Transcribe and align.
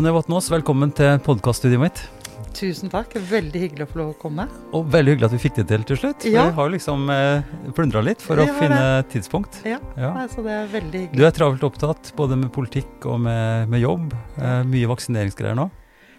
Tanja 0.00 0.14
Vatnås, 0.16 0.46
velkommen 0.48 0.88
til 0.96 1.18
podkaststudioet 1.20 1.82
mitt. 1.82 1.98
Tusen 2.56 2.88
takk. 2.88 3.12
Veldig 3.28 3.60
hyggelig 3.60 3.84
å 3.84 3.88
få 3.90 3.98
lov 3.98 4.12
å 4.14 4.16
komme. 4.16 4.46
Og 4.72 4.86
veldig 4.88 5.12
hyggelig 5.12 5.26
at 5.26 5.32
vi 5.34 5.40
fikk 5.42 5.58
det 5.58 5.64
til 5.68 5.82
til 5.90 5.98
slutt. 6.00 6.24
Ja. 6.24 6.46
Vi 6.48 6.54
har 6.56 6.70
liksom 6.72 7.02
eh, 7.12 7.50
plundra 7.76 8.00
litt 8.06 8.22
for 8.24 8.40
å 8.40 8.46
finne 8.46 8.62
finne 8.62 9.02
tidspunkt. 9.12 9.58
Ja, 9.68 9.76
Ja. 10.00 10.14
Nei, 10.14 10.22
så 10.32 10.40
det 10.46 10.54
er 10.56 10.70
veldig 10.72 11.02
Du 11.12 11.20
er 11.20 11.34
travelt 11.36 11.66
opptatt 11.68 12.14
både 12.16 12.38
med 12.40 12.48
politikk 12.54 13.04
og 13.12 13.20
med, 13.26 13.68
med 13.68 13.84
jobb. 13.84 14.14
Eh, 14.40 14.62
mye 14.72 14.88
vaksineringsgreier 14.88 15.58
nå. 15.58 15.66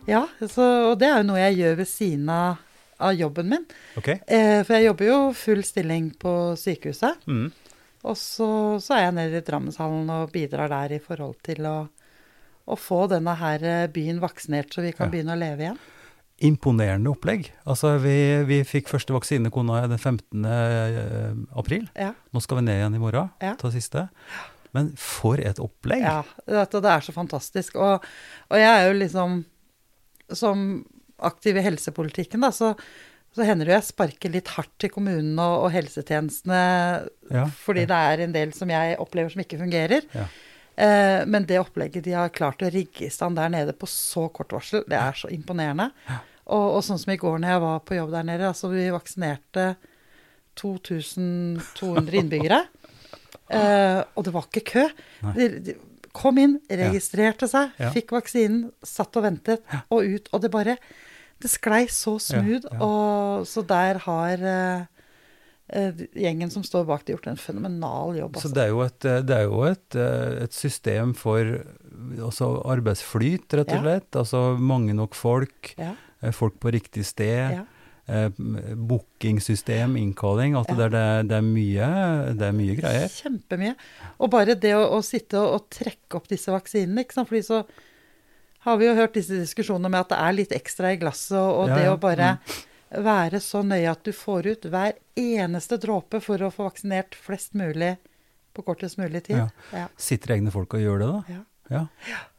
Ja, 0.05 0.27
så, 0.43 0.67
og 0.91 0.99
det 1.01 1.09
er 1.09 1.23
jo 1.23 1.31
noe 1.31 1.41
jeg 1.41 1.57
gjør 1.63 1.79
ved 1.79 1.89
siden 1.89 2.29
av, 2.35 2.61
av 3.01 3.15
jobben 3.17 3.49
min. 3.55 3.65
Okay. 3.97 4.19
Eh, 4.29 4.59
for 4.59 4.77
jeg 4.77 4.91
jobber 4.91 5.09
jo 5.09 5.17
full 5.41 5.63
stilling 5.65 6.11
på 6.21 6.35
sykehuset. 6.67 7.25
Mm. 7.25 7.49
Og 8.05 8.13
så, 8.13 8.51
så 8.77 8.99
er 8.99 9.07
jeg 9.07 9.17
nede 9.23 9.41
i 9.41 9.49
Drammenshallen 9.49 10.13
og 10.19 10.29
bidrar 10.37 10.69
der 10.69 10.99
i 10.99 11.01
forhold 11.01 11.41
til 11.49 11.65
å, 11.65 11.79
å 12.71 12.77
få 12.79 13.03
denne 13.11 13.33
her 13.39 13.63
eh, 13.67 13.87
byen 13.91 14.21
vaksinert, 14.23 14.71
så 14.73 14.81
vi 14.85 14.93
kan 14.95 15.09
Ja. 15.09 15.11
begynne 15.15 15.35
å 15.35 15.39
leve 15.41 15.65
igjen. 15.67 15.81
Imponerende 16.41 17.11
opplegg. 17.11 17.51
Altså, 17.69 17.91
vi, 18.01 18.15
vi 18.49 18.61
fikk 18.65 18.87
første 18.89 19.13
vaksine 19.13 19.51
kona 19.53 19.83
den 19.91 19.99
15. 20.01 20.45
eh, 20.49 21.35
april. 21.59 21.85
Ja, 21.95 22.13
Nå 22.33 22.41
skal 22.41 22.57
vi 22.61 22.65
ned 22.65 22.79
igjen 22.79 22.95
i 22.97 23.03
morgen, 23.03 23.29
Ja. 23.43 23.53
ta 23.61 23.69
siste. 23.73 24.07
Men 24.73 24.93
for 24.95 25.35
et 25.43 25.59
opplegg! 25.59 25.99
ja 26.01 26.23
det 26.47 26.55
er 26.87 27.03
så 27.03 27.11
fantastisk. 27.13 27.75
Og, 27.75 28.01
og 28.49 28.57
jeg 28.57 28.71
er 28.71 28.87
jo 28.87 28.97
liksom 29.01 29.41
Som 30.31 30.85
aktiv 31.19 31.57
i 31.59 31.61
helsepolitikken, 31.65 32.39
da, 32.41 32.49
så, 32.55 32.71
så 33.35 33.43
hender 33.45 33.67
det 33.67 33.73
jo 33.73 33.77
jeg 33.81 33.89
sparker 33.91 34.31
litt 34.31 34.47
hardt 34.55 34.71
til 34.79 34.89
kommunene 34.89 35.43
og, 35.43 35.65
og 35.67 35.73
helsetjenestene 35.75 36.61
Ja, 37.29 37.43
fordi 37.51 37.83
ja. 37.83 37.89
det 37.91 37.99
er 38.13 38.23
en 38.25 38.31
del 38.33 38.53
som 38.57 38.71
jeg 38.71 38.95
opplever 38.97 39.29
som 39.29 39.43
ikke 39.43 39.59
fungerer. 39.59 40.07
Ja. 40.15 40.25
Eh, 40.75 41.21
men 41.27 41.45
det 41.49 41.59
opplegget 41.59 42.05
de 42.05 42.13
har 42.15 42.31
klart 42.33 42.63
å 42.63 42.69
rigge 42.71 43.05
i 43.07 43.13
stand 43.13 43.37
der 43.39 43.51
nede 43.51 43.73
på 43.77 43.89
så 43.89 44.27
kort 44.33 44.53
varsel, 44.55 44.85
det 44.89 44.97
er 44.97 45.17
så 45.17 45.29
imponerende. 45.33 45.91
Og, 46.51 46.77
og 46.77 46.81
sånn 46.85 46.99
som 46.99 47.11
i 47.13 47.19
går 47.19 47.39
når 47.41 47.53
jeg 47.53 47.63
var 47.63 47.81
på 47.87 47.97
jobb 47.97 48.13
der 48.15 48.27
nede, 48.27 48.47
altså 48.49 48.71
vi 48.71 48.87
vaksinerte 48.93 49.73
2200 50.61 52.21
innbyggere. 52.23 52.63
Eh, 53.51 53.99
og 54.15 54.23
det 54.23 54.31
var 54.31 54.45
ikke 54.47 54.61
kø. 54.63 54.83
De, 55.35 55.45
de 55.59 55.73
kom 56.15 56.37
inn, 56.39 56.53
registrerte 56.71 57.49
seg, 57.51 57.73
fikk 57.91 58.13
vaksinen, 58.15 58.69
satt 58.79 59.17
og 59.19 59.25
ventet, 59.25 59.65
og 59.91 60.07
ut. 60.07 60.29
Og 60.31 60.39
det 60.45 60.51
bare 60.53 60.75
Det 61.41 61.49
sklei 61.51 61.81
så 61.91 62.13
smooth. 62.21 62.69
Og 62.79 63.43
så 63.49 63.63
der 63.67 63.99
har 64.05 64.45
eh, 64.53 65.00
gjengen 65.71 66.51
som 66.51 66.63
står 66.67 66.85
bak 66.89 67.05
det, 67.05 67.13
gjort 67.15 67.27
en 67.31 67.37
fenomenal 67.39 68.15
jobb. 68.17 68.35
Så 68.35 68.47
Altså. 68.49 68.53
det 68.53 68.63
er 68.63 68.69
jo 68.73 68.81
et, 68.83 68.99
det 69.27 69.35
er 69.37 69.43
jo 69.47 69.61
et, 69.63 69.95
eh, 69.95 70.43
et 70.43 70.53
system 70.53 71.13
for 71.15 71.51
altså 72.19 72.49
arbeidsflyt, 72.65 73.47
rett 73.53 73.69
og 73.71 73.77
Ja. 73.77 73.81
slett. 73.81 74.11
Altså 74.19 74.57
mange 74.59 74.93
nok 74.93 75.13
folk, 75.15 75.73
Ja, 75.77 75.93
eh, 76.21 76.31
folk 76.31 76.59
på 76.59 76.71
riktig 76.73 77.05
sted. 77.05 77.51
ja. 77.57 77.63
eh, 78.07 78.29
bookingsystem, 78.75 79.95
innkalling, 79.97 80.55
alt 80.57 80.67
det 80.67 80.77
Ja. 80.77 80.87
der, 80.87 80.89
det, 80.89 80.99
er- 80.99 81.23
det, 81.23 81.37
er 81.37 81.41
mye, 81.41 82.33
det 82.37 82.41
er 82.47 82.51
mye 82.51 82.75
greier. 82.75 83.07
Kjempemye. 83.07 83.75
Og 84.19 84.29
bare 84.31 84.55
det 84.55 84.73
å, 84.75 84.83
å 84.97 85.01
sitte 85.03 85.35
og, 85.39 85.53
og 85.53 85.69
trekke 85.69 86.15
opp 86.15 86.27
disse 86.27 86.47
vaksinene, 86.51 87.05
ikke 87.05 87.13
sant. 87.13 87.29
Fordi 87.29 87.43
så 87.45 87.65
har 88.65 88.77
vi 88.77 88.85
jo 88.89 88.95
hørt 88.95 89.13
disse 89.13 89.29
diskusjonene 89.39 89.89
med 89.89 90.01
at 90.01 90.09
det 90.09 90.17
er 90.19 90.33
litt 90.33 90.51
ekstra 90.51 90.91
i 90.93 90.97
glasset, 90.97 91.37
og, 91.37 91.61
og 91.63 91.67
Ja, 91.69 91.75
det 91.75 91.87
å 91.89 91.99
bare 91.99 92.39
være 92.91 93.39
så 93.43 93.61
nøye 93.63 93.91
at 93.91 94.03
du 94.03 94.11
får 94.15 94.49
ut 94.51 94.65
hver 94.71 94.97
eneste 95.19 95.79
dråpe 95.81 96.19
for 96.23 96.41
å 96.43 96.51
få 96.53 96.67
vaksinert 96.67 97.15
flest 97.15 97.55
mulig 97.57 97.95
på 98.51 98.65
kortest 98.67 98.99
mulig 98.99 99.23
tid. 99.29 99.37
Ja. 99.39 99.47
Ja. 99.71 99.87
Sitter 99.95 100.35
egne 100.35 100.51
folk 100.51 100.75
og 100.75 100.83
gjør 100.83 100.99
det, 101.03 101.07
da? 101.13 101.23
Ja. 101.37 101.45
Ja. 101.71 101.85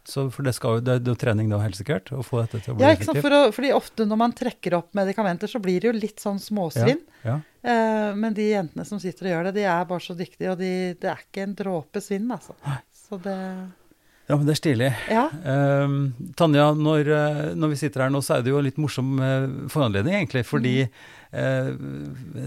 Så 0.04 0.26
for 0.34 0.44
det, 0.44 0.52
skal 0.56 0.82
det 0.84 0.96
er 0.98 1.06
jo 1.08 1.14
trening 1.16 1.48
da, 1.48 1.60
helt 1.62 1.78
sikkert, 1.78 2.10
å 2.12 2.24
få 2.26 2.42
dette 2.42 2.58
til 2.60 2.74
å 2.74 2.76
bli 2.76 2.84
Ja, 2.84 2.90
ikke 2.96 3.06
sant? 3.06 3.20
For 3.22 3.36
å, 3.36 3.40
fordi 3.54 3.70
ofte 3.72 4.04
når 4.04 4.18
man 4.20 4.34
trekker 4.36 4.74
opp 4.76 4.90
medikamenter, 4.98 5.48
så 5.48 5.60
blir 5.62 5.80
det 5.80 5.88
jo 5.88 5.94
litt 5.96 6.20
sånn 6.20 6.42
småsvinn. 6.42 7.00
Ja, 7.22 7.38
Eh, 7.62 8.14
men 8.18 8.34
de 8.34 8.48
jentene 8.48 8.84
som 8.84 8.98
sitter 8.98 9.28
og 9.28 9.30
gjør 9.30 9.44
det, 9.46 9.52
de 9.60 9.66
er 9.70 9.84
bare 9.86 10.02
så 10.02 10.16
dyktige, 10.18 10.50
og 10.50 10.58
de, 10.58 10.70
det 10.98 11.06
er 11.12 11.20
ikke 11.22 11.44
en 11.44 11.52
dråpe 11.54 12.02
svinn, 12.02 12.26
altså. 12.34 12.56
Så 12.90 13.20
det 13.22 13.36
ja, 14.32 14.36
men 14.38 14.46
det 14.48 14.54
er 14.54 14.58
stilig. 14.62 14.86
Ja. 15.12 15.26
Ehm, 15.44 15.96
Tanja, 16.40 16.70
når, 16.72 17.08
eh, 17.12 17.40
når 17.52 17.74
vi 17.74 17.76
sitter 17.82 18.06
her 18.06 18.12
nå, 18.14 18.22
så 18.24 18.38
er 18.38 18.44
det 18.46 18.48
jo 18.54 18.60
en 18.62 18.64
litt 18.64 18.78
morsom 18.80 19.10
eh, 19.20 19.44
foranledning, 19.68 20.14
egentlig. 20.22 20.46
Fordi 20.48 20.72
eh, 20.86 21.68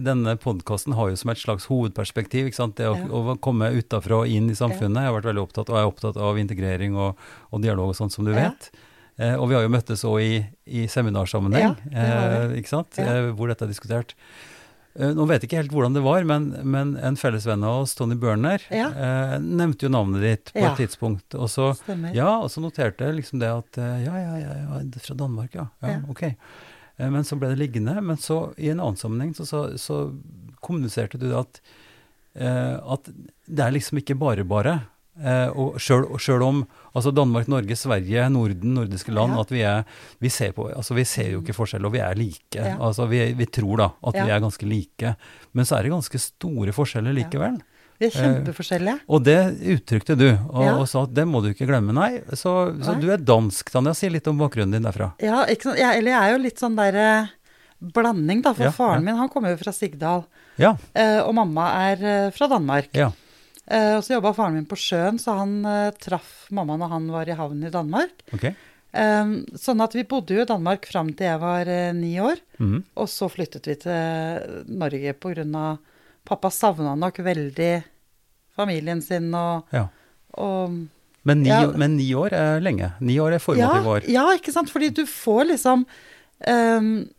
denne 0.07 0.33
podkasten 0.41 0.95
har 0.97 1.11
jo 1.11 1.19
som 1.21 1.29
et 1.29 1.43
slags 1.43 1.67
hovedperspektiv 1.69 2.49
ikke 2.49 2.57
sant? 2.57 2.73
det 2.81 2.89
å, 2.89 2.95
Ja. 2.97 3.05
å 3.05 3.37
komme 3.37 3.69
utafra 3.77 4.23
og 4.23 4.33
inn 4.33 4.49
i 4.49 4.57
samfunnet. 4.57 4.97
Jeg 4.97 5.11
har 5.11 5.17
vært 5.19 5.29
veldig 5.29 5.43
opptatt, 5.45 5.69
og 5.69 5.77
er 5.77 5.91
opptatt 5.91 6.17
av 6.17 6.41
integrering 6.41 6.97
og, 6.97 7.21
og 7.53 7.61
dialog 7.61 7.93
og 7.93 7.99
sånn, 8.01 8.13
som 8.13 8.25
du 8.25 8.33
vet. 8.33 8.71
Uh, 9.15 9.37
og 9.37 9.45
vi 9.47 9.55
har 9.55 9.61
jo 9.63 9.71
møttes 9.71 10.01
òg 10.09 10.17
i, 10.25 10.41
i 10.65 10.87
seminarsammenheng, 10.91 11.77
ikke 12.57 12.67
sant? 12.73 12.97
Hvor 13.37 13.47
dette 13.47 13.63
er 13.63 13.71
diskutert. 13.71 14.17
Eh, 14.95 15.11
Nå 15.15 15.25
vet 15.27 15.41
jeg 15.43 15.49
ikke 15.49 15.59
helt 15.59 15.73
hvordan 15.75 15.95
det 15.97 16.03
var, 16.05 16.23
men, 16.23 16.45
men 16.63 16.93
en 17.03 17.17
fellesvenn 17.19 17.63
av 17.67 17.81
oss, 17.83 17.95
Tony 17.99 18.15
Børner, 18.15 18.61
Ja. 18.71 18.87
eh, 18.95 19.35
nevnte 19.43 19.85
jo 19.87 19.91
navnet 19.91 20.21
ditt 20.23 20.53
på 20.53 20.61
Ja. 20.63 20.71
et 20.71 20.79
tidspunkt. 20.79 21.35
Og 21.35 21.49
så 21.51 21.73
ja, 22.15 22.29
og 22.39 22.47
så 22.53 22.63
noterte 22.63 23.03
jeg 23.09 23.17
liksom 23.19 23.39
det 23.43 23.49
at 23.51 23.77
eh, 23.77 24.05
ja, 24.05 24.15
ja, 24.15 24.37
ja, 24.39 24.53
ja 24.61 25.01
fra 25.03 25.15
Danmark, 25.19 25.53
ja. 25.55 25.67
ja. 25.83 25.99
Ok. 26.09 26.23
Eh, 26.23 27.09
Men 27.09 27.23
så 27.27 27.35
ble 27.37 27.49
det 27.51 27.59
liggende. 27.59 27.97
Men 28.01 28.15
så 28.17 28.53
i 28.57 28.69
en 28.71 28.79
annen 28.79 28.95
sammenheng 28.95 29.33
så, 29.35 29.43
så, 29.45 29.65
så 29.77 29.99
kommuniserte 30.63 31.19
du 31.19 31.27
det 31.27 31.37
at, 31.41 31.59
eh, 32.39 32.75
at 32.79 33.09
det 33.47 33.65
er 33.67 33.75
liksom 33.75 33.99
ikke 33.99 34.15
bare 34.17 34.43
bare. 34.47 34.77
Eh, 35.15 35.47
og 35.55 35.77
sjøl 35.79 36.41
om 36.43 36.57
altså 36.93 37.11
Danmark, 37.15 37.47
Norge, 37.47 37.75
Sverige, 37.79 38.25
Norden, 38.29 38.73
nordiske 38.75 39.13
land, 39.15 39.31
Ja. 39.33 39.39
at 39.45 39.49
vi 39.53 39.61
er 39.63 39.85
Vi 40.19 40.27
ser 40.29 40.51
på 40.51 40.65
Altså 40.75 40.93
vi 40.93 41.05
ser 41.05 41.29
jo 41.31 41.39
ikke 41.41 41.53
forskjell, 41.55 41.85
og 41.85 41.93
vi 41.93 41.99
er 41.99 42.13
like. 42.15 42.55
Ja. 42.59 42.75
Altså 42.79 43.07
vi, 43.07 43.21
vi 43.33 43.45
tror 43.45 43.77
da 43.77 43.91
at 44.03 44.13
vi 44.13 44.29
er 44.29 44.39
ganske 44.43 44.67
like. 44.67 45.15
Men 45.53 45.63
så 45.65 45.77
er 45.79 45.83
det 45.83 45.91
ganske 45.95 46.19
store 46.19 46.73
forskjeller 46.75 47.13
likevel. 47.15 47.61
Vi 47.97 48.07
er 48.07 48.11
kjempeforskjellige. 48.11 48.99
Og 49.07 49.23
det 49.23 49.37
uttrykte 49.71 50.17
du, 50.19 50.27
og, 50.51 50.63
Ja. 50.65 50.75
og 50.81 50.87
sa 50.91 51.03
at 51.03 51.13
det 51.13 51.23
må 51.25 51.41
du 51.41 51.47
ikke 51.53 51.65
glemme. 51.65 51.93
Nei, 51.95 52.19
så, 52.35 52.75
så 52.83 52.91
Nei. 52.91 52.99
du 52.99 53.09
er 53.13 53.17
dansk, 53.23 53.71
Tanja. 53.71 53.93
Si 53.95 54.09
litt 54.09 54.27
om 54.27 54.37
bakgrunnen 54.37 54.71
din 54.75 54.83
derfra. 54.83 55.13
Ja, 55.23 55.45
ikke? 55.47 55.77
Jeg, 55.79 55.99
eller 56.01 56.11
jeg 56.11 56.19
er 56.19 56.31
jo 56.35 56.43
litt 56.43 56.59
sånn 56.59 56.75
derre 56.75 57.29
blanding, 57.79 58.41
da. 58.43 58.51
For 58.53 58.63
Ja, 58.67 58.71
faren 58.75 58.99
ja. 58.99 59.05
min 59.05 59.15
han 59.15 59.29
kommer 59.29 59.51
jo 59.55 59.57
fra 59.63 59.71
Sigdal, 59.71 60.25
Ja, 60.59 60.75
eh, 60.93 61.19
og 61.23 61.33
mamma 61.35 61.69
er 61.91 62.03
eh, 62.03 62.31
fra 62.31 62.47
Danmark. 62.51 62.89
ja. 62.93 63.11
Eh, 63.67 63.95
og 63.97 64.03
så 64.05 64.15
jobba 64.17 64.33
faren 64.37 64.53
min 64.59 64.67
på 64.69 64.77
sjøen, 64.77 65.17
så 65.21 65.39
han 65.39 65.57
eh, 65.65 65.91
traff 66.01 66.45
mamma 66.53 66.77
når 66.77 66.91
han 66.91 67.07
var 67.13 67.29
i 67.31 67.37
havnen 67.37 67.65
i 67.67 67.73
Danmark. 67.73 68.25
Okay. 68.35 68.53
Eh, 68.95 69.31
sånn 69.59 69.81
at 69.83 69.95
vi 69.97 70.03
bodde 70.07 70.37
jo 70.37 70.45
i 70.45 70.49
Danmark 70.49 70.85
fram 70.91 71.09
til 71.17 71.27
jeg 71.31 71.41
var 71.41 71.71
ni 71.97 72.13
år. 72.21 72.41
Mhm. 72.61 72.83
Og 73.01 73.09
så 73.11 73.29
flyttet 73.31 73.67
vi 73.71 73.75
til 73.87 74.69
Norge 74.69 75.15
av 75.55 75.77
Pappa 76.25 76.49
savna 76.49 76.95
nok 76.97 77.19
veldig 77.21 77.83
familien 78.55 79.01
sin 79.03 79.27
og, 79.37 79.67
Ja. 79.71 79.87
og 80.37 80.87
Men, 81.25 81.41
ni, 81.43 81.49
Ja. 81.49 81.67
men 81.75 81.97
ni 81.97 82.13
år 82.13 82.33
er 82.33 82.61
lenge. 82.61 82.93
Ni 83.01 83.17
år 83.19 83.33
er 83.33 83.39
formativ 83.39 83.83
ja, 83.83 83.89
år. 83.89 84.01
ja, 84.07 84.25
ikke 84.37 84.51
sant? 84.53 84.69
Fordi 84.69 84.89
du 84.93 85.05
får 85.05 85.47
liksom 85.49 85.85
ehm, 86.45 87.09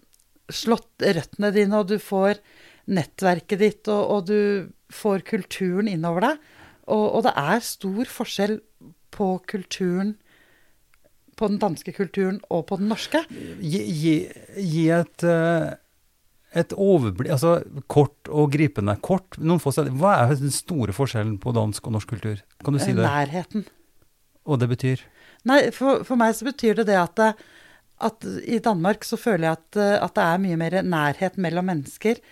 slått 0.48 1.02
røttene 1.02 1.52
dine, 1.52 1.74
og 1.74 1.88
du 1.88 1.98
får 1.98 2.38
nettverket 2.86 3.58
ditt, 3.58 3.88
og, 3.88 4.10
og 4.10 4.26
du 4.26 4.68
får 4.92 5.24
kulturen 5.26 5.88
innover 5.90 6.30
deg. 6.30 6.44
Og, 6.86 7.04
og 7.18 7.24
det 7.26 7.32
er 7.40 7.64
stor 7.66 8.10
forskjell 8.10 8.60
på 9.16 9.32
kulturen 9.50 10.14
på 11.36 11.50
den 11.50 11.58
danske 11.60 11.92
kulturen 11.92 12.38
og 12.52 12.64
på 12.70 12.78
den 12.80 12.88
norske. 12.88 13.20
Gi, 13.60 13.80
gi, 13.92 14.14
gi 14.56 14.84
et, 14.94 15.24
eh, 15.26 15.74
et 16.56 16.72
overblikk 16.72 17.34
Altså 17.34 17.58
kort 17.92 18.30
og 18.30 18.54
gripende. 18.54 18.94
Kort, 19.04 19.36
noen 19.36 19.60
få 19.60 19.74
steder. 19.74 19.92
Hva 20.00 20.14
er 20.22 20.32
den 20.40 20.54
store 20.54 20.94
forskjellen 20.96 21.36
på 21.42 21.52
dansk 21.56 21.90
og 21.90 21.98
norsk 21.98 22.14
kultur? 22.14 22.40
Kan 22.64 22.78
du 22.78 22.80
si 22.80 22.94
det? 22.96 23.04
Nærheten. 23.04 23.66
Og 24.46 24.62
det 24.62 24.70
betyr? 24.72 25.04
Nei, 25.46 25.60
for, 25.74 26.06
for 26.06 26.18
meg 26.18 26.32
så 26.38 26.48
betyr 26.48 26.80
det 26.80 26.88
det 26.88 26.96
at, 27.02 27.14
det, 27.20 27.28
at 28.08 28.26
i 28.46 28.58
Danmark 28.62 29.04
så 29.06 29.18
føler 29.20 29.50
jeg 29.50 29.58
at, 29.60 29.80
at 30.06 30.16
det 30.16 30.24
er 30.24 30.42
mye 30.46 30.58
mer 30.62 30.80
nærhet 30.86 31.36
mellom 31.42 31.68
mennesker. 31.68 32.22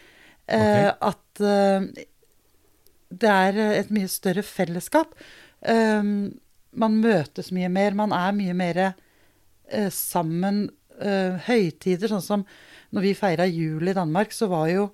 Eh, 0.49 0.91
At 0.93 1.41
eh, 1.41 1.87
det 3.21 3.31
er 3.31 3.59
et 3.81 3.93
mye 3.95 4.11
større 4.11 4.45
fellesskap. 4.47 5.15
Um, 5.61 6.35
man 6.75 6.99
møtes 7.03 7.53
mye 7.55 7.71
mer, 7.73 7.97
man 7.97 8.15
er 8.17 8.35
mye 8.37 8.55
mer 8.57 8.81
uh, 8.87 9.91
sammen. 9.95 10.67
Uh, 10.95 11.41
høytider, 11.49 12.07
sånn 12.07 12.23
som 12.23 12.43
når 12.95 13.03
vi 13.03 13.17
feira 13.19 13.49
jul 13.51 13.91
i 13.91 13.97
Danmark, 13.97 14.31
så 14.31 14.47
var 14.47 14.69
jo 14.71 14.89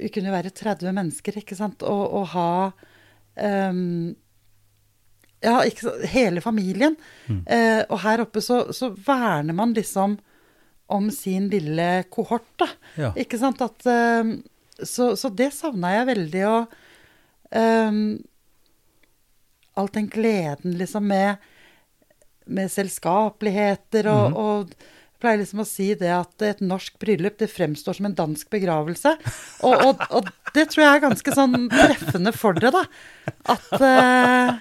Vi 0.00 0.08
kunne 0.08 0.30
jo 0.30 0.32
være 0.32 0.52
30 0.56 0.94
mennesker, 0.96 1.36
ikke 1.36 1.56
sant, 1.58 1.82
og, 1.84 2.02
og 2.16 2.28
ha 2.32 2.52
um, 3.68 4.14
ja, 5.44 5.58
ikke, 5.68 5.92
hele 6.08 6.40
familien. 6.44 6.96
Eh, 7.28 7.82
og 7.88 8.00
her 8.04 8.22
oppe 8.24 8.40
så, 8.44 8.62
så 8.76 8.90
verner 9.06 9.56
man 9.56 9.74
liksom 9.76 10.18
om 10.90 11.10
sin 11.14 11.48
lille 11.52 12.04
kohort, 12.10 12.48
da. 12.60 12.68
Ja. 12.96 13.12
Ikke 13.18 13.38
sant? 13.40 13.60
At, 13.64 13.84
eh, 13.86 14.32
så, 14.80 15.12
så 15.16 15.30
det 15.36 15.52
savna 15.56 15.94
jeg 15.98 16.08
veldig. 16.10 16.44
Og 16.48 16.79
eh, 17.52 17.92
all 19.80 19.88
den 19.94 20.08
gleden 20.12 20.78
liksom 20.78 21.06
med 21.08 21.36
med 22.50 22.70
selskapeligheter 22.72 24.08
og, 24.10 24.30
Mhm. 24.30 24.36
og 24.36 24.70
jeg 24.74 25.20
pleier 25.22 25.38
liksom 25.42 25.60
å 25.60 25.66
si 25.68 25.94
det 25.94 26.08
at 26.10 26.42
et 26.42 26.60
norsk 26.64 26.94
bryllup 26.98 27.36
det 27.38 27.50
fremstår 27.52 27.94
som 27.94 28.06
en 28.08 28.14
dansk 28.16 28.48
begravelse. 28.50 29.12
Og, 29.62 29.74
og, 29.84 30.00
og 30.10 30.30
det 30.56 30.64
tror 30.72 30.82
jeg 30.82 30.94
er 30.96 31.02
ganske 31.04 31.34
sånn 31.36 31.68
treffende 31.70 32.32
for 32.32 32.56
dere, 32.56 32.72
da. 32.72 32.82
At 33.52 33.68
uh, 33.76 34.56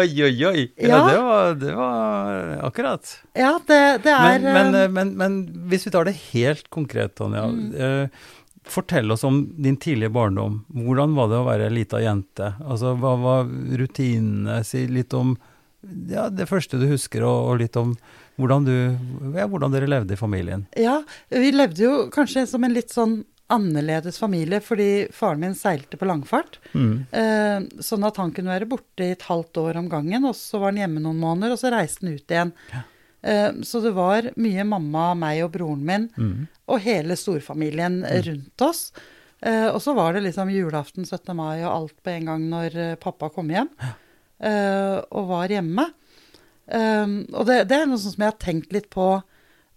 Oi, 0.00 0.08
oi, 0.24 0.32
oi. 0.48 0.64
Ja, 0.80 0.88
Ja. 0.88 1.02
det, 1.10 1.18
var, 1.22 1.54
det 1.60 1.74
var 1.76 2.64
akkurat. 2.66 3.12
Ja, 3.36 3.52
det, 3.68 3.80
det 4.08 4.16
er 4.16 4.38
Men, 4.40 4.42
men, 4.56 4.74
eh, 4.74 4.82
eh, 4.88 4.88
men, 4.96 5.12
men 5.20 5.36
hvis 5.70 5.84
vi 5.86 5.92
tar 5.94 6.08
det 6.08 6.16
helt 6.32 6.70
konkret, 6.72 7.14
Tanja. 7.20 7.44
Mm. 7.52 7.74
eh, 7.76 8.08
fortell 8.64 9.10
oss 9.12 9.24
om 9.24 9.42
din 9.56 9.76
tidlige 9.76 10.12
barndom. 10.14 10.60
Hvordan 10.68 11.16
var 11.18 11.30
det 11.30 11.40
å 11.40 11.46
være 11.46 11.68
ei 11.68 11.76
lita 11.80 12.00
jente? 12.02 12.52
Altså, 12.62 12.94
hva 13.00 13.16
var 13.20 13.48
rutinene? 13.78 14.60
Si 14.66 14.84
litt 14.90 15.14
om 15.18 15.34
ja, 16.08 16.28
det 16.30 16.46
første 16.46 16.78
du 16.78 16.86
husker, 16.92 17.24
og, 17.26 17.48
og 17.50 17.62
litt 17.62 17.76
om 17.80 17.96
hvordan, 18.38 18.64
du, 18.64 18.76
ja, 19.36 19.48
hvordan 19.50 19.74
dere 19.74 19.90
levde 19.90 20.14
i 20.14 20.20
familien. 20.20 20.64
Ja, 20.78 21.00
vi 21.28 21.50
levde 21.52 21.84
jo 21.84 21.94
kanskje 22.14 22.46
som 22.48 22.64
en 22.64 22.74
litt 22.76 22.94
sånn 22.94 23.20
annerledes 23.52 24.16
familie, 24.18 24.62
fordi 24.64 25.08
faren 25.12 25.42
min 25.42 25.56
seilte 25.58 25.98
på 26.00 26.06
langfart. 26.08 26.56
Mm. 26.72 26.94
Eh, 27.10 27.82
sånn 27.84 28.06
at 28.08 28.16
han 28.16 28.32
kunne 28.32 28.54
være 28.54 28.68
borte 28.70 29.04
i 29.04 29.12
et 29.12 29.26
halvt 29.26 29.60
år 29.60 29.80
om 29.82 29.90
gangen, 29.92 30.24
og 30.28 30.38
så 30.38 30.62
var 30.62 30.72
han 30.72 30.80
hjemme 30.84 31.02
noen 31.04 31.20
måneder, 31.20 31.52
og 31.52 31.60
så 31.60 31.72
reiste 31.74 32.06
han 32.06 32.14
ut 32.14 32.32
igjen. 32.32 32.54
Eh, 32.72 32.88
så 33.22 33.80
det 33.84 33.92
var 33.94 34.30
mye 34.36 34.64
mamma, 34.66 35.14
meg 35.14 35.44
og 35.44 35.52
broren 35.54 35.84
min, 35.86 36.08
Mm. 36.18 36.48
og 36.68 36.80
hele 36.82 37.14
storfamilien 37.16 38.00
rundt 38.26 38.60
oss. 38.66 38.92
Eh, 39.42 39.68
og 39.70 39.80
så 39.82 39.94
var 39.94 40.12
det 40.14 40.22
liksom 40.24 40.50
julaften, 40.50 41.04
17. 41.06 41.34
mai 41.36 41.62
og 41.64 41.70
alt 41.72 42.02
på 42.02 42.10
en 42.16 42.24
gang 42.26 42.48
når 42.50 42.76
eh, 42.78 42.94
pappa 42.96 43.28
kom 43.30 43.48
hjem 43.50 43.68
eh, 44.40 44.98
og 45.10 45.28
var 45.28 45.48
hjemme. 45.54 45.86
Og 46.72 47.46
det, 47.46 47.56
det 47.68 47.76
er 47.76 47.86
noe 47.90 47.98
sånn 48.00 48.14
som 48.14 48.22
jeg 48.24 48.30
har 48.32 48.38
tenkt 48.40 48.72
litt 48.72 48.88
på, 48.92 49.06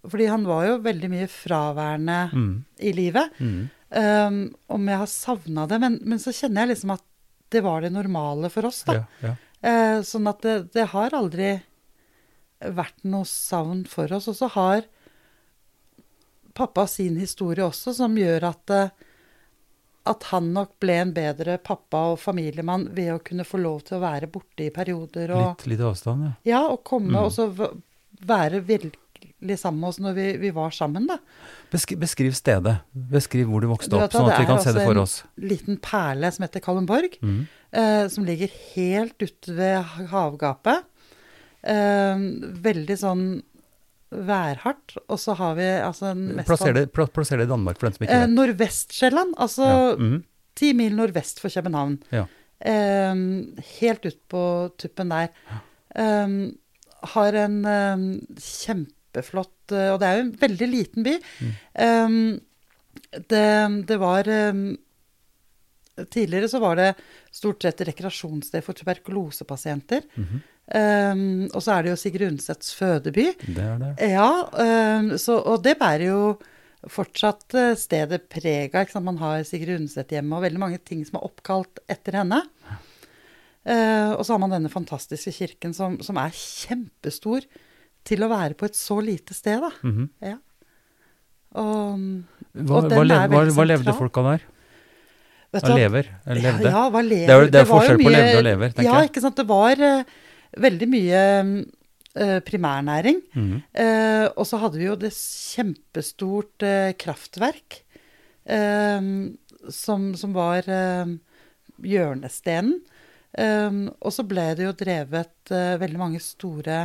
fordi 0.06 0.28
han 0.30 0.44
var 0.46 0.66
jo 0.68 0.76
veldig 0.84 1.10
mye 1.12 1.26
fraværende 1.28 2.18
Mm. 2.32 2.52
i 2.80 2.92
livet. 2.94 3.30
Mm. 3.42 3.68
Om 4.70 4.88
jeg 4.88 4.98
har 5.02 5.06
savna 5.10 5.66
det, 5.70 5.78
men, 5.82 5.98
men 6.04 6.18
så 6.22 6.32
kjenner 6.34 6.62
jeg 6.66 6.74
liksom 6.76 6.94
at 6.94 7.02
det 7.50 7.62
var 7.62 7.82
det 7.82 7.92
normale 7.94 8.50
for 8.50 8.66
oss, 8.66 8.82
da. 8.86 8.94
Ja, 8.94 9.04
ja. 9.22 9.34
Eh, 9.66 9.98
sånn 10.06 10.26
at 10.30 10.40
det, 10.42 10.56
det 10.74 10.88
har 10.92 11.14
aldri 11.14 11.56
vært 12.60 13.04
noe 13.04 13.24
savn 13.28 13.84
for 13.88 14.12
oss. 14.16 14.28
Og 14.28 14.36
så 14.38 14.48
har 14.54 14.84
pappa 16.56 16.86
sin 16.88 17.16
historie 17.20 17.64
også, 17.66 17.92
som 17.94 18.14
gjør 18.16 18.46
at, 18.48 18.70
eh, 18.72 18.88
at 20.06 20.22
han 20.30 20.52
nok 20.54 20.76
ble 20.80 20.94
en 21.02 21.12
bedre 21.16 21.58
pappa 21.58 22.04
og 22.14 22.20
familiemann 22.22 22.88
ved 22.96 23.12
å 23.12 23.18
kunne 23.22 23.44
få 23.44 23.60
lov 23.60 23.82
til 23.88 23.98
å 23.98 24.04
være 24.06 24.30
borte 24.32 24.64
i 24.68 24.70
perioder. 24.70 25.34
Og, 25.36 25.48
Litt, 25.58 25.66
litt 25.74 25.84
avstand, 25.84 26.24
ja. 26.24 26.32
ja, 26.54 26.62
og 26.72 26.82
komme 26.84 27.10
Mm. 27.12 27.24
og 27.24 27.32
så 27.32 27.48
være 28.26 28.62
virkelig 28.64 29.58
sammen 29.60 29.80
med 29.80 29.88
oss 29.90 29.98
når 30.00 30.14
vi, 30.14 30.26
vi 30.46 30.50
var 30.50 30.70
sammen, 30.70 31.06
da. 31.06 31.18
Beskriv, 31.70 31.98
beskriv 32.00 32.32
stedet. 32.32 32.78
Beskriv 32.94 33.46
hvor 33.50 33.60
du 33.60 33.66
vokste 33.68 33.90
Du 33.90 33.98
opp, 33.98 34.12
sånn 34.12 34.30
at 34.32 34.40
vi 34.40 34.46
kan 34.46 34.62
se 34.62 34.72
det 34.72 34.86
for 34.86 34.96
oss. 35.02 35.22
Det 35.22 35.26
er 35.26 35.42
en- 35.42 35.48
Liten 35.50 35.76
perle 35.82 36.32
som 36.32 36.42
heter 36.46 36.60
Kalundborg. 36.60 37.18
Mm. 37.20 37.46
eh, 37.72 38.08
som 38.08 38.24
ligger 38.24 38.48
helt 38.74 39.18
ute 39.20 39.48
ved 39.54 39.84
havgapet. 40.08 40.84
Eh, 41.66 42.24
veldig 42.62 42.96
sånn 43.00 43.26
værhardt. 44.10 44.96
Og 45.10 45.18
så 45.18 45.34
har 45.38 45.56
vi 45.58 45.66
altså 45.82 46.12
Plasser 46.46 46.76
det, 46.76 46.84
plasser 46.94 47.40
det 47.40 47.48
i 47.48 47.52
Danmark, 47.52 47.78
for 47.80 47.88
den 47.88 47.96
som 47.98 48.06
ikke 48.06 48.14
eh, 48.20 48.24
vet. 48.26 48.34
Nordvestsjælland, 48.38 49.36
altså 49.42 49.66
Ja. 49.66 49.94
mm 49.98 50.16
ti 50.56 50.70
mil 50.72 50.94
nordvest 50.96 51.36
for 51.42 51.52
København. 51.52 51.98
Ja. 52.16 52.22
Eh, 52.64 53.14
helt 53.82 54.06
ut 54.08 54.16
på 54.32 54.72
tuppen 54.80 55.10
der. 55.12 55.28
Eh, 55.94 56.32
har 57.12 57.36
en 57.42 57.58
eh, 57.68 58.04
kjempeflott 58.40 59.72
eh, 59.76 59.90
Og 59.92 60.00
det 60.00 60.08
er 60.08 60.16
jo 60.16 60.24
en 60.24 60.32
veldig 60.40 60.68
liten 60.72 61.04
by. 61.04 61.14
Mm. 61.76 62.40
Det, 63.28 63.44
det 63.92 63.98
var 64.00 64.24
Tidligere 65.96 66.48
så 66.52 66.60
var 66.60 66.76
det 66.76 66.90
stort 67.32 67.64
sett 67.64 67.80
rekreasjonssted 67.88 68.64
for 68.64 68.76
tuberkulosepasienter. 68.76 70.02
Mm 70.14 70.26
-hmm. 70.26 70.42
um, 71.12 71.50
og 71.54 71.62
så 71.62 71.72
er 71.72 71.82
det 71.82 71.90
jo 71.90 71.96
Sigrid 71.96 72.28
Undsets 72.28 72.74
fødeby. 72.74 73.32
Det 73.46 73.64
er 73.64 73.78
det. 73.78 73.94
Ja, 74.10 74.30
um, 75.00 75.18
så, 75.18 75.38
og 75.38 75.62
det 75.64 75.78
bærer 75.78 76.06
jo 76.06 76.38
fortsatt 76.86 77.54
eh, 77.54 77.74
stedet 77.74 78.28
preg 78.28 78.74
av. 78.74 79.02
Man 79.02 79.18
har 79.18 79.42
Sigrid 79.42 79.80
Undset 79.80 80.12
hjemme, 80.14 80.36
og 80.36 80.42
veldig 80.42 80.62
mange 80.62 80.78
ting 80.78 81.04
som 81.06 81.18
er 81.18 81.24
oppkalt 81.24 81.80
etter 81.88 82.20
henne. 82.20 82.42
Uh, 83.66 84.14
og 84.14 84.22
så 84.22 84.34
har 84.34 84.38
man 84.38 84.52
denne 84.54 84.70
fantastiske 84.70 85.32
kirken 85.32 85.74
som, 85.74 85.98
som 86.00 86.18
er 86.22 86.30
kjempestor 86.30 87.46
til 88.06 88.22
å 88.22 88.28
være 88.30 88.54
på 88.54 88.68
et 88.68 88.76
så 88.78 89.00
lite 89.02 89.34
sted, 89.34 89.64
da. 89.64 89.72
Mhm. 89.82 90.10
Ja. 90.22 90.36
Og, 91.56 91.98
Hva, 92.52 92.82
Og 92.82 92.84
hva, 92.84 92.88
den 92.88 93.08
lev, 93.08 93.30
hva, 93.32 93.40
hva 93.56 93.64
levde 93.64 93.92
folka 93.96 94.22
der? 94.26 94.44
Vet 95.56 95.66
hva? 95.66 95.78
lever? 95.78 96.10
Levde? 96.36 96.70
Ja, 96.70 96.84
hva 96.92 97.02
lever? 97.04 97.26
Det 97.26 97.34
er 97.34 97.50
det 97.50 97.60
er 97.60 97.66
var 97.66 97.72
forskjell 97.72 97.96
forskjell 97.96 98.02
på 98.04 98.12
levde 98.14 98.38
og 98.38 98.46
lever, 98.46 98.74
tenker 98.76 98.88
ja, 98.88 99.00
jeg. 99.00 99.10
ikke 99.10 99.22
sant. 99.24 99.40
Det 99.40 99.46
var 99.50 99.82
uh, 99.82 100.16
veldig 100.66 100.88
mye 100.92 101.22
uh, 101.44 102.38
primærnæring. 102.46 103.22
Mm. 103.36 103.54
Uh, 103.76 104.26
og 104.32 104.44
så 104.48 104.60
hadde 104.62 104.80
vi 104.80 104.88
jo 104.88 104.98
det 105.00 105.12
kjempestort 105.16 106.68
kraftverk 107.02 107.82
som, 108.46 110.02
som 110.14 110.34
var 110.36 110.68
hjørnestenen. 111.82 112.76
Og 113.34 114.12
så 114.14 114.22
ble 114.22 114.44
det 114.54 114.68
jo 114.68 114.76
drevet 114.78 115.50
veldig 115.82 115.98
mange 115.98 116.20
store 116.22 116.76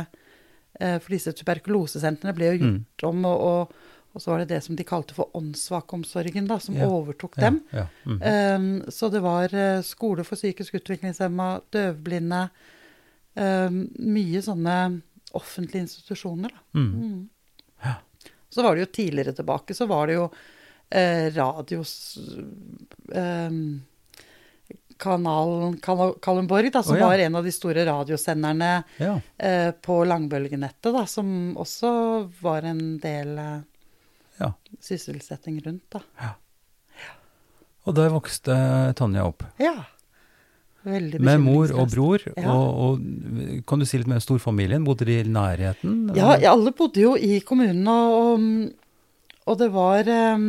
For 0.74 1.14
disse 1.14 1.30
tuberkulosesentrene 1.38 2.34
ble 2.34 2.48
jo 2.50 2.58
gjort 2.64 3.06
om, 3.12 3.22
og, 3.30 3.46
og, 3.46 3.91
og 4.12 4.22
så 4.22 4.30
var 4.30 4.42
det 4.42 4.48
det 4.54 4.60
som 4.64 4.76
de 4.76 4.84
kalte 4.84 5.14
for 5.16 5.30
åndssvakomsorgen, 5.36 6.46
da, 6.48 6.58
som 6.60 6.76
Ja, 6.76 6.88
overtok 6.88 7.36
Ja, 7.36 7.42
dem. 7.44 7.60
ja. 7.70 7.86
-hmm. 8.04 8.56
Um, 8.56 8.90
så 8.90 9.08
det 9.08 9.20
var 9.20 9.54
eh, 9.54 9.82
skole 9.82 10.24
for 10.24 10.36
psykisk 10.36 10.74
utviklingshemma, 10.74 11.60
døvblinde 11.70 12.48
um, 13.34 13.88
Mye 13.98 14.42
sånne 14.42 15.00
offentlige 15.32 15.82
institusjoner, 15.82 16.50
da. 16.50 16.78
Mm. 16.80 16.92
Mm. 17.02 17.28
Så 18.50 18.62
var 18.62 18.74
det 18.74 18.80
jo 18.80 18.86
tidligere 18.92 19.32
tilbake, 19.32 19.74
så 19.74 19.86
var 19.86 20.06
det 20.06 20.14
jo 20.14 20.30
eh, 20.90 21.32
radios 21.34 22.18
um, 23.08 23.82
Kanalen 24.98 25.76
Kal- 25.80 26.18
Kalundborg, 26.22 26.72
da, 26.72 26.82
som 26.82 26.94
oh, 26.94 27.00
ja. 27.00 27.06
var 27.06 27.18
en 27.18 27.34
av 27.34 27.44
de 27.44 27.52
store 27.52 27.84
radiosenderne 27.86 28.82
ja. 28.96 29.20
eh, 29.38 29.70
på 29.70 30.04
langbølgenettet, 30.04 30.92
da, 30.94 31.06
som 31.06 31.56
også 31.56 31.90
var 32.40 32.62
en 32.62 32.98
del 33.02 33.38
eh, 33.38 33.60
Ja. 34.42 34.76
sysselsetting 34.82 35.60
rundt, 35.64 35.86
da. 35.94 36.02
Og 37.82 37.96
der 37.98 38.12
vokste 38.14 38.54
Tanja 38.98 39.24
opp. 39.26 39.42
Ja. 39.62 39.74
Veldig 40.82 41.20
Med 41.22 41.38
mor 41.42 41.70
og 41.78 41.90
bror. 41.92 42.24
Ja. 42.34 42.50
Og, 42.50 42.68
og 42.82 43.62
kan 43.68 43.82
du 43.82 43.86
si 43.86 44.00
litt 44.00 44.10
mer 44.10 44.18
om 44.18 44.24
storfamilien? 44.24 44.86
Bodde 44.86 45.06
de 45.06 45.20
i 45.20 45.26
nærheten? 45.30 46.08
Ja, 46.18 46.34
ja, 46.42 46.54
alle 46.54 46.72
bodde 46.74 47.04
jo 47.04 47.14
i 47.14 47.38
kommunen, 47.46 47.86
og, 47.86 48.48
og, 49.46 49.54
det 49.60 49.68
var 49.74 50.10
um, 50.10 50.48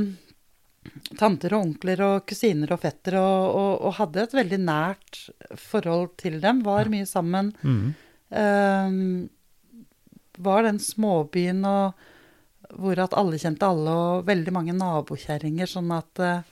tanter 1.20 1.54
og 1.54 1.68
onkler 1.68 2.02
og 2.08 2.26
kusiner 2.30 2.74
og 2.74 2.82
fettere, 2.82 3.22
og, 3.22 3.46
og, 3.60 3.76
og 3.90 3.98
hadde 4.00 4.26
et 4.26 4.36
veldig 4.40 4.62
nært 4.66 5.22
forhold 5.70 6.16
til 6.22 6.40
dem. 6.42 6.66
Var 6.66 6.90
mye 6.94 7.10
sammen. 7.10 7.54
Mm. 7.62 7.94
Um, 8.34 9.30
var 10.42 10.66
den 10.66 10.82
småbyen 10.82 11.62
og, 11.70 12.10
hvor 12.80 13.00
at 13.04 13.16
alle 13.18 13.40
kjente 13.42 13.68
alle, 13.68 13.94
og 13.94 14.28
veldig 14.28 14.54
mange 14.56 14.76
nabokjerringer, 14.78 15.70
sånn 15.70 15.92
at 15.96 16.22
eh, 16.24 16.52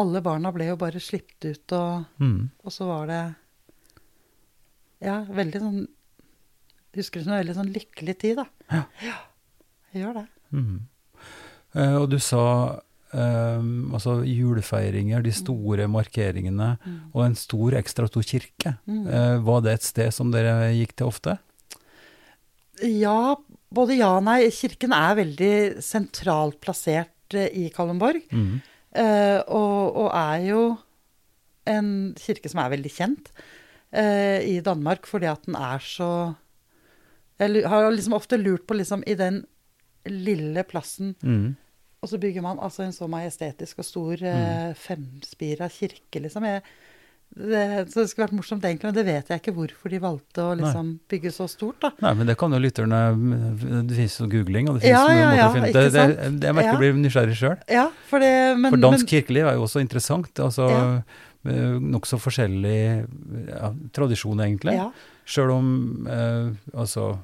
alle 0.00 0.22
barna 0.24 0.52
ble 0.54 0.70
jo 0.70 0.78
bare 0.80 1.02
sluppet 1.02 1.48
ut, 1.48 1.74
og, 1.76 2.22
mm. 2.22 2.38
og 2.64 2.74
så 2.74 2.88
var 2.88 3.10
det 3.10 3.22
Ja, 5.02 5.18
veldig 5.26 5.60
sånn 5.60 5.82
Husker 6.92 7.20
det 7.20 7.24
som 7.24 7.32
en 7.32 7.40
veldig 7.40 7.56
sånn 7.56 7.72
lykkelig 7.72 8.14
tid, 8.20 8.40
da. 8.42 8.44
Ja. 9.00 9.14
jeg 9.94 10.02
gjør 10.02 10.18
det. 10.18 10.24
Mm. 10.52 10.80
Eh, 11.72 11.94
og 11.96 12.10
du 12.12 12.18
sa 12.20 12.42
eh, 13.16 13.62
altså 13.96 14.18
julefeiringer, 14.28 15.24
de 15.24 15.32
store 15.32 15.86
markeringene, 15.88 16.74
og 17.14 17.22
en 17.24 17.38
stor, 17.40 17.78
ekstra 17.80 18.10
stor 18.10 18.26
kirke. 18.28 18.74
Mm. 18.84 19.06
Eh, 19.08 19.38
var 19.48 19.64
det 19.64 19.78
et 19.78 19.88
sted 19.88 20.12
som 20.12 20.34
dere 20.34 20.68
gikk 20.76 20.92
til 21.00 21.08
ofte? 21.08 21.38
Ja, 22.84 23.38
både 23.74 23.98
ja 23.98 24.12
og 24.18 24.26
nei. 24.26 24.40
Kirken 24.54 24.94
er 24.96 25.18
veldig 25.18 25.54
sentralt 25.84 26.60
plassert 26.62 27.36
eh, 27.36 27.50
i 27.64 27.68
Kalundborg. 27.74 28.24
Mm. 28.32 28.60
Og, 28.92 29.96
og 29.96 30.08
er 30.12 30.42
jo 30.44 30.62
en 31.70 31.88
kirke 32.18 32.50
som 32.50 32.60
er 32.62 32.74
veldig 32.74 32.90
kjent 32.92 33.30
eh, 33.94 34.42
i 34.48 34.58
Danmark 34.64 35.08
fordi 35.08 35.30
at 35.30 35.46
den 35.46 35.56
er 35.58 35.82
så 35.84 36.10
Jeg 37.40 37.64
har 37.68 37.88
liksom 37.90 38.16
ofte 38.18 38.36
lurt 38.36 38.66
på 38.66 38.76
liksom 38.76 39.04
i 39.06 39.16
den 39.18 39.42
lille 40.06 40.64
plassen 40.66 41.14
mm. 41.22 41.54
Og 42.02 42.10
så 42.10 42.18
bygger 42.18 42.42
man 42.42 42.58
altså 42.58 42.82
en 42.82 42.94
så 42.94 43.06
majestetisk 43.06 43.78
og 43.78 43.86
stor 43.86 44.22
eh, 44.26 44.72
femspira 44.74 45.68
kirke, 45.70 46.18
liksom. 46.18 46.42
Jeg, 46.42 46.64
det, 47.34 47.88
så 47.92 48.02
det 48.02 48.10
skulle 48.10 48.26
vært 48.26 48.34
morsomt 48.36 48.64
egentlig, 48.68 48.90
men 48.90 48.96
det 48.98 49.04
vet 49.06 49.30
jeg 49.32 49.40
ikke 49.40 49.54
hvorfor 49.56 49.88
de 49.94 49.98
valgte 50.02 50.42
å 50.44 50.52
liksom 50.58 50.90
bygge 51.08 51.30
så 51.32 51.46
stort, 51.48 51.78
da. 51.80 51.90
Nei, 52.04 52.12
men 52.18 52.28
det 52.28 52.36
kan 52.40 52.52
jo 52.52 52.58
lytterne 52.60 52.98
Det 53.88 53.96
finnes 53.96 54.16
jo 54.20 54.28
googling, 54.34 54.68
og 54.68 54.76
det 54.76 54.82
finnes 54.84 54.98
Ja, 55.00 55.06
mye 55.08 55.16
ja, 55.16 55.26
måter 55.30 55.40
ja, 55.40 55.48
å 55.48 55.54
finne 55.56 55.70
ikke 55.72 55.84
det. 55.96 56.06
det, 56.42 56.46
jeg 56.50 56.54
merker 56.58 56.68
Ja. 56.68 56.72
jeg 56.76 56.82
blir 56.82 57.00
nysgjerrig 57.00 57.36
sjøl. 57.40 57.56
Ja, 57.72 57.86
for 58.10 58.18
det 58.20 58.32
For 58.68 58.76
dansk 58.84 59.06
men, 59.06 59.10
kirkeliv 59.14 59.48
er 59.48 59.54
jo 59.56 59.64
også 59.66 59.80
interessant. 59.80 60.32
Altså 60.44 60.68
Ja. 60.68 61.02
eh, 61.48 61.78
nokså 61.80 62.20
forskjellig 62.20 63.08
ja, 63.48 63.72
tradisjon, 63.96 64.38
egentlig. 64.44 64.74
ja, 64.76 64.90
Sjøl 65.24 65.50
om 65.56 66.06
eh, 66.10 66.50
altså 66.76 67.18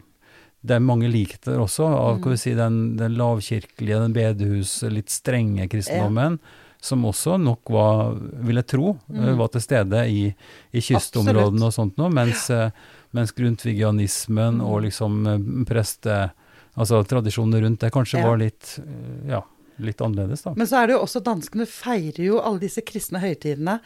det 0.64 0.74
er 0.74 0.80
mange 0.82 1.06
likheter 1.12 1.58
også 1.62 1.84
av 1.86 2.18
Mm. 2.18 2.30
vi 2.32 2.36
si, 2.36 2.54
den, 2.54 2.96
den 2.96 3.14
lavkirkelige, 3.14 4.00
den 4.00 4.12
bedehus, 4.12 4.82
litt 4.90 5.08
strenge 5.08 5.68
kristendommen, 5.70 6.40
som 6.80 7.02
også 7.04 7.36
nok 7.42 7.70
var, 7.74 8.14
vil 8.46 8.56
jeg 8.60 8.66
tro, 8.70 8.92
eh, 9.10 9.14
Mm. 9.32 9.36
var 9.38 9.48
til 9.48 9.60
stede 9.60 10.02
i, 10.08 10.34
i 10.72 10.80
kystområdene 10.80 11.66
og 11.66 11.72
sånt 11.74 11.96
noe, 11.98 12.08
mens, 12.10 12.48
eh, 12.50 12.70
mens 13.12 13.32
grundtvigianismen 13.32 14.58
Mm. 14.60 14.64
og 14.66 14.82
liksom 14.82 15.26
eh, 15.26 15.64
preste... 15.66 16.30
Altså 16.78 17.00
tradisjonene 17.02 17.60
rundt 17.64 17.80
det 17.80 17.90
kanskje 17.90 18.20
Ja. 18.20 18.26
var 18.28 18.36
litt, 18.38 18.78
ja, 19.26 19.40
litt 19.80 19.98
annerledes, 20.00 20.42
da. 20.44 20.52
Men 20.54 20.66
så 20.66 20.76
er 20.78 20.86
det 20.86 20.92
jo 20.94 21.00
også 21.02 21.20
danskene 21.26 21.66
feirer 21.66 22.22
jo 22.22 22.38
alle 22.38 22.60
disse 22.60 22.82
kristne 22.86 23.18
høytidene 23.18 23.80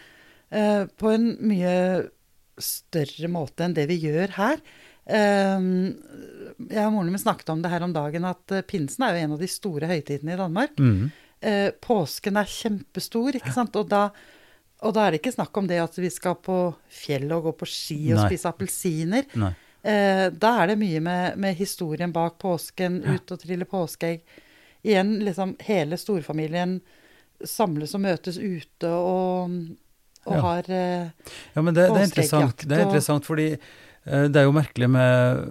eh, 0.51 0.85
på 1.01 1.09
en 1.15 1.39
mye 1.41 2.11
større 2.61 3.31
måte 3.33 3.65
enn 3.65 3.73
det 3.73 3.87
vi 3.89 3.97
gjør 3.99 4.35
her. 4.37 4.61
Eh, 5.09 5.65
jeg 6.69 6.85
og 6.87 6.93
moren 6.93 7.09
min 7.15 7.19
snakket 7.23 7.49
om 7.49 7.63
det 7.65 7.71
her 7.73 7.83
om 7.83 7.95
dagen, 7.95 8.25
at 8.29 8.47
pinsen 8.69 9.05
er 9.09 9.17
jo 9.17 9.25
en 9.25 9.33
av 9.39 9.41
de 9.41 9.49
store 9.49 9.89
høytidene 9.89 10.35
i 10.35 10.41
Danmark. 10.43 10.77
Mhm. 10.77 11.11
Eh, 11.43 11.71
påsken 11.83 12.37
er 12.39 12.47
kjempestor, 12.47 13.35
ikke 13.39 13.53
sant. 13.55 13.75
Og 13.81 13.89
da, 13.91 14.07
og 14.87 14.95
da 14.95 15.07
er 15.09 15.15
det 15.17 15.21
ikke 15.23 15.35
snakk 15.35 15.57
om 15.59 15.67
det 15.71 15.81
at 15.83 15.99
vi 15.99 16.11
skal 16.15 16.37
på 16.39 16.59
fjellet 17.03 17.35
og 17.37 17.49
gå 17.51 17.53
på 17.65 17.69
ski 17.71 17.99
og 18.15 18.21
Nei. 18.21 18.29
spise 18.31 18.51
appelsiner. 18.53 19.27
Eh, 19.83 20.29
da 20.31 20.53
er 20.63 20.71
det 20.73 20.79
mye 20.79 21.01
med, 21.03 21.39
med 21.43 21.59
historien 21.59 22.13
bak 22.15 22.39
påsken, 22.43 23.01
ut 23.03 23.35
og 23.35 23.41
trille 23.43 23.67
påskeegg. 23.67 24.23
Igjen 24.87 25.17
liksom 25.27 25.57
hele 25.67 25.99
storfamilien 25.99 26.81
samles 27.47 27.95
og 27.99 28.05
møtes 28.05 28.39
ute 28.39 28.87
og, 28.91 29.51
og 30.27 30.35
Ja. 30.37 30.41
har 30.47 30.71
eh, 30.71 31.11
Ja, 31.55 31.63
men 31.63 31.75
det, 31.75 31.89
det 31.91 31.99
er 31.99 32.07
interessant. 32.07 32.63
Det 32.69 32.79
er 32.79 32.85
interessant 32.87 33.27
fordi 33.27 33.49
det 34.05 34.37
er 34.37 34.45
jo 34.49 34.53
merkelig 34.57 34.89
med, 34.91 35.45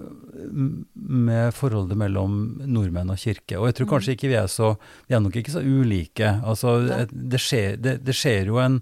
med 0.96 1.54
forholdet 1.56 1.96
mellom 2.00 2.34
nordmenn 2.68 3.12
og 3.14 3.20
kirke. 3.22 3.58
Og 3.60 3.70
jeg 3.70 3.76
tror 3.78 3.86
Mm. 3.88 3.92
kanskje 3.94 4.16
ikke 4.18 4.28
vi 4.32 4.36
er 4.40 4.48
så 4.52 4.78
Vi 5.08 5.16
er 5.16 5.20
nok 5.24 5.36
ikke 5.36 5.52
så 5.54 5.62
ulike. 5.64 6.42
Altså, 6.44 6.80
Nei. 6.88 7.06
det 7.12 7.40
skjer, 7.40 7.78
det, 7.82 8.04
det 8.04 8.16
skjer 8.16 8.46
jo 8.52 8.58
en 8.60 8.82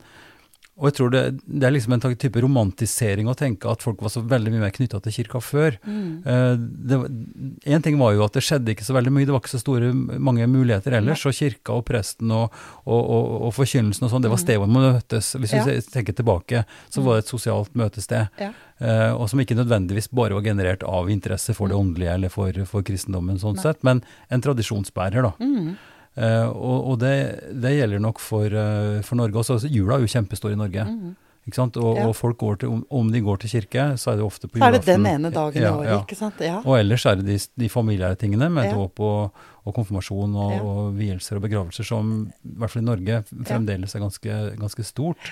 Og 0.79 0.87
jeg 0.87 0.93
tror 0.95 1.09
det, 1.11 1.21
det 1.43 1.65
er 1.67 1.73
liksom 1.75 1.91
en 1.97 2.03
type 2.15 2.39
romantisering 2.41 3.27
å 3.27 3.35
tenke 3.35 3.67
at 3.67 3.81
folk 3.83 3.99
var 4.01 4.09
så 4.13 4.21
veldig 4.23 4.53
mye 4.53 4.61
mer 4.63 4.71
knytta 4.71 5.01
til 5.03 5.11
kirka 5.11 5.41
før. 5.43 5.75
mm, 5.83 6.23
Eh, 6.25 7.73
en 7.75 7.81
ting 7.83 7.97
var 7.99 8.13
jo 8.15 8.23
at 8.23 8.33
det 8.37 8.43
skjedde 8.45 8.71
ikke 8.73 8.85
så 8.87 8.95
veldig 8.95 9.11
mye, 9.11 9.25
det 9.27 9.33
var 9.35 9.41
ikke 9.43 9.51
så 9.57 9.59
store 9.61 9.91
mange 9.93 10.47
muligheter 10.47 10.95
ellers. 10.97 11.25
Og 11.27 11.35
kirka 11.35 11.75
og 11.75 11.83
presten 11.89 12.31
og, 12.31 12.53
og, 12.85 13.01
og, 13.03 13.41
og 13.49 13.53
forkynnelsen 13.57 14.07
og 14.07 14.13
sånn, 14.13 14.23
det 14.23 14.31
var 14.31 14.39
Mm. 14.39 14.45
stedet 14.45 14.59
hvor 14.63 14.71
man 14.71 14.87
møtes. 14.95 15.35
Hvis 15.35 15.53
Ja. 15.53 15.63
vi 15.65 15.81
tenker 15.91 16.15
tilbake, 16.15 16.63
så 16.89 17.03
var 17.03 17.15
det 17.19 17.25
et 17.25 17.33
sosialt 17.35 17.75
møtested. 17.75 18.29
Ja. 18.39 18.51
eh, 18.79 19.11
og 19.11 19.27
som 19.29 19.39
ikke 19.43 19.57
nødvendigvis 19.59 20.07
bare 20.15 20.33
var 20.33 20.41
generert 20.41 20.83
av 20.87 21.09
interesse 21.09 21.53
for 21.53 21.67
det 21.67 21.75
Mm. 21.75 21.83
åndelige 21.95 22.13
eller 22.13 22.29
for, 22.29 22.51
for 22.65 22.81
kristendommen, 22.81 23.35
sånn 23.37 23.55
Nei. 23.55 23.63
sett, 23.63 23.83
men 23.83 24.01
en 24.31 24.41
tradisjonsbærer, 24.41 25.21
da. 25.23 25.31
mm, 25.39 25.75
og 26.17 26.87
og 26.93 26.99
det, 26.99 27.15
det 27.61 27.75
gjelder 27.77 27.99
nok 27.99 28.19
for, 28.19 28.45
eh, 28.45 29.01
for 29.01 29.15
Norge 29.15 29.33
også. 29.43 29.53
Altså, 29.59 29.67
jula 29.71 29.95
er 29.95 29.99
jo 30.05 30.07
kjempestor 30.07 30.51
i 30.51 30.55
Norge. 30.59 30.83
mm. 30.85 31.15
Ikke 31.47 31.55
sant? 31.55 31.77
Og, 31.81 31.95
Ja. 31.97 32.05
og 32.07 32.13
folk 32.15 32.37
går 32.37 32.57
til, 32.59 32.83
om, 32.91 33.07
de 33.11 33.21
går 33.25 33.37
til 33.39 33.49
kirke, 33.49 33.97
så 33.97 34.11
er 34.11 34.17
det 34.17 34.25
ofte 34.25 34.47
på 34.47 34.59
julaften. 34.59 34.73
Så 34.73 34.75
er 34.75 34.85
det 34.85 34.85
den 34.85 35.05
ene 35.07 35.31
dagen 35.33 35.61
Ja, 35.63 35.69
i 35.71 35.77
året, 35.79 35.87
ja. 35.89 35.99
ikke 36.03 36.15
sant. 36.19 36.41
Og 36.65 36.75
ellers 36.77 37.05
er 37.09 37.15
det 37.15 37.25
de, 37.25 37.37
de 37.63 37.69
familiære 37.69 38.17
tingene 38.19 38.49
med 38.53 38.69
dåp 38.75 38.99
og, 38.99 39.31
og 39.65 39.73
konfirmasjon 39.73 40.35
og, 40.35 40.53
og 40.61 40.93
vielser 40.99 41.37
og 41.39 41.41
begravelser 41.47 41.83
som 41.87 42.11
i 42.45 42.53
hvert 42.59 42.69
fall 42.69 42.83
i 42.83 42.85
Norge 42.85 43.23
fremdeles 43.47 43.95
er 43.95 43.99
ganske, 44.03 44.37
ganske 44.59 44.83
stort. 44.85 45.31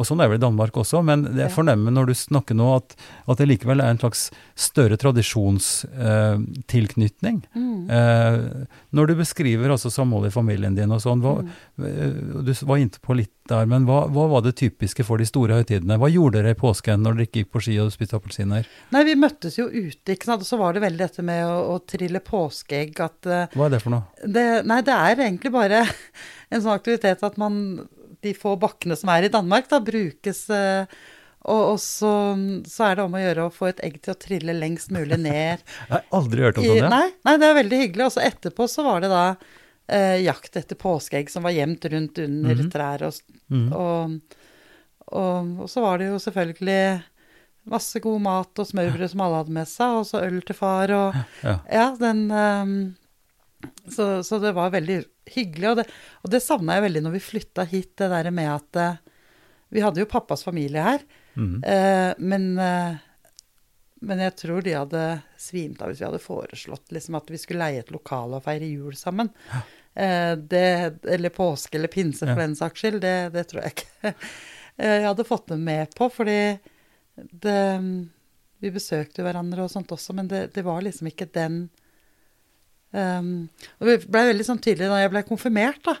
Og 0.00 0.06
sånn 0.08 0.22
er 0.22 0.24
det 0.24 0.32
vel 0.32 0.40
i 0.40 0.46
Danmark 0.46 0.72
også, 0.80 1.02
men 1.04 1.20
det 1.26 1.42
jeg 1.42 1.52
fornemmer 1.52 1.92
når 1.92 2.06
du 2.08 2.14
snakker 2.16 2.56
nå 2.56 2.64
at, 2.78 2.94
at 3.28 3.36
det 3.42 3.46
likevel 3.50 3.82
er 3.84 3.90
en 3.92 4.00
slags 4.00 4.22
større 4.56 4.96
tradisjonstilknytning. 5.00 7.42
Mm. 7.52 7.90
Eh, 7.92 8.36
når 8.96 9.04
du 9.10 9.14
beskriver 9.20 9.68
altså 9.74 9.90
samholdet 9.92 10.32
i 10.32 10.36
familien 10.38 10.76
din 10.78 10.94
og 10.96 11.00
sånn, 11.04 11.20
hva, 11.24 11.34
eh, 11.84 12.12
du 12.40 12.52
var 12.64 12.76
inne 12.80 12.96
på 13.04 13.12
litt 13.20 13.36
der, 13.50 13.64
men 13.68 13.84
hva, 13.84 13.98
hva 14.12 14.24
var 14.32 14.40
det 14.46 14.60
typiske 14.62 15.02
for 15.04 15.16
de 15.20 15.26
store 15.28 15.56
høytidene? 15.60 16.00
Hva 16.00 16.08
gjorde 16.08 16.36
dere 16.40 16.54
i 16.56 16.62
påsken 16.62 17.02
når 17.04 17.12
dere 17.18 17.26
ikke 17.28 17.40
gikk 17.42 17.52
på 17.52 17.62
ski 17.66 17.74
og 17.82 17.92
spiste 17.92 18.16
appelsiner? 18.16 18.62
Nei, 18.94 19.02
vi 19.08 19.14
møttes 19.18 19.54
jo 19.58 19.66
ute, 19.68 20.08
ikke 20.14 20.28
sant. 20.30 20.40
Og 20.40 20.48
så 20.48 20.56
var 20.60 20.70
det 20.72 20.86
veldig 20.86 21.02
dette 21.04 21.22
med 21.26 21.40
å, 21.44 21.56
å 21.74 21.76
trille 21.84 22.20
påskeegg 22.24 22.92
at 23.04 23.20
eh, 23.28 23.48
Hva 23.52 23.64
er 23.68 23.72
det 23.76 23.82
for 23.84 23.92
noe? 23.98 24.04
det, 24.24 24.64
Nei, 24.70 24.80
det 24.86 24.94
er 24.96 25.12
egentlig 25.26 25.52
bare 25.52 25.78
en 26.52 26.62
sånn 26.62 26.78
aktivitet 26.78 27.20
at 27.28 27.36
man 27.40 27.54
De 28.22 28.32
få 28.38 28.54
bakkene 28.60 28.96
som 28.98 29.10
er 29.10 29.26
i 29.26 29.32
Danmark, 29.32 29.68
da 29.70 29.80
brukes 29.82 30.44
eh, 30.54 30.84
og, 31.42 31.62
og 31.72 31.78
så, 31.82 32.10
så 32.70 32.84
er 32.86 32.96
det 33.00 33.02
om 33.08 33.14
å 33.18 33.22
gjøre 33.22 33.46
å 33.48 33.50
få 33.54 33.66
et 33.72 33.80
egg 33.82 33.96
til 34.04 34.12
å 34.14 34.18
trille 34.22 34.54
lengst 34.54 34.92
mulig 34.94 35.18
ned. 35.18 35.58
Jeg 35.88 35.90
har 35.90 36.04
aldri 36.14 36.44
hørt 36.46 36.60
om 36.60 36.64
I, 36.64 36.68
sånn, 36.70 36.78
ja. 36.84 36.90
nei, 36.92 37.08
nei, 37.26 37.34
det 37.42 37.48
er 37.48 37.56
veldig 37.58 37.80
hyggelig. 37.80 38.06
Og 38.06 38.14
så 38.14 38.22
etterpå 38.28 38.68
så 38.70 38.84
var 38.86 39.02
det 39.02 39.10
da 39.10 39.24
eh, 39.90 40.20
jakt 40.22 40.54
etter 40.60 40.78
påskeegg 40.78 41.32
som 41.34 41.42
var 41.42 41.56
gjemt 41.56 41.84
rundt 41.90 42.22
under 42.22 42.54
Mhm. 42.62 42.70
trær. 42.70 43.02
Og, 43.08 43.38
Mhm. 43.50 43.72
og, 43.74 44.38
og, 45.12 45.50
og 45.66 45.68
så 45.68 45.82
var 45.82 45.98
det 45.98 46.12
jo 46.12 46.20
selvfølgelig 46.22 47.02
masse 47.74 48.00
god 48.02 48.20
mat 48.22 48.58
og 48.62 48.66
smørbrød 48.66 49.10
som 49.12 49.20
alle 49.26 49.42
hadde 49.42 49.54
med 49.58 49.68
seg, 49.70 49.98
og 49.98 50.06
så 50.08 50.22
øl 50.26 50.40
til 50.46 50.56
far 50.58 50.90
og 50.94 51.18
Ja. 51.42 51.58
Ja, 51.70 51.84
den 51.98 52.22
ehm, 52.30 52.76
så, 53.92 54.06
så 54.26 54.38
det 54.42 54.52
var 54.56 54.72
veldig 54.74 54.98
hyggelig. 55.34 55.70
Og 55.70 55.76
det, 55.80 55.86
og 56.22 56.32
det 56.34 56.42
savna 56.44 56.78
jeg 56.78 56.86
veldig 56.88 57.02
når 57.06 57.16
vi 57.16 57.24
flytta 57.28 57.66
hit, 57.68 57.94
det 58.00 58.10
der 58.12 58.30
med 58.34 58.50
at 58.50 58.80
eh, 58.82 59.00
Vi 59.72 59.80
hadde 59.80 60.02
jo 60.02 60.10
pappas 60.10 60.44
familie 60.44 60.82
her, 60.84 61.04
mm. 61.34 61.56
eh, 61.64 62.12
men 62.18 62.52
eh, 62.58 63.00
men 64.02 64.18
jeg 64.18 64.34
tror 64.34 64.64
de 64.66 64.72
hadde 64.74 65.02
svimt 65.38 65.78
av 65.78 65.92
hvis 65.92 66.00
vi 66.00 66.06
hadde 66.08 66.18
foreslått 66.18 66.90
liksom, 66.90 67.14
at 67.14 67.28
vi 67.30 67.38
skulle 67.38 67.62
leie 67.62 67.84
et 67.84 67.92
lokale 67.94 68.40
og 68.40 68.42
feire 68.42 68.66
jul 68.66 68.96
sammen. 68.98 69.28
Eh, 69.94 70.32
det, 70.34 70.98
eller 71.06 71.30
påske 71.30 71.78
eller 71.78 71.92
pinse, 71.92 72.24
for 72.26 72.34
Ja. 72.34 72.40
den 72.42 72.56
saks 72.58 72.82
skyld. 72.82 72.98
Det, 73.04 73.30
det 73.36 73.44
tror 73.46 73.62
jeg 73.62 73.76
ikke 73.76 74.14
jeg 74.88 75.04
hadde 75.06 75.28
fått 75.28 75.46
dem 75.52 75.62
med 75.68 75.94
på, 75.94 76.08
fordi 76.10 76.58
det 77.14 77.62
Vi 78.62 78.70
besøkte 78.74 79.22
hverandre 79.22 79.64
og 79.64 79.70
sånt 79.70 79.90
også, 79.94 80.14
men 80.18 80.28
det, 80.30 80.48
det 80.54 80.62
var 80.66 80.82
liksom 80.82 81.06
ikke 81.10 81.30
den 81.34 81.68
ehm, 82.94 83.48
Og 83.80 83.86
det 83.88 83.96
ble 84.10 84.22
veldig 84.32 84.46
sånn 84.46 84.60
tydelig 84.62 84.88
da 84.92 85.00
jeg 85.02 85.10
ble 85.14 85.22
konfirmert, 85.28 85.82
da. 85.84 85.96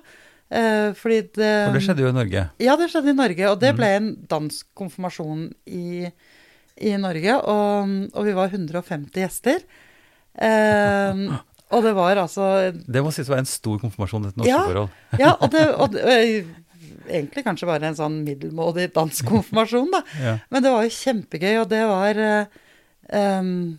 Uh, 0.52 0.92
fordi 0.92 1.22
det 1.32 1.50
For 1.64 1.72
det 1.78 1.80
skjedde 1.86 2.02
jo 2.04 2.08
i 2.10 2.16
Norge. 2.18 2.40
ja, 2.60 2.74
det 2.76 2.90
skjedde 2.92 3.08
i 3.14 3.16
Norge, 3.16 3.46
og 3.48 3.60
det 3.60 3.70
Mm. 3.72 3.76
ble 3.78 3.86
en 3.96 4.08
dansk 4.28 4.66
konfirmasjon 4.76 5.46
i, 5.66 6.10
i 6.76 6.92
Norge. 7.00 7.38
Og, 7.48 7.94
og 8.12 8.24
vi 8.26 8.34
var 8.36 8.48
150 8.52 9.08
gjester. 9.22 9.62
Eh, 10.36 11.22
og 11.72 11.82
det 11.84 11.92
var 11.96 12.16
altså 12.20 12.72
Det 12.72 13.02
må 13.04 13.10
sies 13.12 13.28
å 13.28 13.32
være 13.34 13.44
en 13.46 13.48
stor 13.48 13.78
konfirmasjon 13.80 14.24
i 14.24 14.28
et 14.28 14.36
norske 14.36 14.52
Ja. 14.52 14.60
forhold. 14.68 14.90
Ja, 15.20 15.32
og 15.40 15.50
det, 15.52 15.64
og 15.76 15.92
det 15.92 16.46
Egentlig 17.08 17.42
kanskje 17.44 17.66
bare 17.66 17.88
en 17.88 17.96
sånn 17.98 18.20
middelmådig 18.24 18.92
dansk 18.94 19.24
konfirmasjon, 19.26 19.88
da. 19.90 20.02
Ja. 20.20 20.34
Men 20.50 20.62
det 20.62 20.70
var 20.70 20.84
jo 20.84 20.92
kjempegøy, 20.94 21.54
og 21.62 21.68
det 21.72 21.80
var 21.88 22.20
em, 23.10 23.78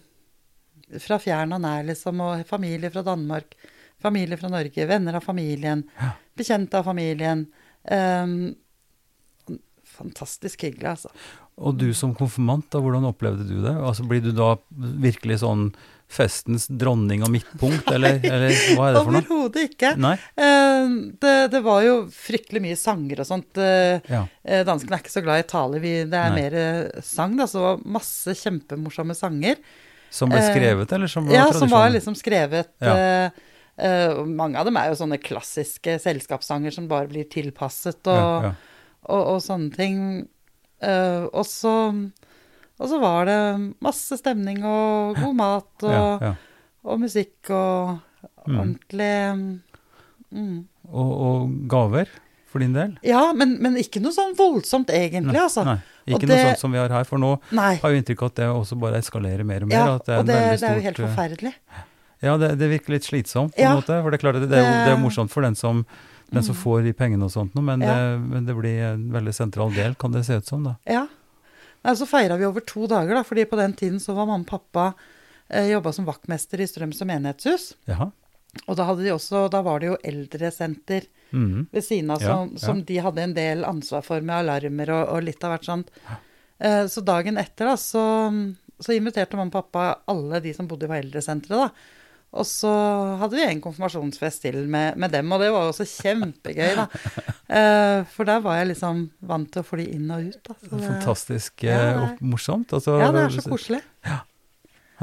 fra 1.02 1.18
fjern 1.22 1.56
og 1.58 1.62
nær, 1.64 1.84
liksom, 1.88 2.20
og 2.22 2.44
familie 2.50 2.92
fra 2.94 3.02
Danmark, 3.08 3.56
familie 4.04 4.38
fra 4.38 4.50
Norge, 4.52 4.86
venner 4.90 5.16
av 5.20 5.24
familien, 5.26 5.86
bekjente 6.38 6.78
av 6.82 6.90
familien. 6.90 7.46
Um, 7.88 8.56
fantastisk 9.94 10.64
hyggelig, 10.66 10.90
altså. 10.96 11.12
Og 11.62 11.76
du 11.78 11.92
som 11.94 12.16
konfirmant, 12.18 12.66
da, 12.74 12.80
hvordan 12.82 13.06
opplevde 13.06 13.46
du 13.46 13.60
det? 13.62 13.74
Altså, 13.78 14.06
Blir 14.10 14.24
du 14.26 14.32
da 14.34 14.56
virkelig 14.74 15.42
sånn 15.44 15.68
festens 16.14 16.66
dronning 16.70 17.22
og 17.26 17.30
midtpunkt, 17.34 17.88
eller, 17.96 18.18
eller 18.26 18.56
hva 18.74 18.88
er 18.90 18.98
det 18.98 19.04
for 19.06 19.14
noe? 19.14 19.22
Overhodet 19.22 19.68
ikke. 19.70 19.94
Eh, 19.94 20.96
det, 21.22 21.36
det 21.54 21.62
var 21.66 21.86
jo 21.86 21.96
fryktelig 22.14 22.62
mye 22.66 22.78
sanger 22.80 23.22
og 23.24 23.30
sånt. 23.30 23.62
eh, 23.62 24.02
Ja. 24.12 24.24
eh, 24.44 24.66
Danskene 24.68 24.98
er 24.98 25.06
ikke 25.06 25.14
så 25.14 25.24
glad 25.26 25.44
i 25.46 25.48
tale, 25.54 25.82
vi, 25.84 25.94
det 26.10 26.20
er 26.20 26.34
Nei. 26.34 26.42
mer 26.42 26.58
eh, 26.60 27.02
sang, 27.06 27.38
da, 27.40 27.48
så 27.50 27.76
masse 27.86 28.34
kjempemorsomme 28.42 29.16
sanger. 29.18 29.62
Som 30.14 30.30
ble 30.30 30.40
Eh, 30.44 30.52
skrevet, 30.52 30.92
eller 30.94 31.10
som 31.10 31.26
var 31.26 31.34
Ja, 31.34 31.46
tradisjon? 31.48 31.64
som 31.70 31.74
var 31.74 31.90
liksom 31.96 32.16
skrevet 32.20 32.70
Ja. 32.84 33.32
Uh, 33.74 34.20
Mange 34.30 34.60
av 34.62 34.68
dem 34.70 34.78
er 34.78 34.92
jo 34.92 35.00
sånne 35.00 35.18
klassiske 35.18 35.96
selskapssanger 35.98 36.72
som 36.76 36.86
bare 36.88 37.10
blir 37.10 37.26
tilpasset 37.26 38.06
og, 38.06 38.20
ja, 38.20 38.52
ja. 38.52 38.54
og, 39.10 39.24
og 39.34 39.40
sånne 39.42 39.74
ting. 39.74 39.98
Uh, 40.84 41.26
og, 41.34 41.42
så, 41.50 41.74
og 42.78 42.92
så 42.92 43.00
var 43.02 43.26
det 43.26 43.40
masse 43.82 44.20
stemning 44.22 44.62
og 44.62 45.18
god 45.18 45.36
mat 45.40 45.88
og, 45.88 45.96
ja, 45.96 46.30
ja. 46.30 46.34
og 46.86 47.02
musikk 47.08 47.50
og 47.50 48.00
Mm. 48.44 48.58
ordentlig 48.60 49.68
mm. 50.32 50.68
Og 50.92 51.52
gaver? 51.72 52.10
For 52.54 52.62
din 52.64 52.74
del? 52.78 52.94
Ja, 53.06 53.24
men, 53.34 53.56
men 53.64 53.76
ikke 53.82 54.00
noe 54.04 54.14
sånn 54.16 54.36
voldsomt 54.38 54.94
egentlig, 54.94 55.40
altså. 55.42 55.66
Nei, 55.68 55.80
ikke 56.06 56.22
Og 56.22 56.28
noe 56.30 56.36
det- 56.38 56.44
sånt 56.52 56.62
som 56.64 56.72
vi 56.76 56.80
har 56.80 56.94
her. 56.94 57.04
For 57.10 57.18
nå 57.22 57.34
Nei. 57.52 57.72
har 57.82 57.92
jo 57.96 58.00
inntrykk 58.02 58.22
av 58.24 58.32
at 58.32 58.36
det 58.40 58.48
også 58.54 58.78
bare 58.80 59.02
eskalerer 59.02 59.44
mer 59.50 59.66
og 59.66 59.74
mer. 59.74 59.76
Ja, 59.82 59.96
at 59.98 60.06
det 60.06 60.14
er 60.16 60.20
og 60.22 60.26
det, 60.30 60.38
det 60.62 60.70
er 60.70 60.78
jo 60.80 60.86
helt 60.88 61.00
eh, 61.02 61.08
forferdelig. 61.10 61.54
Ja, 62.24 62.38
det, 62.40 62.52
det 62.62 62.70
virker 62.72 62.94
litt 62.96 63.04
slitsomt 63.10 63.52
på 63.58 63.60
Ja. 63.66 63.74
en 63.74 63.82
måte. 63.82 63.98
For 64.02 64.10
det 64.14 64.20
er 64.22 64.24
klart, 64.24 64.40
det, 64.40 64.52
er 64.54 64.64
jo, 64.64 64.76
det 64.88 64.94
er 64.94 65.02
morsomt 65.02 65.30
for 65.34 65.42
den 65.44 65.56
som, 65.60 65.82
den 66.32 66.44
som 66.46 66.56
Mm. 66.56 66.62
får 66.64 66.84
de 66.86 66.94
pengene 66.94 67.26
og 67.28 67.32
sånt 67.34 67.54
noe, 67.58 67.66
men, 67.68 67.82
Ja. 67.84 67.94
det, 67.94 68.22
men 68.30 68.46
det 68.48 68.56
blir 68.56 68.80
en 68.94 69.10
veldig 69.12 69.34
sentral 69.36 69.74
del, 69.76 69.94
kan 70.00 70.12
det 70.16 70.24
se 70.26 70.38
ut 70.40 70.46
som, 70.48 70.64
da. 70.64 70.78
Ja. 70.88 71.08
Nei, 71.84 71.94
så 72.00 72.08
feira 72.08 72.38
vi 72.40 72.46
over 72.48 72.62
to 72.64 72.88
dager, 72.88 73.14
da, 73.14 73.24
fordi 73.28 73.44
på 73.46 73.58
den 73.60 73.74
tiden 73.74 74.00
så 74.00 74.16
var 74.16 74.26
mamma 74.26 74.46
og 74.46 74.48
pappa 74.48 74.94
eh, 75.50 75.68
jobba 75.74 75.92
som 75.94 76.06
vaktmester 76.08 76.62
i 76.64 76.66
Strømsø 76.66 77.04
menighetshus. 77.06 77.74
Jaha. 77.92 78.12
Og 78.68 78.78
da, 78.78 78.86
de 78.96 79.14
også, 79.14 79.48
da 79.52 79.64
var 79.66 79.82
det 79.82 79.90
jo 79.90 79.96
eldresenter 80.06 81.08
mm. 81.32 81.70
ved 81.74 81.84
siden 81.84 82.12
av 82.14 82.22
som, 82.22 82.52
ja. 82.54 82.62
som 82.62 82.84
de 82.86 83.00
hadde 83.02 83.24
en 83.26 83.34
del 83.36 83.66
ansvar 83.66 84.06
for 84.06 84.22
med 84.22 84.44
alarmer 84.44 84.94
og, 84.94 85.04
og 85.16 85.26
litt 85.26 85.44
av 85.44 85.56
hvert 85.56 85.68
sånt. 85.68 85.90
Eh, 86.62 86.86
så 86.88 87.02
dagen 87.06 87.40
etter 87.42 87.72
da, 87.72 87.74
så, 87.80 88.04
så 88.78 88.96
inviterte 88.96 89.40
mamma 89.40 89.50
og 89.50 89.58
pappa 89.58 89.88
alle 90.14 90.44
de 90.44 90.54
som 90.56 90.70
bodde 90.70 90.88
i 90.88 91.02
eldresenteret. 91.02 91.66
da. 91.66 92.00
Og 92.34 92.48
så 92.50 92.70
hadde 93.22 93.38
vi 93.38 93.44
en 93.46 93.62
konfirmasjonsfest 93.62 94.42
til 94.48 94.64
med, 94.66 94.98
med 94.98 95.12
dem, 95.14 95.30
og 95.36 95.42
det 95.44 95.52
var 95.54 95.70
også 95.70 95.90
kjempegøy, 96.00 96.70
da. 96.82 96.90
Eh, 97.54 98.00
for 98.10 98.26
der 98.26 98.40
var 98.42 98.56
jeg 98.58 98.72
liksom 98.72 99.02
vant 99.30 99.50
til 99.54 99.62
å 99.62 99.66
fly 99.68 99.84
inn 99.94 100.08
og 100.10 100.32
ut. 100.32 100.38
Da. 100.48 100.56
Så 100.58 100.70
det- 100.72 100.88
Fantastisk 100.88 101.66
Ja, 101.68 101.74
eh, 101.76 101.84
det 101.84 102.00
og 102.00 102.24
morsomt. 102.32 102.72
Altså, 102.74 102.96
Ja, 102.98 103.12
det 103.14 103.26
er 103.28 103.36
så 103.36 103.44
koselig. 103.46 103.82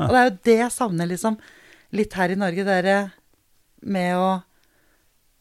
Og 0.00 0.10
det 0.10 0.18
er 0.18 0.24
jo 0.24 0.32
det 0.48 0.56
jeg 0.56 0.74
savner 0.74 1.10
liksom 1.12 1.36
litt 1.94 2.16
her 2.18 2.34
i 2.34 2.38
Norge, 2.40 2.64
det 2.64 2.74
derre 2.80 2.96
med 3.82 4.14
å, 4.18 4.30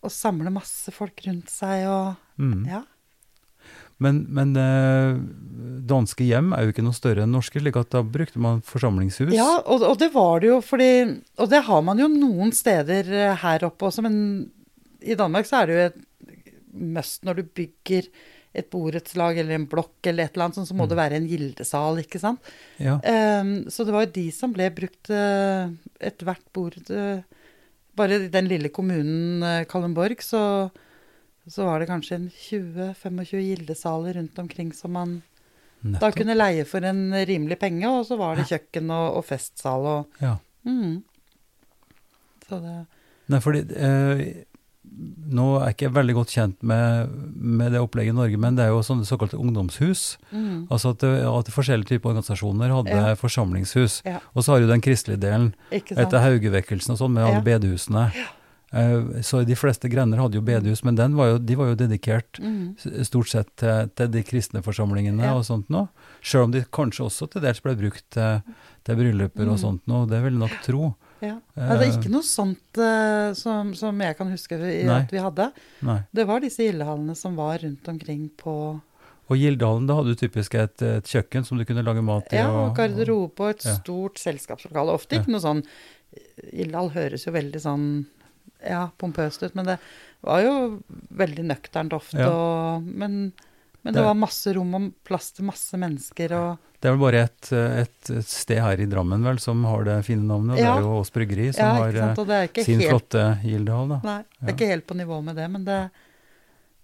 å 0.03 0.11
samle 0.13 0.51
masse 0.53 0.93
folk 0.95 1.25
rundt 1.27 1.51
seg 1.53 1.87
og 1.89 2.17
Mm. 2.39 2.63
Ja. 2.71 2.85
Men, 3.99 4.21
men 4.31 4.53
eh, 4.55 5.17
danske 5.89 6.23
hjem 6.23 6.53
er 6.55 6.63
jo 6.63 6.71
ikke 6.71 6.85
noe 6.85 6.95
større 6.95 7.25
enn 7.25 7.33
norske, 7.35 7.59
slik 7.59 7.75
at 7.81 7.91
da 7.91 7.99
brukte 7.99 8.39
man 8.39 8.61
forsamlingshus. 8.63 9.33
Ja, 9.35 9.59
og, 9.59 9.83
og 9.83 9.97
det 9.99 10.13
var 10.13 10.39
det 10.39 10.53
jo 10.53 10.61
fordi 10.63 10.91
Og 11.35 11.49
det 11.51 11.65
har 11.67 11.81
man 11.83 11.99
jo 11.99 12.07
noen 12.07 12.53
steder 12.55 13.11
eh, 13.11 13.35
her 13.43 13.67
oppe 13.67 13.89
også, 13.89 14.05
men 14.07 14.15
i 15.03 15.17
Danmark 15.19 15.47
så 15.47 15.61
er 15.61 15.67
det 15.67 15.75
jo 15.75 15.87
et 15.89 15.99
must 16.95 17.27
når 17.27 17.41
du 17.41 17.49
bygger 17.59 18.07
et 18.59 18.69
borettslag 18.71 19.37
eller 19.41 19.59
en 19.59 19.67
blokk 19.69 20.07
eller 20.09 20.25
et 20.25 20.33
eller 20.33 20.47
annet, 20.47 20.57
sånn, 20.57 20.69
så 20.71 20.77
må 20.77 20.87
det 20.89 20.97
være 20.97 21.19
en 21.19 21.27
gildesal, 21.29 21.99
ikke 22.01 22.21
sant. 22.21 22.47
Ja. 22.81 22.95
Um, 23.03 23.51
så 23.69 23.85
det 23.85 23.93
var 23.93 24.07
jo 24.07 24.15
de 24.15 24.25
som 24.33 24.55
ble 24.55 24.71
brukt 24.73 25.11
uh, 25.13 25.69
ethvert 26.01 26.47
bord 26.55 26.79
eh, 26.89 27.21
Bare 27.99 28.15
i 28.15 28.29
den 28.31 28.47
lille 28.47 28.71
kommunen 28.73 29.43
uh, 29.43 29.65
Kalundborg, 29.69 30.23
så, 30.23 30.41
så 31.47 31.67
var 31.67 31.81
det 31.81 31.89
kanskje 31.91 32.19
en 32.19 32.29
20-25 32.31 33.43
gildesaler 33.43 34.15
rundt 34.21 34.39
omkring 34.39 34.71
som 34.75 34.95
man 34.95 35.19
da 35.79 36.09
kunne 36.11 36.35
leie 36.35 36.65
for 36.67 36.83
en 36.83 37.13
rimelig 37.27 37.55
penge, 37.59 37.87
og 37.87 38.03
så 38.07 38.17
var 38.19 38.35
det 38.35 38.49
kjøkken 38.49 38.89
og, 38.91 39.19
og 39.19 39.25
festsal 39.27 39.85
og 39.87 40.23
Ja. 40.23 40.35
mm. 40.67 40.97
Så 42.49 42.59
det 42.63 42.77
Nei, 43.29 43.39
fordi 43.45 43.59
eh, 43.77 44.21
Nå 45.29 45.43
er 45.61 45.67
jeg 45.69 45.75
ikke 45.77 45.93
veldig 45.95 46.13
godt 46.17 46.31
kjent 46.33 46.63
med, 46.65 47.09
med 47.35 47.71
det 47.71 47.79
opplegget 47.79 48.11
i 48.11 48.17
Norge, 48.17 48.37
men 48.41 48.55
det 48.57 48.65
er 48.65 48.71
jo 48.73 48.81
sånne 48.83 49.05
såkalte 49.07 49.37
ungdomshus. 49.39 50.17
mm. 50.33 50.67
Altså 50.71 50.91
at, 50.95 51.03
at 51.03 51.51
forskjellige 51.53 51.87
typer 51.93 52.09
organisasjoner 52.11 52.73
hadde 52.73 52.89
Ja. 52.97 53.13
forsamlingshus. 53.15 54.01
Ja. 54.05 54.19
Og 54.35 54.43
så 54.43 54.51
har 54.53 54.59
du 54.59 54.67
den 54.67 54.81
kristelige 54.81 55.19
delen, 55.21 55.53
etter 55.71 56.19
Haugevekkelsen 56.19 56.91
og 56.91 56.97
sånn, 56.99 57.13
med 57.13 57.23
alle 57.23 57.39
Ja. 57.39 57.47
bedehusene. 57.47 58.11
Eh, 58.71 59.21
så 59.25 59.43
de 59.45 59.55
fleste 59.55 59.89
grender 59.89 60.19
hadde 60.21 60.35
jo 60.37 60.41
bedehus, 60.45 60.83
men 60.83 60.95
den 60.95 61.15
var 61.15 61.31
jo, 61.31 61.37
de 61.39 61.55
var 61.55 61.67
jo 61.71 61.75
dedikert 61.75 62.37
Mm. 62.39 62.75
stort 63.05 63.29
sett 63.29 63.55
til, 63.57 63.89
til 63.95 64.07
de 64.09 64.21
kristne 64.23 64.61
forsamlingene 64.61 65.25
og 65.33 65.43
sånt 65.45 65.69
noe. 65.69 65.87
Selv 66.21 66.43
om 66.43 66.51
de 66.51 66.61
kanskje 66.71 67.05
også 67.07 67.29
til 67.31 67.41
dels 67.41 67.59
ble 67.61 67.75
brukt 67.75 68.03
til, 68.11 68.41
til 68.83 68.95
brylluper 68.95 69.47
og 69.47 69.57
Mm. 69.57 69.63
sånt 69.63 69.81
noe, 69.87 70.05
det 70.05 70.21
vil 70.23 70.33
jeg 70.33 70.39
nok 70.39 70.61
tro. 70.63 70.95
Ja. 71.25 71.37
det 71.55 71.77
er 71.77 71.89
ikke 71.91 72.11
noe 72.13 72.25
sånt 72.25 72.79
uh, 72.79 73.31
som, 73.37 73.73
som 73.77 74.03
jeg 74.03 74.17
kan 74.19 74.29
huske 74.31 74.59
i, 74.59 74.83
at 74.89 75.11
vi 75.13 75.23
hadde. 75.23 75.49
Nei. 75.85 75.99
Det 76.15 76.25
var 76.29 76.43
disse 76.43 76.67
gildehallene 76.67 77.15
som 77.17 77.35
var 77.39 77.59
rundt 77.63 77.89
omkring 77.91 78.27
på 78.39 78.53
Og 79.29 79.35
gildehallen, 79.37 79.89
da 79.89 79.99
hadde 79.99 80.15
du 80.15 80.21
typisk 80.21 80.55
et, 80.57 80.81
et 80.85 81.11
kjøkken 81.11 81.45
som 81.47 81.59
du 81.59 81.65
kunne 81.67 81.85
lage 81.85 82.03
mat 82.05 82.31
i. 82.33 82.39
Ja, 82.39 82.49
og 82.63 82.75
garderobe 82.77 83.45
og 83.45 83.57
et 83.57 83.67
ja. 83.67 83.75
stort 83.77 84.21
selskapslokale. 84.21 84.95
Ofte 84.95 85.19
ikke 85.19 85.35
noe 85.35 85.43
sånn 85.43 85.65
Gildehall 86.49 86.89
høres 86.95 87.27
jo 87.27 87.35
veldig 87.35 87.59
sånn 87.61 87.83
ja, 88.65 88.87
pompøst 88.97 89.43
ut, 89.45 89.53
men 89.55 89.67
det 89.69 89.77
var 90.25 90.41
jo 90.43 90.53
veldig 91.19 91.45
nøkternt 91.51 91.93
ofte. 91.95 92.19
Ja. 92.19 92.31
Og, 92.33 92.87
men, 92.89 93.31
men 93.83 93.93
det 93.93 93.99
Det- 94.01 94.05
var 94.07 94.13
masse 94.15 94.53
rom 94.55 94.73
og 94.75 94.91
plass 95.03 95.31
til 95.31 95.45
masse 95.45 95.77
mennesker 95.77 96.31
og 96.35 96.57
Det 96.81 96.87
er 96.87 96.95
vel 96.95 96.99
bare 97.11 97.23
et, 97.25 97.51
et, 97.51 98.09
et 98.11 98.25
sted 98.27 98.59
her 98.61 98.79
i 98.79 98.85
Drammen 98.87 99.21
vel 99.23 99.37
som 99.39 99.63
har 99.65 99.83
det 99.83 100.05
fine 100.05 100.23
navnet, 100.23 100.51
og 100.53 100.57
det 100.57 100.65
er 100.65 100.79
jo 100.81 100.99
Ås 101.01 101.09
Bryggeri 101.11 101.49
som 101.53 101.65
Ja, 101.65 101.73
har 101.75 101.89
eh, 101.89 102.63
sin 102.63 102.79
helt 102.79 102.89
flotte 102.89 103.23
Gildehall. 103.43 103.89
da. 103.89 103.99
Nei, 104.03 104.17
det 104.23 104.39
Ja. 104.41 104.47
er 104.47 104.53
ikke 104.55 104.67
helt 104.69 104.87
på 104.87 104.95
nivå 104.95 105.21
med 105.23 105.35
det, 105.35 105.49
men 105.51 105.65
det, 105.65 105.91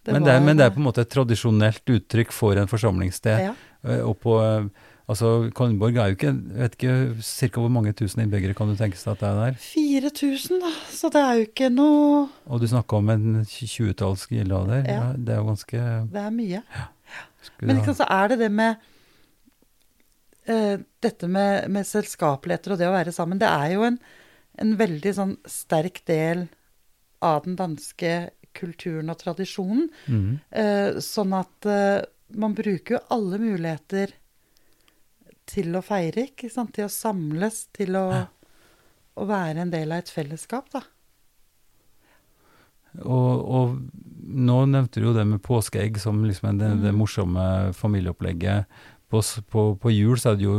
det 0.04 0.14
men, 0.14 0.24
det 0.24 0.34
var- 0.34 0.46
men 0.46 0.58
det 0.58 0.66
er 0.66 0.70
på 0.72 0.78
en 0.78 0.84
måte 0.92 1.02
et 1.02 1.10
tradisjonelt 1.10 1.86
uttrykk 1.86 2.32
for 2.32 2.58
en 2.58 2.68
forsamlingssted. 2.68 3.40
ja. 3.40 3.54
Eh, 3.86 4.02
Og 4.02 4.20
på, 4.20 4.36
eh, 4.42 4.70
altså, 5.12 5.30
Kalundborg 5.56 6.00
er 6.00 6.10
jo 6.12 6.18
ikke, 6.18 6.34
vet 6.58 6.76
ikke 6.78 6.96
cirka 7.26 7.62
hvor 7.64 7.72
mange 7.74 7.94
tusen 7.98 8.24
innbyggere 8.24 8.56
kan 8.58 8.72
du 8.72 8.78
tenke 8.80 9.00
seg 9.00 9.14
at 9.14 9.22
det 9.22 9.30
er 9.30 9.40
der? 9.42 9.60
4000, 9.62 10.60
da. 10.64 10.74
Så 10.94 11.12
det 11.14 11.22
er 11.22 11.40
jo 11.40 11.46
ikke 11.50 11.70
noe 11.74 12.26
Og 12.46 12.62
du 12.62 12.68
snakka 12.72 13.00
om 13.00 13.14
en 13.14 13.30
tjuetalls 13.46 14.26
gildehaller. 14.32 14.84
Ja. 14.84 14.98
Ja. 14.98 15.14
det 15.18 15.36
er 15.36 15.42
jo 15.42 15.48
ganske 15.52 15.86
Det 16.16 16.26
er 16.26 16.36
mye. 16.36 16.64
skulle 17.46 17.70
Men 17.70 17.82
ikke 17.82 17.94
sant, 17.94 18.04
så 18.04 18.10
er 18.18 18.34
det 18.34 18.40
det 18.44 18.52
med 18.52 18.84
uh, 20.50 20.76
Dette 21.06 21.30
med, 21.30 21.70
med 21.70 21.90
selskapeligheter 21.90 22.76
og 22.76 22.82
det 22.82 22.90
å 22.90 22.96
være 22.96 23.16
sammen, 23.16 23.42
det 23.42 23.52
er 23.52 23.76
jo 23.76 23.86
en, 23.88 24.02
en 24.62 24.76
veldig 24.80 25.16
sånn 25.20 25.38
sterk 25.50 26.02
del 26.10 26.48
av 27.26 27.46
den 27.46 27.56
danske 27.60 28.18
kulturen 28.56 29.12
og 29.12 29.20
tradisjonen. 29.20 29.88
Mm. 30.08 30.30
Uh, 30.56 31.02
sånn 31.04 31.34
at 31.36 31.68
uh, 31.70 32.04
man 32.40 32.56
bruker 32.58 32.98
jo 32.98 33.02
alle 33.14 33.40
muligheter 33.42 34.14
til 35.46 35.76
å 35.78 35.82
feire, 35.86 36.28
ikke 36.32 36.50
sant? 36.52 36.74
Til 36.74 36.86
å 36.88 36.92
samles, 36.92 37.68
til 37.76 37.96
å, 37.96 38.06
å 39.16 39.26
være 39.30 39.62
en 39.66 39.72
del 39.74 39.92
av 39.92 40.00
et 40.04 40.10
fellesskap, 40.12 40.70
da. 40.74 40.82
Og, 43.04 43.32
og 43.44 43.80
nå 44.26 44.62
nevnte 44.72 45.02
du 45.04 45.10
jo 45.10 45.16
det 45.18 45.26
med 45.28 45.42
påskeegg 45.44 45.98
som 46.00 46.22
liksom 46.26 46.58
det, 46.60 46.70
det 46.82 46.92
Mhm. 46.94 47.00
morsomme 47.02 47.48
familieopplegget. 47.76 48.66
På, 49.12 49.20
på, 49.52 49.64
på 49.80 49.92
jul 49.94 50.18
så 50.18 50.32
er 50.32 50.36
det 50.40 50.46
jo 50.48 50.56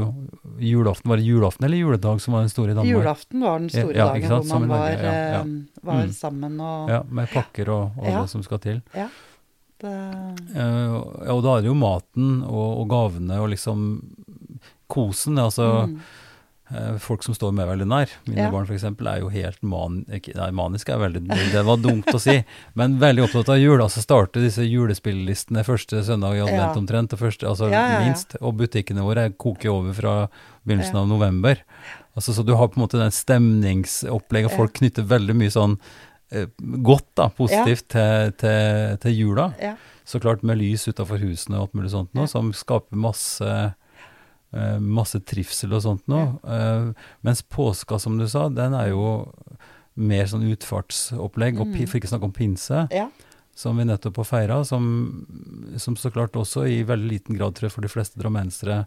julaften. 0.62 1.08
Var 1.10 1.16
det 1.18 1.24
julaften 1.26 1.64
eller 1.66 1.80
juledag 1.80 2.20
som 2.22 2.36
var 2.36 2.44
den 2.44 2.52
store 2.52 2.70
i 2.70 2.74
Danmark? 2.76 2.92
Julaften 3.02 3.40
var 3.42 3.58
den 3.58 3.70
store 3.72 3.96
Ja, 3.96 4.06
dagen 4.12 4.30
hvor 4.30 4.44
man 4.60 4.68
var, 4.70 4.90
ja, 4.92 5.14
ja. 5.32 5.40
eh, 5.40 5.80
var 5.82 6.04
Mm. 6.04 6.12
sammen 6.12 6.60
og 6.60 6.88
Ja, 6.92 7.02
med 7.10 7.28
pakker 7.32 7.68
og, 7.68 7.90
og 7.98 8.06
Ja. 8.06 8.20
det 8.22 8.30
som 8.30 8.42
skal 8.42 8.58
til. 8.58 8.82
det, 8.92 9.10
Uh, 10.56 11.04
og 11.28 11.42
da 11.44 11.56
er 11.58 11.60
det 11.60 11.68
jo 11.68 11.74
maten 11.74 12.42
og, 12.48 12.80
og 12.80 12.88
gavene 12.88 13.36
og 13.42 13.50
liksom 13.50 14.00
kosen. 14.88 15.38
Altså 15.38 15.66
mm. 15.88 15.96
eh, 16.70 16.96
folk 17.02 17.22
som 17.26 17.34
står 17.36 17.52
meg 17.56 17.68
veldig 17.70 17.86
nær. 17.90 18.12
Mine 18.26 18.46
Ja. 18.46 18.50
barn 18.50 18.66
f.eks. 18.66 18.84
er 18.84 19.20
jo 19.20 19.28
helt 19.32 19.62
man, 19.62 20.04
nei, 20.08 20.48
maniske. 20.50 20.92
er 20.94 20.98
veldig, 21.02 21.26
Det 21.52 21.64
var 21.66 21.76
dumt 21.82 22.06
å 22.12 22.20
si, 22.20 22.38
men 22.74 22.98
veldig 23.02 23.26
opptatt 23.26 23.52
av 23.54 23.60
jul. 23.62 23.80
Altså 23.82 24.02
starter 24.04 24.42
disse 24.46 24.64
julespillelistene 24.66 25.64
første 25.66 26.02
søndag 26.06 26.36
i 26.36 26.42
advent 26.44 26.74
Ja. 26.74 26.80
omtrent, 26.80 27.12
og 27.12 27.18
første, 27.18 27.46
altså 27.46 27.70
Ja, 27.70 27.84
ja, 27.98 28.00
minst. 28.06 28.36
Og 28.40 28.56
butikkene 28.56 29.02
våre 29.06 29.30
koker 29.36 29.70
over 29.70 29.92
fra 29.92 30.16
begynnelsen 30.66 30.96
av 30.96 31.08
november. 31.08 31.62
Altså, 32.16 32.32
så 32.32 32.42
du 32.44 32.54
har 32.56 32.68
på 32.68 32.78
en 32.80 32.86
måte 32.86 32.98
den 32.98 33.12
stemningsopplegget, 33.12 34.54
folk 34.56 34.72
knytter 34.78 35.04
veldig 35.04 35.34
mye 35.36 35.52
sånn 35.52 35.78
eh, 36.32 36.46
godt, 36.82 37.10
da, 37.14 37.28
positivt 37.28 37.90
til, 37.92 38.32
til, 38.40 38.96
til 39.02 39.12
jula. 39.12 39.50
Så 40.06 40.20
klart 40.22 40.42
med 40.46 40.56
lys 40.60 40.86
utafor 40.88 41.18
husene 41.18 41.58
og 41.58 41.66
alt 41.66 41.74
mulig 41.74 41.90
sånt 41.92 42.12
nå, 42.14 42.26
som 42.30 42.52
skaper 42.54 42.96
masse 42.96 43.50
masse 44.80 45.20
trivsel 45.20 45.72
og 45.76 45.82
sånt 45.84 46.06
noe. 46.08 46.38
Eh, 46.46 46.90
mens 47.26 47.42
påska, 47.42 47.98
som 48.00 48.18
du 48.18 48.26
sa, 48.28 48.48
den 48.48 48.74
er 48.74 48.88
jo 48.94 49.32
mer 49.96 50.26
sånn 50.28 50.44
utfartsopplegg, 50.52 51.60
og 51.60 51.66
Mm. 51.66 51.86
for 51.88 51.98
ikke 51.98 52.08
snakke 52.10 52.24
om 52.28 52.32
pinse, 52.32 52.88
ja. 52.92 53.08
som 53.54 53.76
vi 53.78 53.84
nettopp 53.84 54.16
har 54.16 54.24
feira, 54.28 54.64
som, 54.64 55.26
som 55.76 55.96
så 55.96 56.10
klart 56.12 56.32
også 56.36 56.66
i 56.68 56.82
veldig 56.84 57.08
liten 57.10 57.36
grad, 57.38 57.54
tror 57.54 57.68
jeg, 57.68 57.72
for 57.72 57.82
de 57.82 57.88
fleste 57.88 58.18
drammensere 58.20 58.86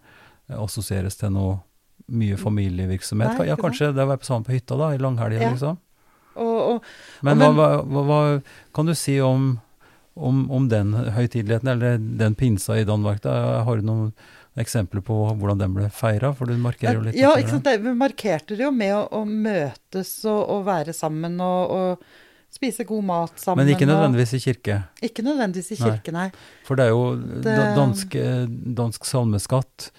eh, 0.50 0.56
assosieres 0.58 1.18
til 1.18 1.32
noe 1.32 1.60
mye 2.10 2.38
familievirksomhet. 2.38 3.38
Nei, 3.40 3.48
ja, 3.50 3.56
kanskje 3.60 3.92
det 3.94 4.04
å 4.06 4.10
være 4.10 4.24
sammen 4.26 4.46
på 4.46 4.54
hytta 4.56 4.78
da, 4.78 4.92
i 4.94 4.98
langhelga, 5.02 5.42
Ja. 5.42 5.50
liksom. 5.52 5.78
Og, 6.40 6.60
og 6.78 6.84
Men, 7.26 7.42
Og 7.42 7.56
hva, 7.58 7.70
hva, 7.84 8.04
hva 8.06 8.42
kan 8.74 8.86
du 8.86 8.94
si 8.96 9.20
om, 9.20 9.60
om, 10.16 10.46
om 10.52 10.70
den 10.70 10.94
høytideligheten, 10.94 11.68
eller 11.74 11.98
den 11.98 12.36
pinsa 12.36 12.78
i 12.80 12.86
Danmark? 12.86 13.22
Da? 13.22 13.64
Har 13.66 13.76
du 13.78 13.82
noen 13.90 14.14
eksempler 14.60 15.02
på 15.06 15.18
hvordan 15.40 15.60
den 15.62 15.74
ble 15.78 15.90
feira? 15.94 16.34
For 16.36 16.46
du 16.50 16.58
markerer 16.60 17.00
jo 17.00 17.06
litt. 17.08 17.16
Ja. 17.20 17.34
Vi 17.36 17.94
markerte 17.98 18.56
det 18.58 18.66
jo 18.66 18.72
med 18.76 18.94
å, 18.96 19.06
å 19.20 19.24
møtes 19.28 20.12
og, 20.30 20.42
og 20.58 20.66
være 20.68 20.94
sammen 20.96 21.40
og, 21.42 21.72
og 21.72 22.04
spise 22.54 22.84
god 22.90 23.04
mat 23.06 23.40
sammen. 23.40 23.64
Men 23.66 23.76
ikke 23.76 23.88
nødvendigvis 23.90 24.34
i 24.36 24.42
kirke. 24.44 24.78
Ikke 25.06 25.26
nødvendigvis 25.26 25.76
i 25.76 25.80
kirke, 25.84 26.14
nei. 26.16 26.30
For 26.68 26.76
det 26.80 26.88
er 26.88 26.94
jo 26.96 27.04
Det- 27.46 27.58
dansk, 27.78 28.16
dansk 28.84 29.06
salmeskatt, 29.06 29.92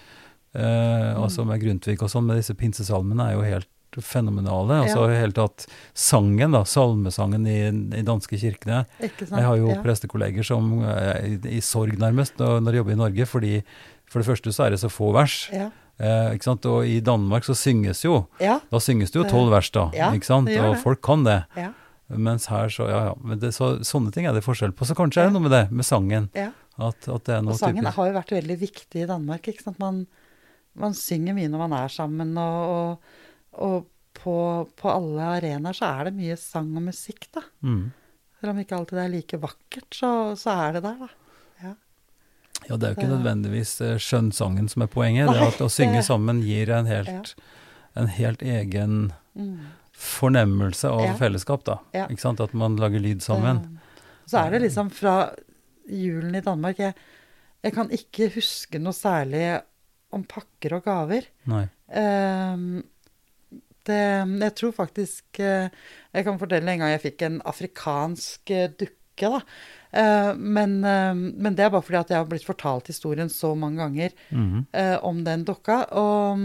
eh, 0.55 0.61
Mm. 0.61 1.23
altså 1.23 1.45
med 1.47 1.61
Grundtvig 1.63 2.03
og 2.03 2.11
sånn, 2.11 2.27
med 2.27 2.37
disse 2.41 2.55
pinsesalmene, 2.59 3.29
er 3.31 3.37
jo 3.39 3.43
helt 3.47 3.69
fenomenale. 4.03 4.83
Altså 4.85 5.09
Ja. 5.11 5.21
helt 5.21 5.35
tatt 5.35 5.67
sangen, 5.95 6.53
da, 6.53 6.63
salmesangen 6.65 7.47
i, 7.47 7.99
i 7.99 8.03
danske 8.03 8.39
kirkene. 8.39 8.85
Ikke 9.01 9.27
sant? 9.27 9.39
Jeg 9.41 9.47
har 9.47 9.57
jo 9.57 9.69
ja. 9.71 9.83
prestekolleger 9.83 10.45
som 10.45 10.83
er 10.85 11.25
i, 11.27 11.39
i 11.57 11.61
sorg 11.61 11.97
nærmest 11.99 12.37
når, 12.39 12.61
når 12.63 12.71
de 12.71 12.79
jobber 12.79 12.93
i 12.93 13.01
Norge, 13.01 13.27
fordi 13.27 13.63
for 14.11 14.21
det 14.23 14.29
første 14.29 14.53
så 14.55 14.67
er 14.67 14.75
det 14.75 14.81
så 14.83 14.91
få 14.93 15.13
vers. 15.15 15.45
Ja. 15.55 15.69
Eh, 16.01 16.33
ikke 16.37 16.49
sant? 16.49 16.67
Og 16.67 16.89
i 16.89 16.99
Danmark 17.05 17.45
så 17.47 17.55
synges 17.59 18.03
jo, 18.07 18.25
ja. 18.43 18.59
da 18.73 18.81
synges 18.83 19.13
det 19.15 19.21
jo 19.21 19.27
tolv 19.31 19.53
vers, 19.55 19.69
da. 19.75 19.89
Ja, 19.97 20.09
ikke 20.17 20.29
sant? 20.29 20.51
Og 20.51 20.79
folk 20.83 21.03
kan 21.07 21.27
det. 21.29 21.43
ja. 21.61 21.73
Mens 22.11 22.49
her 22.51 22.67
så, 22.75 22.89
ja 22.91 23.01
ja. 23.07 23.11
Men 23.23 23.39
det, 23.39 23.53
så, 23.55 23.77
sånne 23.87 24.11
ting 24.11 24.25
er 24.27 24.35
det 24.35 24.43
forskjell 24.43 24.73
på. 24.75 24.83
Så 24.89 24.97
kanskje 24.99 25.23
er 25.23 25.29
det 25.29 25.37
noe 25.37 25.45
med 25.45 25.53
det, 25.55 25.69
med 25.71 25.87
sangen. 25.87 26.27
ja. 26.35 26.51
At, 26.81 27.05
at 27.13 27.27
det 27.29 27.35
er 27.35 27.43
noe 27.45 27.53
Og 27.53 27.59
sangen 27.61 27.85
typisk. 27.85 27.97
har 27.99 28.07
jo 28.09 28.13
vært 28.15 28.31
veldig 28.33 28.55
viktig 28.63 29.01
i 29.03 29.07
Danmark. 29.07 29.49
ikke 29.51 29.63
sant? 29.67 29.77
Man, 29.83 29.99
man 30.81 30.95
synger 30.97 31.37
mye 31.37 31.51
når 31.53 31.61
man 31.67 31.75
er 31.77 31.93
sammen, 31.93 32.31
og, 32.41 32.71
og, 32.73 33.65
og 33.69 33.89
på, 34.17 34.35
på 34.81 34.89
alle 34.89 35.27
arenaer 35.37 35.77
så 35.77 35.91
er 35.91 36.09
det 36.09 36.15
mye 36.17 36.39
sang 36.41 36.71
og 36.81 36.87
musikk, 36.89 37.29
da. 37.37 37.43
Mm. 37.61 37.91
Selv 38.41 38.55
om 38.55 38.63
ikke 38.63 38.79
alltid 38.79 38.97
det 38.97 39.05
er 39.05 39.13
like 39.13 39.41
vakkert, 39.43 39.89
så, 39.93 40.11
så 40.41 40.57
er 40.65 40.79
det 40.79 40.83
der, 40.89 41.05
da. 41.05 41.11
Ja. 42.69 42.77
Det 42.77 42.87
er 42.87 42.93
jo 42.95 42.99
ikke 43.01 43.11
nødvendigvis 43.15 43.73
eh, 43.81 43.97
skjønnsangen 44.03 44.69
som 44.71 44.83
er 44.85 44.91
poenget. 44.93 45.27
Nei, 45.31 45.39
det 45.39 45.49
at 45.55 45.63
å 45.65 45.71
synge 45.73 46.03
sammen 46.07 46.43
gir 46.45 46.71
en 46.75 46.87
helt, 46.91 47.35
en 47.97 48.11
helt 48.19 48.43
egen 48.43 49.13
Mm. 49.37 49.61
fornemmelse 49.95 50.89
av 50.91 51.13
fellesskap, 51.21 51.63
da. 51.65 51.77
Ikke 51.95 52.21
sant? 52.25 52.41
At 52.43 52.53
man 52.53 52.75
lager 52.77 52.99
lyd 52.99 53.23
sammen. 53.23 53.61
Så 54.27 54.41
er 54.43 54.51
det 54.51 54.63
liksom 54.65 54.91
fra 54.91 55.31
julen 55.87 56.35
i 56.35 56.43
Danmark 56.43 56.79
jeg, 56.83 56.95
jeg 57.63 57.75
kan 57.77 57.91
ikke 57.95 58.29
huske 58.35 58.81
noe 58.83 58.93
særlig 58.97 59.61
om 60.15 60.25
pakker 60.27 60.75
og 60.81 60.85
gaver. 60.89 61.29
Nei. 61.51 61.63
Um, 61.95 62.83
det, 63.87 64.01
jeg 64.43 64.55
tror 64.61 64.73
faktisk 64.77 65.41
eh, 65.43 65.71
Jeg 66.15 66.27
kan 66.27 66.37
fortelle 66.39 66.71
en 66.71 66.83
gang 66.83 66.93
jeg 66.93 67.01
fikk 67.07 67.23
en 67.27 67.39
afrikansk 67.49 68.53
eh, 68.55 68.69
dukke, 68.79 69.31
da. 69.39 69.41
Eh, 69.93 70.35
men, 70.35 70.85
eh, 70.85 71.15
men 71.15 71.57
det 71.57 71.67
er 71.67 71.73
bare 71.73 71.83
fordi 71.83 71.99
at 71.99 72.13
jeg 72.13 72.23
har 72.23 72.29
blitt 72.31 72.47
fortalt 72.47 72.91
historien 72.93 73.31
så 73.33 73.53
mange 73.59 73.83
ganger 73.83 74.15
eh, 74.73 74.97
om 75.07 75.25
den 75.27 75.45
dukka. 75.49 75.83
Og, 75.99 76.45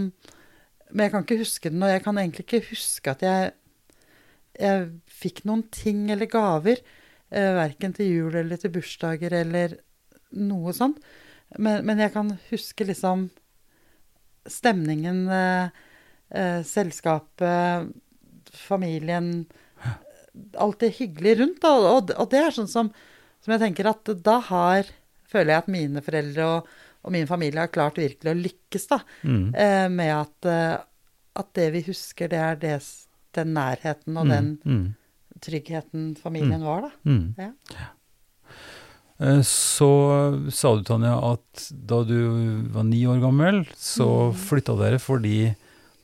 men 0.90 1.04
jeg 1.04 1.14
kan 1.14 1.26
ikke 1.26 1.42
huske 1.44 1.70
den, 1.70 1.84
og 1.84 1.92
jeg 1.94 2.04
kan 2.04 2.18
egentlig 2.18 2.46
ikke 2.46 2.64
huske 2.72 3.14
at 3.14 3.24
jeg, 3.26 3.52
jeg 4.58 4.88
fikk 5.22 5.44
noen 5.46 5.66
ting 5.74 6.08
eller 6.10 6.30
gaver. 6.30 6.82
Verken 7.26 7.90
til 7.90 8.06
jul 8.06 8.36
eller 8.38 8.56
til 8.56 8.70
bursdager 8.70 9.32
eller 9.34 9.72
noe 10.38 10.70
sånt. 10.72 11.00
Men, 11.58 11.82
men 11.84 11.98
jeg 11.98 12.12
kan 12.14 12.30
huske 12.52 12.86
liksom 12.86 13.24
stemningen, 14.46 15.24
selskapet, 16.70 17.90
familien 18.54 19.32
Alt 20.54 20.84
det 20.84 20.92
hyggelige 21.00 21.40
rundt. 21.42 21.66
Og, 21.66 21.88
Og, 21.90 22.14
og 22.14 22.30
det 22.30 22.44
er 22.44 22.54
sånn 22.54 22.70
som, 22.70 22.92
som 23.46 23.54
jeg 23.54 23.62
tenker 23.62 23.86
at 23.94 24.10
da 24.26 24.40
har 24.50 24.90
Føler 25.26 25.50
jeg 25.56 25.62
at 25.64 25.68
mine 25.74 26.00
foreldre 26.06 26.44
og, 26.46 26.68
og 27.06 27.10
min 27.14 27.26
familie 27.26 27.58
har 27.64 27.70
klart 27.74 27.96
virkelig 27.98 28.30
å 28.30 28.36
lykkes 28.38 28.84
da, 28.92 28.98
Mm. 29.26 29.48
eh, 29.58 29.88
med 29.90 30.12
at, 30.14 30.46
eh, 30.46 30.76
at 31.42 31.48
det 31.58 31.64
vi 31.74 31.80
husker, 31.88 32.28
det 32.30 32.38
er 32.38 32.54
det, 32.62 32.76
den 33.34 33.50
nærheten 33.54 34.16
og 34.16 34.26
Mm. 34.26 34.30
den 34.30 34.58
Mm. 34.64 34.94
tryggheten 35.42 36.16
familien 36.16 36.62
var, 36.62 36.86
da. 36.86 36.90
Mm. 37.04 37.34
Ja. 37.38 37.50
Eh, 39.18 39.40
Så 39.42 40.50
sa 40.52 40.76
du, 40.76 40.82
Tanja, 40.84 41.16
at 41.32 41.70
da 41.72 42.02
du 42.04 42.62
var 42.70 42.84
ni 42.84 43.02
år 43.06 43.20
gammel, 43.20 43.64
så 43.74 44.30
Mm. 44.30 44.34
flytta 44.34 44.76
dere 44.78 44.98
fordi 44.98 45.54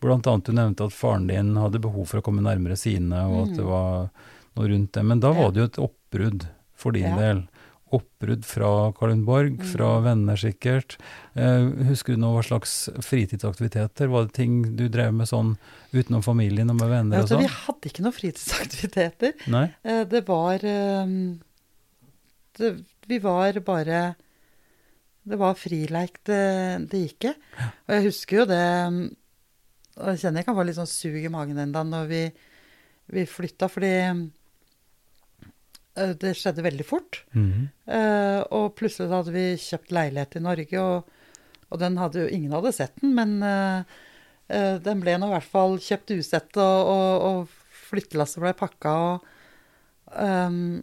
blant 0.01 0.27
annet 0.27 0.45
du 0.45 0.53
nevnte 0.53 0.85
at 0.87 0.93
faren 0.93 1.29
din 1.29 1.55
hadde 1.57 1.79
behov 1.81 2.09
for 2.09 2.21
å 2.21 2.23
komme 2.25 2.43
nærmere 2.43 2.77
sine, 2.77 3.15
og 3.31 3.49
at 3.51 3.57
det 3.57 3.65
Mm. 3.65 3.71
var 3.71 4.11
noe 4.57 4.69
rundt 4.69 4.93
det. 4.93 5.05
Men 5.05 5.21
da 5.21 5.33
var 5.33 5.53
det 5.53 5.61
jo 5.61 5.65
et 5.65 5.91
oppbrudd 5.91 6.47
for 6.83 6.93
din 6.99 7.07
Ja. 7.11 7.17
del. 7.19 7.45
Oppbrudd 7.93 8.47
fra 8.49 8.69
Kalundborg, 8.97 9.59
Mm. 9.59 9.67
fra 9.69 9.89
venner 10.01 10.39
sikkert. 10.41 10.95
Eh, 11.37 11.67
husker 11.91 12.15
du 12.15 12.21
noe, 12.23 12.39
hva 12.39 12.45
slags 12.47 12.89
fritidsaktiviteter? 13.05 14.09
Var 14.09 14.25
det 14.25 14.33
ting 14.33 14.55
du 14.77 14.87
drev 14.89 15.13
med 15.13 15.29
sånn 15.29 15.59
utenom 15.93 16.23
familien 16.25 16.71
og 16.73 16.81
med 16.81 16.89
venner 16.89 17.21
og 17.21 17.29
sånn? 17.29 17.43
vi 17.45 17.51
hadde 17.53 17.91
ikke 17.93 18.03
noen 18.07 18.17
fritidsaktiviteter. 18.17 19.35
Nei? 19.53 19.67
Eh, 19.85 20.05
Det 20.09 20.25
var 20.27 20.55
eh, 20.65 21.07
det, 22.59 22.73
Vi 23.09 23.19
var 23.19 23.53
bare 23.61 24.15
Det 25.29 25.39
var 25.39 25.55
frileik 25.55 26.17
det, 26.25 26.89
det 26.91 27.03
gikk 27.07 27.29
i. 27.31 27.35
Og 27.89 27.93
jeg 27.97 28.05
husker 28.09 28.37
jo 28.41 28.45
det 28.47 28.63
Og 29.99 30.07
jeg 30.09 30.19
kjenner 30.25 30.41
jeg 30.41 30.47
kan 30.49 30.57
få 30.57 30.65
litt 30.67 30.79
sånn 30.81 30.89
sug 30.91 31.19
i 31.21 31.29
magen 31.29 31.59
ennå 31.61 31.83
når 31.85 32.07
vi, 32.09 32.23
vi 33.13 33.27
flytta, 33.29 33.69
fordi 33.69 33.93
eh, 34.09 34.23
det 35.95 36.35
skjedde 36.39 36.65
veldig 36.65 36.87
fort. 36.89 37.23
Mhm. 37.37 37.67
Uh, 37.89 38.41
og 38.55 38.71
plutselig 38.79 39.13
hadde 39.13 39.35
vi 39.35 39.45
kjøpt 39.61 39.93
leilighet 39.93 40.39
i 40.39 40.45
Norge, 40.45 40.81
og, 40.81 41.37
og 41.69 41.83
den 41.83 41.99
hadde 42.01 42.25
jo 42.25 42.31
Ingen 42.33 42.55
hadde 42.57 42.73
sett 42.77 42.95
den, 43.03 43.13
men 43.19 43.35
uh, 43.45 43.85
uh, 44.49 44.77
den 44.81 45.03
ble 45.05 45.19
nå 45.19 45.29
i 45.29 45.35
hvert 45.37 45.53
fall 45.53 45.77
kjøpt 45.83 46.15
usett, 46.17 46.57
og, 46.57 46.93
og, 46.95 47.29
og 47.29 47.77
flyttelasset 47.93 48.41
ble 48.43 48.55
pakka. 48.57 48.97
Og, 49.11 49.31
um, 50.17 50.81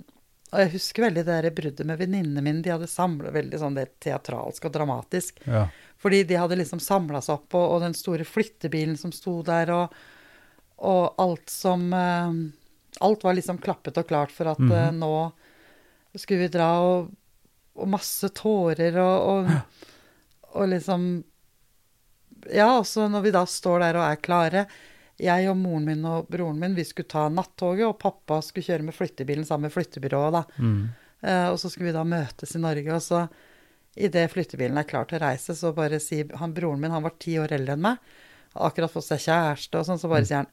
og 0.50 0.64
jeg 0.64 0.74
husker 0.74 1.06
veldig 1.06 1.26
det 1.28 1.36
der 1.44 1.58
bruddet 1.58 1.86
med 1.86 2.00
venninnene 2.02 2.42
mine. 2.46 2.64
De 2.66 2.74
hadde 2.74 2.90
samla 2.90 3.34
veldig 3.34 3.60
sånn 3.62 3.78
det 3.78 3.92
teatralsk 4.02 4.66
og 4.66 4.74
dramatisk. 4.74 5.42
Ja. 5.46 5.68
Fordi 6.02 6.24
de 6.26 6.38
hadde 6.40 6.58
liksom 6.58 6.82
samla 6.82 7.22
seg 7.22 7.36
opp, 7.38 7.58
og, 7.60 7.82
den 7.84 7.98
store 7.98 8.26
flyttebilen 8.26 8.98
som 8.98 9.14
sto 9.14 9.40
der, 9.46 9.70
og, 9.76 9.94
og 10.90 11.20
alt 11.22 11.52
som 11.54 11.90
eh, 11.94 12.40
Alt 13.02 13.24
var 13.24 13.34
liksom 13.38 13.58
klappet 13.64 13.98
og 13.98 14.08
klart 14.10 14.32
for 14.36 14.48
at 14.52 14.60
mm 14.60 14.70
Mhm. 14.70 15.00
nå 15.00 15.32
skulle 16.18 16.40
vi 16.48 16.48
dra, 16.52 16.70
og, 16.82 17.12
og 17.76 17.88
masse 17.88 18.30
tårer 18.36 18.98
og, 18.98 19.28
og, 19.30 19.52
og 20.56 20.68
liksom 20.70 21.24
Ja, 22.54 22.80
også 22.80 23.10
når 23.12 23.22
vi 23.26 23.32
da 23.36 23.44
står 23.46 23.80
der 23.84 23.98
og 24.00 24.06
er 24.08 24.16
klare. 24.24 24.66
Jeg 25.20 25.50
og 25.52 25.58
moren 25.60 25.84
min 25.86 26.06
og 26.08 26.30
broren 26.32 26.60
min 26.62 26.76
vi 26.78 26.86
skulle 26.88 27.10
ta 27.12 27.26
nattoget, 27.30 27.86
og 27.90 27.98
pappa 28.00 28.38
skulle 28.42 28.64
kjøre 28.64 28.86
med 28.88 28.96
flyttebilen 28.96 29.44
sammen 29.46 29.68
med 29.68 29.74
flyttebyrået. 29.76 30.32
da. 30.38 30.44
Mm. 30.58 30.90
Uh, 31.22 31.48
og 31.52 31.58
så 31.60 31.70
skulle 31.70 31.90
vi 31.92 31.98
da 31.98 32.06
møtes 32.08 32.56
i 32.56 32.62
Norge. 32.64 32.94
Og 32.96 33.02
så 33.04 33.26
idet 34.00 34.32
flyttebilen 34.32 34.78
er 34.80 34.88
klar 34.88 35.06
til 35.10 35.20
å 35.20 35.26
reise, 35.26 35.52
så 35.58 35.74
bare 35.76 36.00
sier 36.00 36.32
han 36.40 36.54
broren 36.56 36.80
min, 36.80 36.92
han 36.96 37.04
var 37.04 37.18
ti 37.20 37.36
år 37.42 37.52
eldre 37.58 37.76
enn 37.76 37.82
meg, 37.84 37.98
har 38.56 38.70
akkurat 38.70 38.92
fått 38.94 39.10
seg 39.10 39.20
kjæreste 39.28 39.76
og 39.82 39.86
sånn, 39.90 40.00
så 40.00 40.08
bare 40.08 40.24
sier 40.30 40.38
han 40.46 40.48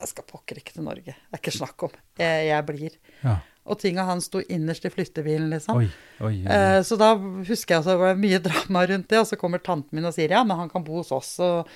jeg 0.00 0.12
skal 0.12 0.26
pokker 0.28 0.60
ikke 0.60 0.76
til 0.76 0.84
Norge. 0.86 1.14
Det 1.16 1.36
er 1.36 1.40
ikke 1.40 1.56
snakk 1.56 1.86
om. 1.88 2.00
Jeg, 2.20 2.48
jeg 2.50 2.66
blir. 2.70 2.98
ja. 3.24 3.36
Og 3.66 3.80
tinga 3.82 4.04
hans 4.06 4.28
sto 4.28 4.38
innerst 4.38 4.84
i 4.86 4.90
flyttebilen, 4.94 5.48
liksom. 5.50 5.80
Oi, 5.80 5.88
oi, 6.20 6.36
oi. 6.46 6.54
Eh, 6.54 6.80
så 6.86 6.94
da 7.00 7.08
husker 7.18 7.74
jeg 7.74 7.82
at 7.82 7.88
det 7.88 7.96
var 7.98 8.20
mye 8.20 8.38
drama 8.44 8.84
rundt 8.92 9.08
det, 9.10 9.18
og 9.18 9.26
så 9.26 9.38
kommer 9.40 9.58
tanten 9.58 9.98
min 9.98 10.06
og 10.06 10.14
sier 10.14 10.36
ja, 10.36 10.44
men 10.46 10.60
han 10.60 10.70
kan 10.70 10.84
bo 10.86 11.00
hos 11.00 11.10
oss. 11.16 11.32
Og, 11.42 11.72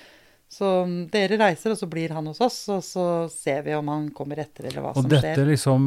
så 0.51 0.69
dere 1.11 1.39
reiser, 1.39 1.73
og 1.73 1.79
så 1.79 1.87
blir 1.91 2.11
han 2.15 2.27
hos 2.27 2.39
oss, 2.43 2.61
og 2.71 2.79
så 2.83 3.05
ser 3.31 3.65
vi 3.67 3.75
om 3.75 3.91
han 3.91 4.09
kommer 4.15 4.39
etter, 4.43 4.69
eller 4.69 4.83
hva 4.83 4.93
Og 4.95 5.05
som 5.05 5.11
dette 5.11 5.45
liksom 5.47 5.85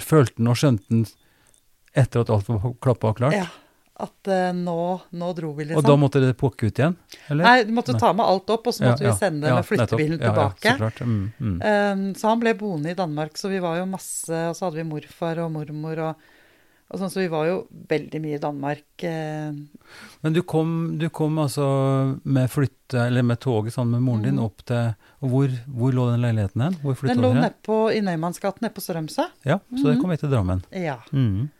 Følte 0.00 0.40
han 0.40 0.50
og 0.52 0.58
skjønte 0.60 0.88
han 0.92 1.04
etter 2.00 2.24
at 2.24 2.32
alt 2.32 2.48
var 2.48 2.74
klappa 2.84 3.12
og 3.12 3.20
klart? 3.20 3.36
Ja, 3.36 3.46
at 4.02 4.30
uh, 4.32 4.50
nå, 4.56 4.76
nå 5.12 5.28
dro 5.36 5.52
vi, 5.56 5.64
liksom. 5.68 5.80
Og 5.82 5.86
da 5.88 5.96
måtte 6.00 6.20
dere 6.22 6.34
pukke 6.38 6.66
ut 6.70 6.80
igjen? 6.80 6.96
Eller? 7.28 7.44
Nei, 7.44 7.64
vi 7.68 7.72
måtte 7.76 7.92
Nei. 7.96 8.00
ta 8.00 8.12
med 8.16 8.26
alt 8.26 8.50
opp, 8.56 8.66
og 8.66 8.74
så 8.76 8.84
måtte 8.88 9.04
Ja, 9.04 9.10
ja, 9.10 9.14
vi 9.14 9.18
sende 9.26 9.48
ja, 9.52 9.54
med 9.60 9.68
flyttebilen 9.68 10.18
tilbake. 10.22 10.74
Så. 10.78 11.04
Mm, 11.04 11.22
mm. 11.38 11.56
Um, 11.62 12.04
så 12.18 12.28
han 12.32 12.40
ble 12.42 12.54
boende 12.58 12.90
i 12.90 12.98
Danmark, 12.98 13.36
så 13.38 13.48
vi 13.52 13.60
var 13.62 13.78
jo 13.80 13.86
masse 13.90 14.30
Og 14.50 14.56
så 14.56 14.66
hadde 14.66 14.80
vi 14.82 14.88
morfar 14.90 15.38
og 15.44 15.52
mormor 15.54 16.00
og, 16.08 16.24
og 16.90 16.98
sånn, 16.98 17.10
så 17.12 17.20
vi 17.22 17.28
var 17.30 17.46
jo 17.46 17.58
veldig 17.90 18.20
mye 18.24 18.34
i 18.34 18.42
Danmark. 18.42 19.04
Uh. 19.04 19.60
Men 20.24 20.34
du 20.34 20.40
kom, 20.42 20.98
du 20.98 21.06
kom 21.14 21.38
altså 21.38 21.66
med 22.24 22.50
flytte, 22.50 23.04
eller 23.06 23.22
med 23.22 23.38
toget 23.38 23.72
sammen 23.76 23.94
med 23.98 24.02
moren 24.08 24.24
din 24.26 24.34
Mhm. 24.40 24.44
opp 24.48 24.64
til 24.66 24.94
Og 25.22 25.28
hvor, 25.30 25.54
hvor 25.68 25.92
lå 25.94 26.08
den 26.10 26.22
leiligheten 26.24 26.62
hen? 26.64 26.76
Den 26.82 27.20
lå 27.22 27.50
på, 27.62 27.78
i 27.92 28.00
Nøymannsgaten 28.00 28.64
nede 28.64 28.74
på 28.74 28.80
Strømsø. 28.82 29.28
Ja, 29.44 29.60
så 29.70 29.84
dere 29.84 29.94
Mhm. 29.94 30.00
kom 30.02 30.10
hit 30.10 30.20
til 30.20 30.30
Drammen. 30.30 30.64
Ja. 30.72 30.96
Mhm. 31.12 31.50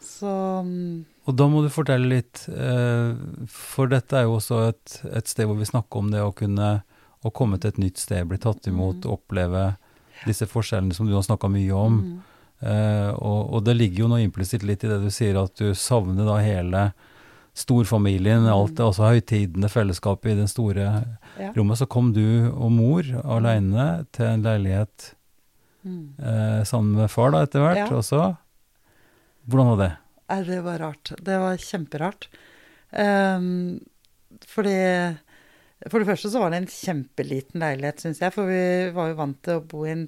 Så 0.00 0.26
um, 0.60 1.04
Og 1.28 1.36
da 1.36 1.46
må 1.48 1.62
du 1.62 1.68
fortelle 1.68 2.08
litt, 2.08 2.46
eh, 2.48 3.12
for 3.46 3.86
dette 3.92 4.16
er 4.16 4.24
jo 4.24 4.38
også 4.38 4.68
et, 4.70 4.94
et 5.12 5.26
sted 5.28 5.46
hvor 5.46 5.58
vi 5.60 5.68
snakker 5.68 5.98
om 6.00 6.10
det 6.10 6.20
å 6.24 6.32
kunne 6.34 6.82
å 7.22 7.30
komme 7.36 7.58
til 7.60 7.68
et 7.68 7.78
nytt 7.78 7.98
sted, 8.00 8.24
bli 8.26 8.38
tatt 8.40 8.64
imot, 8.66 9.04
Mm. 9.04 9.10
oppleve 9.12 9.76
disse 10.24 10.46
forskjellene 10.48 10.94
som 10.96 11.06
du 11.06 11.12
har 11.12 11.22
snakka 11.22 11.50
mye 11.52 11.72
om. 11.76 12.00
mm, 12.02 12.18
Eh, 12.62 13.10
og, 13.16 13.54
og 13.54 13.64
det 13.64 13.72
ligger 13.76 14.02
jo 14.02 14.08
noe 14.08 14.20
implisitt 14.20 14.62
litt 14.62 14.82
i 14.84 14.88
det 14.88 14.98
du 15.00 15.08
sier, 15.08 15.36
at 15.42 15.54
du 15.56 15.70
savner 15.72 16.26
da 16.28 16.34
hele 16.44 16.82
storfamilien, 17.56 18.42
Mm. 18.44 18.52
alt 18.52 18.74
det, 18.74 18.84
altså 18.84 19.08
høytidene, 19.08 19.68
fellesskapet 19.68 20.32
i 20.32 20.36
den 20.36 20.48
store 20.48 20.84
ja. 21.38 21.52
rommet. 21.56 21.78
Så 21.78 21.86
kom 21.88 22.12
du 22.12 22.50
og 22.52 22.70
mor 22.72 23.02
aleine 23.24 24.06
til 24.12 24.26
en 24.26 24.42
leilighet 24.44 25.14
Mm. 25.84 26.12
eh, 26.20 26.62
sammen 26.68 26.96
med 27.00 27.08
far 27.10 27.30
da, 27.32 27.42
etter 27.46 27.60
hvert 27.64 27.76
Ja. 27.76 27.86
også. 27.88 28.36
Hvordan 29.50 29.72
var 29.72 29.80
det? 29.82 29.90
Det 30.46 30.60
var 30.62 30.78
rart. 30.78 31.12
Det 31.18 31.38
var 31.42 31.58
kjemperart. 31.58 32.28
Um, 32.90 33.80
fordi 34.46 34.76
For 35.88 36.02
det 36.02 36.10
første 36.10 36.28
så 36.28 36.42
var 36.42 36.52
det 36.52 36.60
en 36.60 36.70
kjempeliten 36.70 37.62
leilighet, 37.62 38.02
syns 38.02 38.20
jeg. 38.20 38.34
For 38.34 38.50
vi 38.50 38.90
var 38.94 39.10
jo 39.10 39.18
vant 39.18 39.38
til 39.46 39.58
å 39.58 39.64
bo 39.64 39.86
i 39.86 39.94
en 39.94 40.06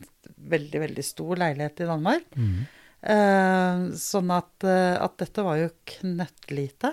veldig, 0.53 0.83
veldig 0.83 1.05
stor 1.07 1.41
leilighet 1.41 1.81
i 1.81 1.89
Danmark. 1.89 2.27
Mm. 2.37 2.59
Uh, 3.03 3.87
sånn 3.99 4.31
at, 4.31 4.53
eh, 4.69 4.95
at 4.95 5.17
dette 5.19 5.43
var 5.43 5.57
jo 5.59 5.73
knøttlite. 5.97 6.93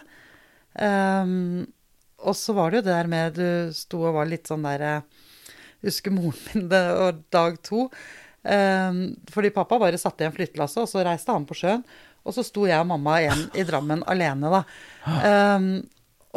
Um, 0.80 1.68
og 2.24 2.38
så 2.40 2.56
var 2.56 2.72
det 2.72 2.80
jo 2.80 2.86
det 2.88 2.96
der 2.96 3.10
med 3.10 3.38
Du 3.38 3.76
sto 3.76 4.02
og 4.06 4.16
var 4.16 4.28
litt 4.30 4.48
sånn 4.48 4.66
der 4.68 4.84
eh, 4.86 5.28
Husker 5.84 6.14
moren 6.14 6.40
min 6.50 6.68
det 6.72 6.82
og 6.92 7.22
dag 7.32 7.60
to. 7.64 7.86
Um, 8.44 9.00
fordi 9.32 9.52
pappa 9.56 9.78
bare 9.80 10.00
satte 10.00 10.24
igjen 10.24 10.36
flyttelasset, 10.36 10.82
og 10.84 10.90
så 10.92 11.04
reiste 11.06 11.32
han 11.36 11.48
på 11.48 11.56
sjøen. 11.56 11.86
Og 12.28 12.36
så 12.36 12.44
sto 12.46 12.66
jeg 12.68 12.80
og 12.82 12.90
mamma 12.92 13.20
igjen 13.24 13.46
i 13.58 13.64
Drammen 13.68 14.04
alene, 14.10 14.52
da. 14.54 14.64
Um, 15.56 15.70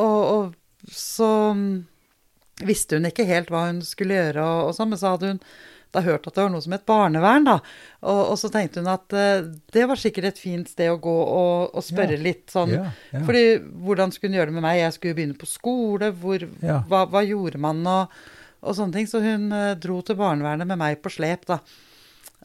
og, 0.00 0.20
og 0.22 0.92
så 0.92 1.28
mm, 1.56 1.66
visste 2.68 2.96
hun 2.98 3.08
ikke 3.10 3.26
helt 3.28 3.50
hva 3.52 3.66
hun 3.68 3.82
skulle 3.84 4.16
gjøre, 4.16 4.42
og, 4.46 4.70
og 4.70 4.76
sånn, 4.78 4.92
men 4.92 5.00
så 5.00 5.14
hadde 5.14 5.34
hun 5.34 5.42
da 5.92 6.00
hørt 6.00 6.24
at 6.24 6.38
det 6.38 6.40
var 6.46 6.52
noe 6.54 6.64
som 6.64 6.72
het 6.72 6.86
barnevern, 6.88 7.44
da. 7.44 7.58
Og, 8.08 8.20
og 8.32 8.36
så 8.40 8.48
tenkte 8.48 8.80
hun 8.80 8.88
at 8.88 9.12
uh, 9.12 9.42
det 9.76 9.82
var 9.90 10.00
sikkert 10.00 10.30
et 10.30 10.40
fint 10.40 10.70
sted 10.70 10.88
å 10.88 11.00
gå 11.02 11.16
og, 11.22 11.74
og 11.76 11.84
spørre 11.84 12.16
Ja. 12.16 12.22
litt 12.24 12.54
sånn. 12.54 12.72
Ja, 12.72 12.86
ja. 13.12 13.20
Fordi 13.28 13.42
hvordan 13.84 14.14
skulle 14.14 14.32
hun 14.32 14.38
gjøre 14.38 14.52
det 14.54 14.56
med 14.56 14.64
meg? 14.64 14.78
Jeg 14.80 14.94
skulle 14.96 15.18
begynne 15.18 15.36
på 15.36 15.50
skole. 15.50 16.08
Hvor, 16.22 16.46
hva, 16.88 17.02
hva 17.12 17.22
gjorde 17.28 17.60
man? 17.60 17.82
Og, 17.84 18.16
og 18.62 18.78
sånne 18.78 18.96
ting. 18.96 19.10
Så 19.10 19.20
hun 19.20 19.50
uh, 19.52 19.74
dro 19.82 19.98
til 20.00 20.16
barnevernet 20.16 20.70
med 20.70 20.80
meg 20.80 21.02
på 21.04 21.12
slep, 21.12 21.44
da. 21.50 21.60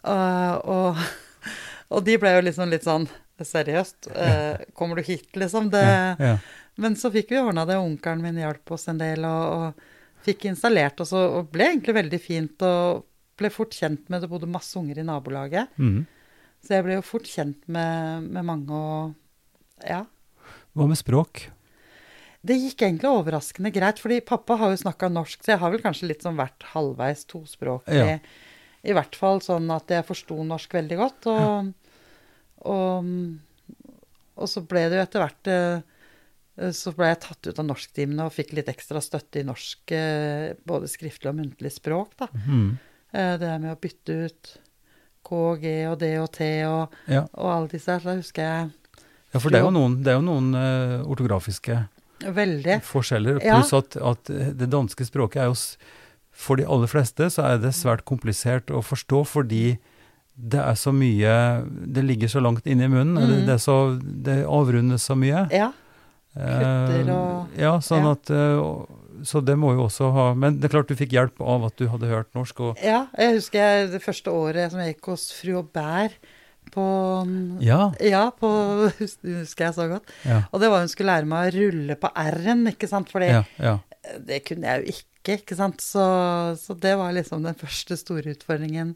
Uh, 0.03 0.59
og, 0.67 0.99
og 1.95 2.03
de 2.03 2.19
ble 2.19 2.35
jo 2.35 2.43
liksom 2.49 2.75
litt 2.75 2.83
sånn 2.87 3.07
Seriøst? 3.45 4.09
Eh, 4.27 4.63
kommer 4.73 4.97
du 4.97 5.05
hit, 5.05 5.29
liksom? 5.37 5.69
Det, 5.73 5.83
ja, 5.83 6.15
ja. 6.19 6.37
men 6.81 6.95
så 6.99 7.11
fikk 7.13 7.31
vi 7.33 7.41
ordna 7.41 7.65
det, 7.69 7.77
og 7.77 7.91
onkelen 7.91 8.23
min 8.23 8.39
hjalp 8.41 8.73
oss 8.73 8.87
en 8.91 9.01
del, 9.01 9.25
og, 9.27 9.67
og 9.77 10.23
fikk 10.25 10.47
installert 10.49 10.99
oss, 11.03 11.13
og, 11.17 11.39
og 11.39 11.51
ble 11.53 11.69
egentlig 11.71 11.97
veldig 11.99 12.21
fint, 12.21 12.65
og 12.65 13.05
ble 13.37 13.51
fort 13.53 13.75
kjent 13.77 14.07
med 14.09 14.23
Det 14.23 14.31
bodde 14.31 14.49
masse 14.49 14.73
unger 14.79 14.97
i 14.97 15.05
nabolaget, 15.05 15.75
mm. 15.77 15.99
så 16.65 16.77
jeg 16.77 16.87
ble 16.87 16.97
jo 16.97 17.05
fort 17.05 17.29
kjent 17.29 17.59
med, 17.69 18.31
med 18.31 18.47
mange, 18.47 18.73
og 18.73 19.85
ja. 19.85 20.01
Hva 20.73 20.89
med 20.89 20.99
språk? 20.99 21.45
Det 22.47 22.55
gikk 22.57 22.83
egentlig 22.85 23.09
overraskende 23.09 23.71
greit, 23.75 23.99
fordi 24.01 24.19
pappa 24.25 24.57
har 24.59 24.71
jo 24.71 24.81
snakka 24.83 25.09
norsk, 25.11 25.41
så 25.43 25.55
jeg 25.55 25.61
har 25.61 25.73
vel 25.73 25.83
kanskje 25.83 26.09
litt 26.11 26.23
sånn 26.25 26.37
vært 26.39 26.65
halvveis 26.73 27.25
tospråklig. 27.29 28.17
Ja. 28.17 28.19
I 28.87 28.95
hvert 28.95 29.17
fall 29.19 29.41
sånn 29.43 29.67
at 29.73 29.89
jeg 29.91 30.05
forsto 30.07 30.37
norsk 30.47 30.77
veldig 30.77 30.97
godt. 30.99 31.27
Og, 31.33 31.71
og, 32.67 33.07
og 34.37 34.49
så 34.51 34.61
ble 34.67 34.83
det 34.91 34.99
jo 34.99 35.03
etter 35.05 35.23
hvert 35.23 35.49
eh, 35.53 36.69
Så 36.73 36.91
ble 36.97 37.09
jeg 37.11 37.19
tatt 37.23 37.49
ut 37.51 37.59
av 37.61 37.67
norsktimene 37.69 38.25
og 38.27 38.33
fikk 38.35 38.53
litt 38.57 38.69
ekstra 38.71 39.01
støtte 39.03 39.41
i 39.41 39.45
norsk, 39.47 39.93
eh, 39.95 40.53
både 40.67 40.89
skriftlig 40.91 41.31
og 41.31 41.37
muntlig 41.39 41.71
språk, 41.75 42.15
da. 42.21 42.27
Eh, 43.13 43.35
Det 43.41 43.51
med 43.63 43.71
å 43.73 43.79
bytte 43.81 44.17
ut 44.27 44.53
K 45.27 45.35
og 45.51 45.61
G 45.61 45.73
og 45.89 45.97
D 45.99 46.13
og 46.21 46.31
T 46.37 46.47
og, 46.69 46.93
Ja. 47.11 47.25
og 47.33 47.51
alle 47.51 47.67
disse 47.73 47.91
her, 47.91 47.99
så 48.03 48.13
da 48.13 48.19
husker 48.21 48.43
jeg 48.47 48.71
ja, 49.33 49.39
for 49.43 49.51
det 49.51 49.59
er 49.59 49.65
jo 49.65 49.73
noen, 49.75 49.97
det 50.01 50.13
er 50.13 50.15
jo 50.21 50.23
noen 50.23 50.53
ortografiske 51.11 51.75
veldig. 52.23 52.77
forskjeller. 52.87 53.41
Ja. 53.43 53.57
Pluss 53.59 53.73
at, 53.75 53.97
at 53.99 54.23
det 54.57 54.69
danske 54.71 55.03
språket 55.05 55.41
er 55.43 55.49
jo 55.51 55.57
For 56.37 56.55
de 56.55 56.63
aller 56.69 56.87
fleste 56.87 57.27
så 57.33 57.43
er 57.43 57.57
det 57.59 57.73
svært 57.75 58.05
komplisert 58.07 58.69
å 58.71 58.79
forstå 58.85 59.23
fordi 59.27 59.77
det 60.37 60.59
er 60.61 60.75
så 60.77 60.91
mye 60.93 61.31
Det 61.65 62.03
ligger 62.05 62.29
så 62.29 62.39
langt 62.45 62.67
inni 62.69 62.85
i 62.85 62.91
munnen. 62.91 63.17
Mm. 63.17 63.45
Det, 63.47 63.55
så, 63.63 63.97
det 64.01 64.43
avrundes 64.45 65.01
så 65.09 65.15
mye. 65.17 65.47
Ja. 65.51 65.71
Kutter 66.37 67.07
Eh, 67.07 67.13
og- 67.15 67.57
Ja, 67.57 67.79
sånn 67.81 68.03
ja. 68.05 68.11
at 68.13 68.29
eh, 68.29 69.23
Så 69.25 69.41
det 69.43 69.55
må 69.57 69.71
jo 69.73 69.87
også 69.87 70.11
ha 70.13 70.25
Men 70.37 70.59
det 70.59 70.67
er 70.69 70.75
klart 70.75 70.87
du 70.91 70.93
fikk 70.95 71.15
hjelp 71.15 71.41
av 71.41 71.65
at 71.65 71.75
du 71.81 71.87
hadde 71.89 72.05
hørt 72.11 72.29
norsk, 72.37 72.59
og 72.61 72.77
Ja, 72.83 73.07
jeg 73.17 73.39
husker 73.39 73.87
det 73.89 74.03
første 74.03 74.29
året 74.29 74.69
som 74.69 74.79
jeg 74.83 74.93
gikk 74.95 75.09
hos 75.09 75.31
fru 75.33 75.55
og 75.57 75.71
Bær 75.73 76.13
på 76.69 76.85
Ja. 77.63 77.91
Ja, 78.03 78.29
på, 78.29 78.47
husker 78.99 79.65
jeg 79.65 79.73
så 79.73 79.87
godt. 79.89 80.03
Ja. 80.27 80.43
Og 80.51 80.59
det 80.61 80.69
var 80.69 80.79
hun 80.83 80.89
skulle 80.91 81.13
lære 81.15 81.25
meg 81.25 81.47
å 81.47 81.55
rulle 81.57 81.95
på 81.95 82.09
R-en, 82.13 82.65
ikke 82.67 82.89
sant. 82.91 83.09
For 83.09 83.23
Ja. 83.23 83.43
ja. 83.57 83.77
det 84.19 84.43
kunne 84.45 84.67
jeg 84.67 84.83
jo 84.83 84.93
ikke, 84.93 85.37
ikke 85.41 85.55
sant. 85.57 85.81
Så, 85.81 86.03
så 86.59 86.75
det 86.79 86.93
var 86.99 87.13
liksom 87.15 87.41
den 87.47 87.55
første 87.57 87.97
store 87.97 88.35
utfordringen 88.35 88.93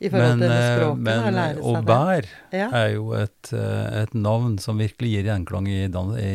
i 0.00 0.08
forhold 0.08 0.38
Men, 0.38 0.40
til 0.40 0.54
eh, 0.56 0.70
språket. 0.78 1.02
men, 1.04 1.20
å 1.20 1.30
lære 1.36 1.54
seg 1.60 1.84
det. 1.86 1.98
Aubert 1.98 2.28
Ja. 2.56 2.68
er 2.80 2.88
jo 2.94 3.12
et, 3.18 3.52
eh, 3.52 4.02
et 4.02 4.14
navn 4.16 4.58
som 4.58 4.78
virkelig 4.80 5.10
gir 5.12 5.28
gjenklang 5.28 5.68
i, 5.68 5.78
i, 5.86 6.26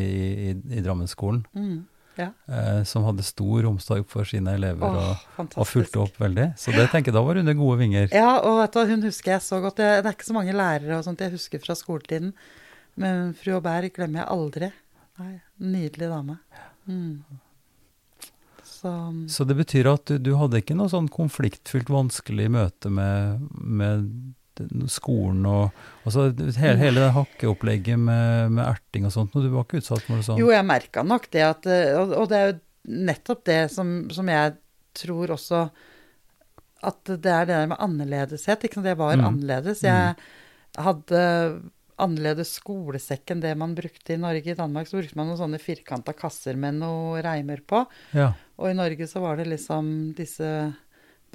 i, 0.51 0.55
i 0.77 0.83
Drammenskolen. 0.85 1.41
Mm, 1.57 1.79
ja. 2.19 2.29
Eh, 2.47 2.83
som 2.87 3.03
hadde 3.07 3.25
stor 3.25 3.65
omsorg 3.71 4.05
for 4.07 4.23
sine 4.29 4.53
elever 4.55 4.85
Åh, 4.85 5.23
og, 5.39 5.49
og 5.57 5.67
fulgte 5.67 5.99
opp 6.05 6.15
veldig. 6.21 6.51
Så 6.61 6.71
det 6.75 6.85
tenker 6.93 7.09
jeg 7.11 7.17
da 7.17 7.23
var 7.25 7.35
hun 7.35 7.43
under 7.47 7.57
gode 7.59 7.79
vinger. 7.81 8.07
Ja, 8.13 8.37
og 8.39 8.61
vet 8.61 8.77
du, 8.77 8.85
hun 8.93 9.03
husker 9.09 9.33
jeg 9.35 9.41
så 9.41 9.59
godt. 9.65 9.77
Det, 9.81 9.89
det 10.05 10.11
er 10.11 10.15
ikke 10.19 10.29
så 10.29 10.37
mange 10.37 10.53
lærere 10.55 10.99
og 10.99 11.03
sånt 11.07 11.19
jeg 11.25 11.33
husker 11.33 11.59
fra 11.65 11.75
skoletiden. 11.75 12.31
Men 12.95 13.33
fru 13.35 13.57
Aubert 13.57 13.91
glemmer 13.97 14.21
jeg 14.21 14.29
aldri. 14.31 14.71
Nei, 15.19 15.33
Nydelig 15.59 16.07
dame. 16.11 16.37
Mm. 16.87 17.23
Så 18.85 18.93
Så 19.33 19.47
det 19.49 19.55
betyr 19.57 19.87
at 19.89 20.05
du, 20.05 20.17
du 20.21 20.35
hadde 20.37 20.61
ikke 20.61 20.75
noe 20.77 20.91
sånn 20.91 21.07
konfliktfylt 21.09 21.89
vanskelig 21.89 22.45
møte 22.53 22.91
med, 22.93 23.41
med 23.57 24.05
skolen 24.87 25.43
og 25.49 25.73
altså 26.07 26.29
hele, 26.55 26.77
hele 26.79 27.01
det 27.03 27.09
hakkeopplegget 27.17 27.99
med, 27.99 28.53
med 28.55 28.63
erting 28.69 29.07
og 29.09 29.11
sånt, 29.11 29.33
og 29.35 29.43
du 29.43 29.49
var 29.51 29.65
ikke 29.65 29.81
utsatt 29.81 30.05
for 30.05 30.15
noe 30.15 30.23
sånt? 30.23 30.39
Jo, 30.39 30.47
jeg 30.53 30.63
merka 30.69 31.03
nok 31.03 31.25
det 31.33 31.43
at 31.43 31.65
eh, 31.67 31.89
Og, 31.99 32.13
og 32.21 32.29
det 32.31 32.37
er 32.39 32.47
jo 32.53 32.55
nettopp 33.09 33.41
det 33.49 33.59
som, 33.73 33.91
som 34.15 34.29
jeg 34.31 34.53
tror 34.95 35.33
også 35.35 35.65
At 36.85 37.01
det 37.09 37.31
er 37.33 37.49
det 37.49 37.55
der 37.57 37.67
med 37.73 37.81
annerledeshet. 37.81 38.63
Ikke 38.63 38.77
sant? 38.79 38.87
Jeg 38.93 38.99
var 39.01 39.17
Mm. 39.17 39.25
annerledes. 39.25 39.81
Jeg 39.83 40.15
hadde 40.77 41.21
annerledes 42.01 42.55
skolesekk 42.59 43.31
enn 43.31 43.41
det 43.43 43.53
man 43.57 43.75
brukte 43.77 44.13
i 44.15 44.19
Norge. 44.19 44.51
I 44.51 44.57
Danmark 44.59 44.87
så 44.89 44.97
brukte 44.99 45.15
man 45.19 45.29
noen 45.29 45.39
sånne 45.39 45.59
firkanta 45.63 46.11
kasser 46.17 46.57
med 46.59 46.75
noe 46.81 47.21
reimer 47.23 47.61
på. 47.67 47.85
Ja. 48.17 48.33
Og 48.59 48.69
i 48.71 48.75
Norge 48.75 49.07
så 49.07 49.21
var 49.23 49.37
det 49.39 49.47
liksom 49.47 49.93
disse 50.17 50.49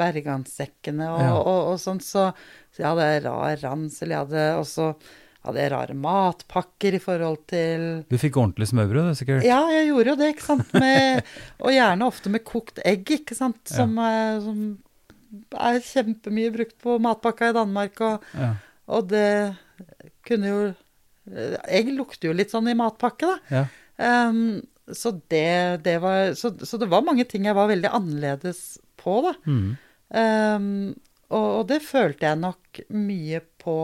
bergansekkene 0.00 1.08
og, 1.12 1.20
Ja. 1.22 1.32
og, 1.38 1.72
og 1.74 1.80
sånt. 1.80 2.04
Så, 2.06 2.30
så 2.72 2.82
jeg 2.84 2.88
hadde 2.90 3.08
rar 3.26 3.56
ransel. 3.64 4.12
Jeg 4.14 4.24
hadde 4.24 4.44
også 4.60 4.94
hadde 5.40 5.62
jeg 5.62 5.70
rare 5.72 5.94
matpakker 5.96 6.98
i 6.98 7.00
forhold 7.00 7.38
til 7.48 7.84
Du 8.10 8.18
fikk 8.20 8.36
ordentlig 8.36 8.66
smørbrød, 8.68 9.14
sikkert? 9.16 9.44
Ja, 9.48 9.62
jeg 9.72 9.86
gjorde 9.88 10.12
jo 10.12 10.16
det, 10.20 10.28
ikke 10.34 10.44
sant. 10.50 10.74
Med, 10.76 11.22
og 11.64 11.72
gjerne 11.72 12.08
ofte 12.10 12.32
med 12.32 12.44
kokt 12.44 12.80
egg, 12.84 13.08
ikke 13.16 13.36
sant. 13.38 13.60
Som, 13.72 13.96
er- 14.04 14.42
som 14.44 14.60
er 15.56 15.80
kjempemye 15.86 16.52
brukt 16.52 16.76
på 16.84 16.98
matpakka 17.00 17.48
i 17.52 17.56
Danmark. 17.56 18.00
Og, 18.04 18.28
Ja. 18.36 18.52
og 18.90 19.08
det 19.08 19.56
kunne 20.26 20.54
jo 20.54 20.62
Egg 21.30 21.90
lukter 21.92 22.30
jo 22.30 22.34
litt 22.34 22.50
sånn 22.50 22.70
i 22.72 22.74
matpakke, 22.74 23.28
da. 23.28 23.36
ja. 23.52 23.64
Um, 24.00 24.62
så, 24.92 25.12
det, 25.28 25.82
det 25.84 25.98
var, 26.02 26.32
så, 26.34 26.50
så 26.66 26.78
det 26.80 26.88
var 26.90 27.04
mange 27.06 27.26
ting 27.28 27.44
jeg 27.46 27.54
var 27.54 27.68
veldig 27.70 27.90
annerledes 27.94 28.80
på, 28.98 29.20
da. 29.26 29.34
Mm. 29.44 29.76
Um, 30.10 30.66
og, 31.30 31.46
og 31.60 31.64
det 31.70 31.78
følte 31.84 32.26
jeg 32.26 32.40
nok 32.40 32.80
mye 32.96 33.38
på 33.62 33.76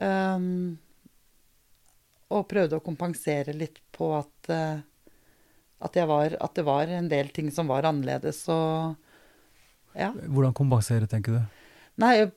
um, 0.00 0.46
Og 2.32 2.46
prøvde 2.48 2.78
å 2.78 2.84
kompensere 2.84 3.52
litt 3.52 3.82
på 3.92 4.08
at, 4.16 4.48
eh, 4.48 4.78
at, 5.84 5.98
jeg 5.98 6.08
var, 6.08 6.38
at 6.40 6.54
det 6.56 6.64
var 6.64 6.88
en 6.88 7.10
del 7.10 7.28
ting 7.36 7.50
som 7.52 7.68
var 7.70 7.84
annerledes. 7.86 8.40
Og 8.50 8.96
ja. 9.94 10.08
Hvordan 10.24 10.56
kompensere, 10.56 11.06
tenker 11.10 11.36
du? 11.36 11.60
Nei, 12.02 12.12
jeg 12.18 12.30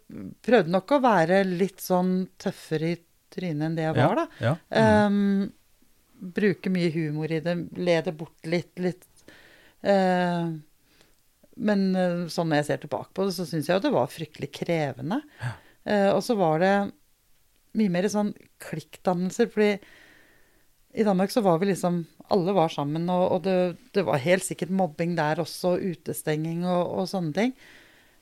prøvde 0.45 0.73
nok 0.73 0.93
å 0.93 1.01
være 1.01 1.41
litt 1.47 1.81
sånn 1.81 2.27
tøffere 2.37 2.93
i 2.93 2.99
trynet 3.33 3.65
enn 3.67 3.77
det 3.77 3.87
jeg 3.87 3.97
var, 3.97 4.19
da. 4.19 4.25
Ja. 4.43 4.53
Mm. 4.69 5.17
Um, 5.17 6.31
bruke 6.37 6.71
mye 6.73 6.91
humor 6.93 7.31
i 7.33 7.41
det, 7.45 7.55
le 7.77 7.99
det 8.05 8.15
bort 8.17 8.49
litt. 8.49 8.73
litt 8.81 9.05
Uh, 9.85 10.55
men 11.57 11.83
eh, 11.97 12.25
sånn 12.31 12.51
når 12.51 12.61
jeg 12.61 12.67
ser 12.69 12.81
tilbake 12.83 13.13
på 13.15 13.27
det, 13.27 13.35
så 13.35 13.45
syns 13.47 13.69
jeg 13.69 13.77
jo 13.77 13.85
det 13.87 13.93
var 13.95 14.11
fryktelig 14.13 14.49
krevende. 14.59 15.21
Eh, 15.87 16.09
og 16.11 16.21
så 16.25 16.37
var 16.37 16.61
det 16.61 16.73
mye 17.77 17.93
mer 17.93 18.07
sånn 18.11 18.33
klikkdannelser, 18.63 19.49
fordi 19.53 19.71
i 20.97 21.05
Danmark 21.05 21.33
så 21.33 21.43
var 21.45 21.59
vi 21.61 21.69
liksom 21.69 22.05
Alle 22.33 22.51
var 22.51 22.71
sammen, 22.73 23.05
og, 23.13 23.23
og 23.31 23.43
det, 23.45 23.77
det 23.95 24.03
var 24.03 24.19
helt 24.19 24.43
sikkert 24.43 24.73
mobbing 24.75 25.13
der 25.15 25.39
også, 25.39 25.77
utestenging 25.79 26.65
og, 26.67 26.89
og 26.99 27.05
sånne 27.07 27.31
ting. 27.37 27.53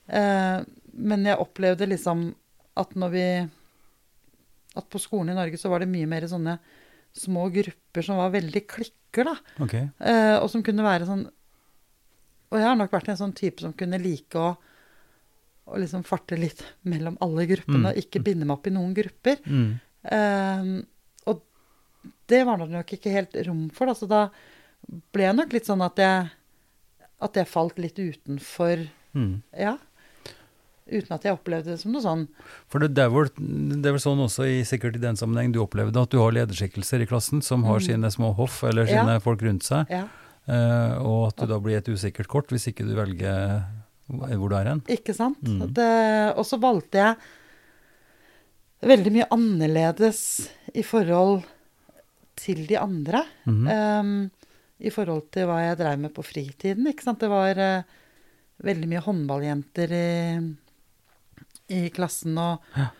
Eh, 0.06 0.60
men 0.96 1.24
jeg 1.28 1.38
opplevde 1.42 1.86
liksom 1.90 2.34
at 2.76 2.94
når 2.96 3.10
vi 3.12 3.26
At 4.76 4.88
på 4.92 5.00
skolen 5.00 5.30
i 5.32 5.36
Norge 5.38 5.56
så 5.56 5.70
var 5.72 5.80
det 5.80 5.88
mye 5.88 6.06
mer 6.08 6.26
sånne 6.28 6.58
små 7.16 7.46
grupper 7.52 8.04
som 8.04 8.18
var 8.20 8.28
veldig 8.34 8.60
klikker, 8.68 9.24
da. 9.24 9.32
Okay. 9.64 9.86
Eh, 10.04 10.34
og 10.36 10.50
som 10.52 10.60
kunne 10.62 10.84
være 10.84 11.06
sånn 11.08 11.22
Og 12.50 12.58
jeg 12.60 12.66
har 12.68 12.76
nok 12.76 12.92
vært 12.92 13.08
en 13.08 13.16
sånn 13.22 13.32
type 13.34 13.60
som 13.64 13.72
kunne 13.72 13.98
like 14.02 14.36
å 14.36 14.56
og 15.66 15.80
liksom 15.82 16.04
farte 16.06 16.36
litt 16.38 16.60
mellom 16.92 17.16
alle 17.24 17.42
gruppene, 17.50 17.80
Mm. 17.80 17.86
og 17.90 17.96
ikke 17.98 18.20
binde 18.22 18.46
meg 18.46 18.54
opp 18.54 18.66
i 18.68 18.70
noen 18.70 18.92
grupper. 18.94 19.40
Mm. 19.50 19.72
Eh, 20.04 20.68
og 21.26 21.40
det 22.30 22.38
var 22.46 22.60
det 22.60 22.68
nok 22.70 22.92
ikke 22.94 23.10
helt 23.10 23.34
rom 23.48 23.64
for, 23.74 23.86
da. 23.90 23.94
Så 23.98 24.06
da 24.06 24.20
ble 25.10 25.24
jeg 25.26 25.34
nok 25.34 25.52
litt 25.56 25.66
sånn 25.66 25.82
at 25.82 25.98
jeg, 25.98 26.30
at 27.18 27.34
jeg 27.40 27.48
falt 27.50 27.78
litt 27.82 27.98
utenfor, 27.98 28.84
Mm. 29.16 29.42
ja. 29.58 29.74
Uten 30.86 31.16
at 31.16 31.24
jeg 31.26 31.34
opplevde 31.34 31.72
det 31.72 31.80
som 31.80 31.90
noe 31.90 32.02
sånn 32.04 32.20
For 32.70 32.78
det, 32.78 32.92
det, 32.94 33.02
er 33.02 33.10
vel, 33.10 33.26
det 33.82 33.88
er 33.90 33.96
vel 33.96 34.02
sånn 34.04 34.20
også, 34.22 34.44
i, 34.46 34.60
sikkert 34.62 34.94
i 34.94 35.02
den 35.02 35.16
sammenheng 35.18 35.50
du 35.52 35.58
opplevde, 35.64 35.98
at 35.98 36.12
du 36.14 36.20
har 36.22 36.30
lederskikkelser 36.36 37.02
i 37.02 37.08
klassen 37.10 37.42
som 37.42 37.64
har 37.66 37.80
Mm. 37.80 37.86
sine 37.88 38.10
små 38.14 38.34
hoff 38.38 38.62
eller 38.64 38.86
Ja. 38.86 39.02
sine 39.02 39.16
folk 39.20 39.42
rundt 39.42 39.64
seg, 39.66 39.90
Ja, 39.90 40.04
eh, 40.46 40.94
og 41.02 41.28
at 41.32 41.36
du 41.42 41.46
da 41.50 41.58
blir 41.58 41.78
et 41.78 41.88
usikkert 41.90 42.28
kort 42.28 42.46
hvis 42.54 42.68
ikke 42.70 42.86
du 42.86 42.94
velger 42.94 43.64
hvor 44.08 44.48
du 44.48 44.54
er 44.54 44.64
hen. 44.70 44.80
ikke 44.86 45.12
sant? 45.14 45.42
Mm. 45.42 45.72
Det, 45.74 46.36
og 46.38 46.44
så 46.46 46.60
valgte 46.62 46.94
jeg 47.02 47.16
veldig 48.86 49.12
mye 49.16 49.26
annerledes 49.34 50.20
i 50.76 50.82
forhold 50.86 51.42
til 52.36 52.66
de 52.68 52.76
andre. 52.78 53.24
Mm. 53.48 53.66
Um, 53.66 54.30
I 54.78 54.90
forhold 54.92 55.30
til 55.32 55.46
hva 55.48 55.56
jeg 55.70 55.78
drev 55.80 55.98
med 55.98 56.12
på 56.14 56.22
fritiden. 56.22 56.86
ikke 56.86 57.02
sant? 57.02 57.18
Det 57.18 57.30
var 57.32 57.56
uh, 57.56 57.82
veldig 58.62 58.88
mye 58.90 59.02
håndballjenter 59.02 59.94
i, 59.96 60.56
i 61.72 61.88
klassen, 61.94 62.36
og, 62.38 62.62
Ja. 62.76 62.90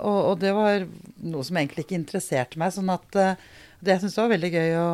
og, 0.00 0.18
og 0.32 0.34
det 0.42 0.52
var 0.56 0.84
noe 1.24 1.44
som 1.46 1.56
egentlig 1.60 1.86
ikke 1.86 1.98
interesserte 1.98 2.60
meg. 2.60 2.74
sånn 2.74 2.92
at 2.92 3.16
uh, 3.16 3.34
det 3.80 3.94
jeg 3.94 4.02
syntes 4.02 4.18
var 4.20 4.32
veldig 4.34 4.50
gøy 4.52 4.74
å, 4.80 4.90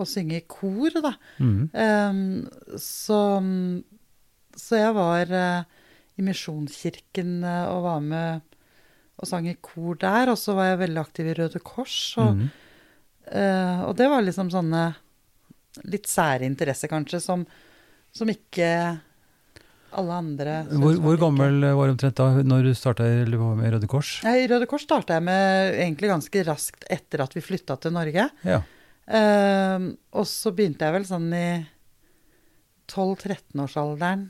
å 0.00 0.04
synge 0.08 0.40
i 0.40 0.46
kor, 0.48 1.00
da. 1.04 1.14
Mm. 1.38 1.58
Um, 1.72 2.22
så, 2.80 3.20
så 4.56 4.80
jeg 4.80 4.94
var 4.96 5.34
uh, 5.34 5.82
i 6.18 6.24
Misjonskirken 6.24 7.42
uh, 7.44 7.66
og 7.74 7.82
var 7.88 8.06
med 8.06 8.46
og 9.18 9.26
sang 9.26 9.48
i 9.50 9.56
kor 9.60 9.98
der. 9.98 10.30
Og 10.30 10.38
så 10.38 10.54
var 10.54 10.70
jeg 10.70 10.82
veldig 10.84 11.00
aktiv 11.02 11.26
i 11.26 11.34
Røde 11.34 11.58
Kors. 11.66 11.96
Og, 12.22 12.38
mm. 12.38 12.50
og 13.82 13.96
det 13.98 14.06
var 14.12 14.22
liksom 14.22 14.52
sånne 14.52 14.82
litt 15.90 16.06
sære 16.06 16.46
interesser, 16.46 16.86
kanskje, 16.92 17.18
som, 17.24 17.42
som 18.14 18.30
ikke 18.30 18.68
alle 19.96 20.16
andre 20.20 20.54
Hvor, 20.68 20.98
hvor 21.00 21.16
gammel 21.20 21.62
var 21.64 21.88
du 21.88 21.94
omtrent 21.94 22.18
da 22.18 22.42
når 22.44 22.68
du 22.68 22.72
starta 22.76 23.06
i 23.08 23.22
Røde 23.24 23.88
Kors? 23.90 24.18
I 24.26 24.48
Røde 24.50 24.68
Kors 24.68 24.84
starta 24.84 25.16
jeg 25.16 25.24
med 25.28 25.78
egentlig 25.78 26.10
ganske 26.12 26.44
raskt 26.48 26.84
etter 26.92 27.24
at 27.24 27.36
vi 27.36 27.44
flytta 27.44 27.78
til 27.80 27.94
Norge. 27.96 28.28
Ja. 28.44 28.60
Uh, 29.08 29.88
og 30.12 30.26
så 30.28 30.52
begynte 30.52 30.84
jeg 30.84 30.98
vel 30.98 31.06
sånn 31.08 31.30
i 31.32 31.48
12-13-årsalderen 32.88 34.26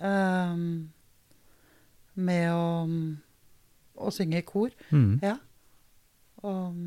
uh, 0.00 0.56
med 2.14 2.46
å, 2.54 2.68
å 4.00 4.14
synge 4.14 4.40
i 4.40 4.46
kor. 4.46 4.72
Mm. 4.88 5.18
Ja. 5.24 5.36
Og, 6.44 6.80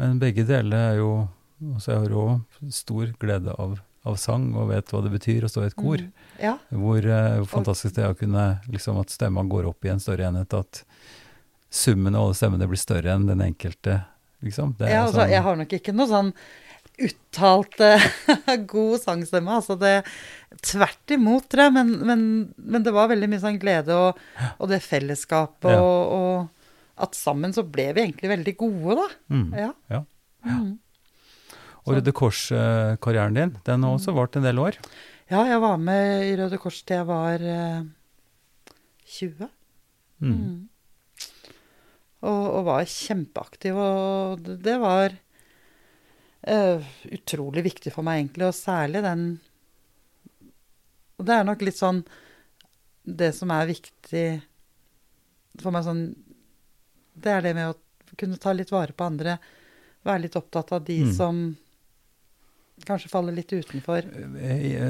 Men 0.00 0.18
begge 0.20 0.44
deler 0.48 0.90
er 0.90 0.98
jo 1.00 1.12
altså 1.60 1.92
Jeg 1.92 2.02
har 2.02 2.12
òg 2.16 2.72
stor 2.72 3.12
glede 3.20 3.54
av, 3.60 3.80
av 4.08 4.16
sang 4.16 4.46
og 4.56 4.70
vet 4.70 4.88
hva 4.94 5.02
det 5.04 5.10
betyr 5.12 5.44
å 5.44 5.50
stå 5.52 5.64
i 5.64 5.68
et 5.68 5.76
kor. 5.76 6.00
Mm, 6.00 6.12
ja. 6.40 6.54
Hvor 6.72 7.04
uh, 7.04 7.42
fantastisk 7.50 7.96
det 7.98 8.04
er 8.06 8.14
å 8.14 8.16
kunne 8.18 8.44
liksom 8.72 8.96
At 9.02 9.12
stemma 9.12 9.42
går 9.44 9.68
opp 9.68 9.84
i 9.84 9.92
en 9.92 10.00
større 10.00 10.24
enhet. 10.30 10.54
At 10.56 10.84
summen 11.70 12.16
av 12.16 12.24
alle 12.30 12.38
stemmene 12.38 12.66
blir 12.70 12.80
større 12.80 13.12
enn 13.12 13.28
den 13.28 13.42
enkelte, 13.44 14.00
liksom. 14.42 14.72
Det 14.78 14.88
er 14.88 14.94
ja 14.96 15.02
altså, 15.04 15.20
sånn- 15.20 15.34
jeg 15.36 15.44
har 15.46 15.60
nok 15.60 15.74
ikke 15.76 15.94
noe 15.94 16.08
sånn 16.10 16.32
uttalt 17.00 17.76
uh, 17.80 18.08
god 18.74 19.00
sangstemme. 19.04 19.58
Altså 19.60 19.76
det 19.80 19.94
Tvert 20.66 21.12
imot, 21.14 21.46
tror 21.48 21.68
jeg. 21.68 21.72
Men, 21.76 21.92
men, 22.08 22.22
men 22.58 22.82
det 22.84 22.92
var 22.92 23.06
veldig 23.12 23.28
mye 23.30 23.40
sånn 23.40 23.60
glede 23.62 23.94
og, 23.94 24.18
og 24.58 24.68
det 24.72 24.80
fellesskapet 24.84 25.70
Ja. 25.76 25.78
og, 25.80 26.16
og 26.16 27.04
at 27.06 27.14
sammen 27.16 27.54
så 27.56 27.62
ble 27.64 27.86
vi 27.96 28.02
egentlig 28.02 28.28
veldig 28.28 28.52
gode, 28.60 28.96
da. 28.98 29.06
mm. 29.32 29.46
Ja. 29.56 29.68
Ja. 29.94 30.00
Mm. 30.44 30.74
Og 31.86 31.94
Røde 31.96 32.12
Kors-karrieren 32.12 33.36
din, 33.38 33.54
den 33.66 33.82
har 33.86 33.94
også 33.96 34.12
vart 34.16 34.36
en 34.36 34.44
del 34.44 34.58
år. 34.60 34.76
Ja, 35.30 35.44
jeg 35.48 35.60
var 35.62 35.78
med 35.80 36.26
i 36.26 36.34
Røde 36.36 36.58
Kors 36.60 36.82
til 36.84 36.98
jeg 36.98 37.06
var 37.08 37.40
eh, 37.40 37.82
20. 39.16 39.48
Mm. 40.20 40.34
Mm. 40.34 40.58
Og, 42.20 42.42
og 42.58 42.64
var 42.66 42.84
kjempeaktiv, 42.84 43.78
og 43.80 44.42
det, 44.44 44.58
det 44.66 44.74
var 44.82 45.14
eh, 46.44 46.90
utrolig 47.16 47.64
viktig 47.64 47.92
for 47.94 48.04
meg, 48.04 48.20
egentlig, 48.26 48.50
og 48.50 48.58
særlig 48.58 49.00
den 49.06 49.22
Og 51.16 51.24
det 51.28 51.36
er 51.38 51.46
nok 51.48 51.62
litt 51.64 51.78
sånn 51.78 52.02
Det 53.04 53.30
som 53.36 53.50
er 53.56 53.70
viktig 53.72 54.26
for 55.60 55.72
meg 55.74 55.84
sånn 55.88 56.04
Det 57.16 57.32
er 57.32 57.42
det 57.48 57.54
med 57.56 57.72
å 57.72 58.14
kunne 58.20 58.38
ta 58.40 58.52
litt 58.52 58.72
vare 58.72 58.92
på 58.92 59.06
andre, 59.08 59.38
være 60.04 60.26
litt 60.26 60.36
opptatt 60.36 60.72
av 60.76 60.84
de 60.84 60.98
Mm. 61.06 61.12
som 61.16 61.42
kanskje 62.86 63.10
faller 63.12 63.34
litt 63.36 63.52
utenfor. 63.52 64.06
Eh, 64.40 64.82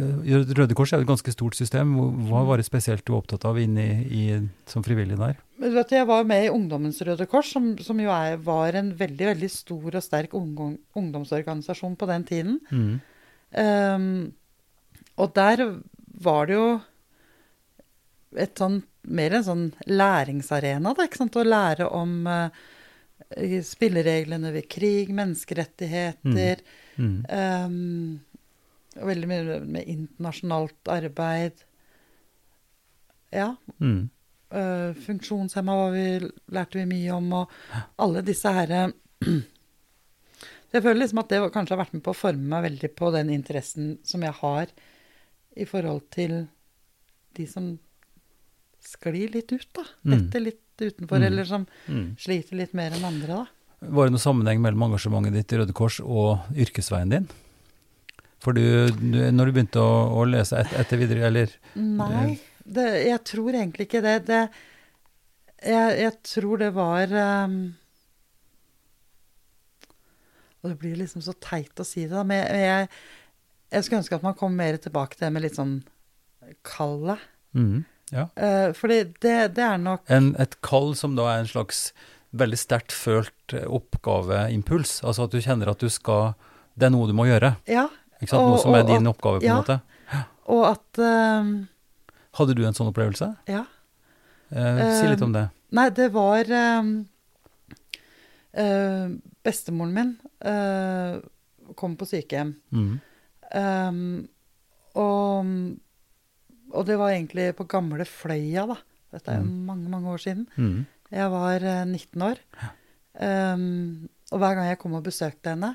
Røde 0.56 0.76
Kors 0.78 0.92
er 0.94 1.02
et 1.02 1.08
ganske 1.08 1.32
stort 1.34 1.58
system. 1.58 1.92
Hva 2.28 2.42
var 2.48 2.60
det 2.60 2.66
spesielt 2.68 3.04
du 3.06 3.12
var 3.14 3.22
opptatt 3.22 3.46
av 3.48 3.58
inne 3.60 3.84
i, 3.84 4.00
i, 4.08 4.24
som 4.70 4.84
frivillig 4.86 5.18
der? 5.20 5.38
Vet, 5.60 5.92
jeg 5.92 6.08
var 6.08 6.24
med 6.28 6.46
i 6.46 6.52
Ungdommens 6.52 7.00
Røde 7.04 7.26
Kors, 7.30 7.52
som, 7.52 7.72
som 7.84 8.00
jo 8.00 8.12
er, 8.14 8.38
var 8.44 8.78
en 8.78 8.92
veldig 8.96 9.30
veldig 9.32 9.50
stor 9.52 10.00
og 10.00 10.04
sterk 10.04 10.36
ungdom, 10.38 10.78
ungdomsorganisasjon 10.96 11.98
på 12.00 12.08
den 12.10 12.26
tiden. 12.28 12.60
Mm. 12.70 12.92
Um, 13.50 14.10
og 15.20 15.34
der 15.36 15.64
var 16.24 16.48
det 16.48 16.56
jo 16.56 16.68
et 18.38 18.60
sånn, 18.60 18.82
mer 19.10 19.34
en 19.36 19.46
sånn 19.46 19.64
læringsarena, 19.90 20.94
da, 20.94 21.08
ikke 21.08 21.18
sant? 21.18 21.36
Å 21.40 21.44
lære 21.44 21.88
om 21.98 22.20
uh, 22.30 22.46
spillereglene 23.66 24.52
ved 24.54 24.68
krig, 24.70 25.12
menneskerettigheter, 25.14 26.62
Mm. 26.64 26.76
Ehm, 27.28 28.20
og 29.00 29.06
veldig 29.06 29.28
mye 29.30 29.60
med 29.64 29.86
internasjonalt 29.88 30.88
arbeid. 30.88 31.52
Ja, 33.32 33.56
Mm. 33.78 34.08
Uh, 34.52 34.90
funksjonshemma 35.06 35.74
vi, 35.94 36.06
lærte 36.50 36.80
vi 36.80 36.84
mye 36.90 37.12
om, 37.14 37.28
og 37.32 37.50
alle 38.02 38.20
disse 38.26 38.50
herre 38.50 38.92
Jeg 40.72 40.82
føler 40.82 40.98
liksom 41.04 41.20
at 41.22 41.28
det 41.30 41.38
kanskje 41.54 41.76
har 41.76 41.84
vært 41.84 41.92
med 41.94 42.02
på 42.02 42.10
å 42.10 42.18
forme 42.18 42.48
meg 42.50 42.64
veldig 42.64 42.90
på 42.98 43.12
den 43.14 43.30
interessen 43.30 43.92
som 44.06 44.22
jeg 44.26 44.34
har 44.40 44.66
i 45.56 45.64
forhold 45.70 46.02
til 46.14 46.34
de 47.38 47.46
som 47.46 47.72
sklir 48.82 49.30
litt 49.34 49.50
ut, 49.54 49.66
da. 49.74 49.82
Mm. 50.06 50.12
Detter 50.16 50.40
litt 50.48 50.62
utenfor, 50.82 51.18
Mm. 51.20 51.26
eller 51.26 51.44
som 51.44 51.66
Mm. 51.88 52.16
sliter 52.18 52.56
litt 52.56 52.72
mer 52.74 52.90
enn 52.90 53.04
andre, 53.04 53.26
da. 53.28 53.46
Var 53.80 54.06
det 54.06 54.12
noen 54.12 54.20
sammenheng 54.20 54.60
mellom 54.60 54.90
engasjementet 54.90 55.38
ditt 55.38 55.54
i 55.54 55.60
Røde 55.62 55.74
Kors 55.76 56.00
og 56.04 56.50
yrkesveien 56.52 57.12
din? 57.14 57.28
For 58.40 58.56
du, 58.56 58.88
du, 58.92 59.20
når 59.32 59.48
du 59.48 59.56
begynte 59.56 59.80
å, 59.80 59.94
å 60.20 60.24
lese 60.28 60.60
et, 60.60 60.72
etter 60.80 61.00
videre, 61.00 61.28
eller 61.28 61.52
Nei, 61.76 62.38
det, 62.64 62.86
jeg 63.08 63.20
tror 63.28 63.56
egentlig 63.56 63.88
ikke 63.88 64.02
det. 64.04 64.16
det 64.28 64.42
jeg, 65.60 65.96
jeg 66.00 66.12
tror 66.24 66.60
det 66.60 66.70
var 66.72 67.12
um, 67.44 67.56
Og 70.60 70.70
det 70.72 70.76
blir 70.80 71.00
liksom 71.00 71.24
så 71.24 71.34
teit 71.36 71.80
å 71.80 71.84
si 71.84 72.06
det, 72.06 72.14
da, 72.14 72.24
men 72.24 72.40
jeg, 72.40 72.88
jeg, 73.72 73.84
skulle 73.84 74.00
ønske 74.00 74.20
at 74.20 74.24
man 74.24 74.36
kom 74.40 74.56
mer 74.56 74.80
tilbake 74.80 75.16
til 75.16 75.26
det 75.26 75.32
med 75.36 75.44
litt 75.44 75.56
sånn 75.60 75.78
kallet. 76.66 77.20
mm, 77.56 77.80
Ja. 78.12 78.28
Uh, 78.36 78.72
fordi 78.76 79.02
det, 79.22 79.36
det 79.56 79.64
er 79.64 79.76
nok 79.80 80.08
En, 80.10 80.32
et 80.40 80.56
kall 80.66 80.96
som 80.98 81.12
da 81.16 81.28
er 81.32 81.44
en 81.44 81.52
slags 81.52 81.90
veldig 82.32 82.58
sterkt 82.58 82.92
følt 82.94 83.54
eh, 83.54 83.64
oppgaveimpuls. 83.66 85.00
Altså 85.04 85.24
at 85.26 85.30
du 85.34 85.40
kjenner 85.42 85.68
at 85.72 85.78
du 85.82 85.88
skal 85.90 86.34
Det 86.78 86.86
er 86.86 86.90
noe 86.94 87.06
du 87.08 87.12
må 87.12 87.26
gjøre. 87.26 87.56
Ja. 87.66 87.88
Ikke 88.22 88.30
sant? 88.30 88.44
Noe 88.46 88.54
Og- 88.58 88.60
som 88.62 88.74
er 88.74 88.84
din 88.86 89.06
og- 89.06 89.16
oppgave, 89.16 89.40
på 89.40 89.44
ja. 89.44 89.56
en 89.56 89.62
måte. 89.64 89.80
Og 90.50 90.64
at 90.66 90.98
uh, 90.98 91.66
Hadde 92.38 92.54
du 92.54 92.64
en 92.66 92.74
sånn 92.74 92.88
opplevelse? 92.92 93.36
Ja. 93.48 93.64
Uh, 94.50 95.00
si 95.00 95.06
litt 95.08 95.22
om 95.22 95.32
det. 95.32 95.48
Nei, 95.72 95.88
det 95.90 96.08
var 96.12 96.44
um, 96.50 97.06
uh, 98.58 99.08
Bestemoren 99.44 99.92
min 99.94 100.10
uh, 100.44 101.20
kom 101.78 101.96
på 101.96 102.06
sykehjem. 102.10 102.54
Mm. 102.74 103.00
Um, 103.54 104.28
og, 104.98 105.52
og 106.74 106.86
det 106.86 106.96
var 106.98 107.12
egentlig 107.14 107.50
på 107.58 107.66
gamle 107.70 108.04
Fløya, 108.08 108.66
da. 108.70 108.76
Dette 109.14 109.32
er 109.32 109.40
jo 109.40 109.46
Mm. 109.46 109.66
mange, 109.66 109.88
mange 109.90 110.06
år 110.12 110.18
siden. 110.22 110.46
Mm. 110.56 110.86
Jeg 111.10 111.30
var 111.32 111.64
eh, 111.66 111.84
19 111.86 112.22
år. 112.22 112.40
Um, 113.20 114.08
og 114.30 114.38
hver 114.38 114.56
gang 114.56 114.68
jeg 114.70 114.78
kom 114.80 114.94
og 114.94 115.04
besøkte 115.04 115.52
henne, 115.52 115.74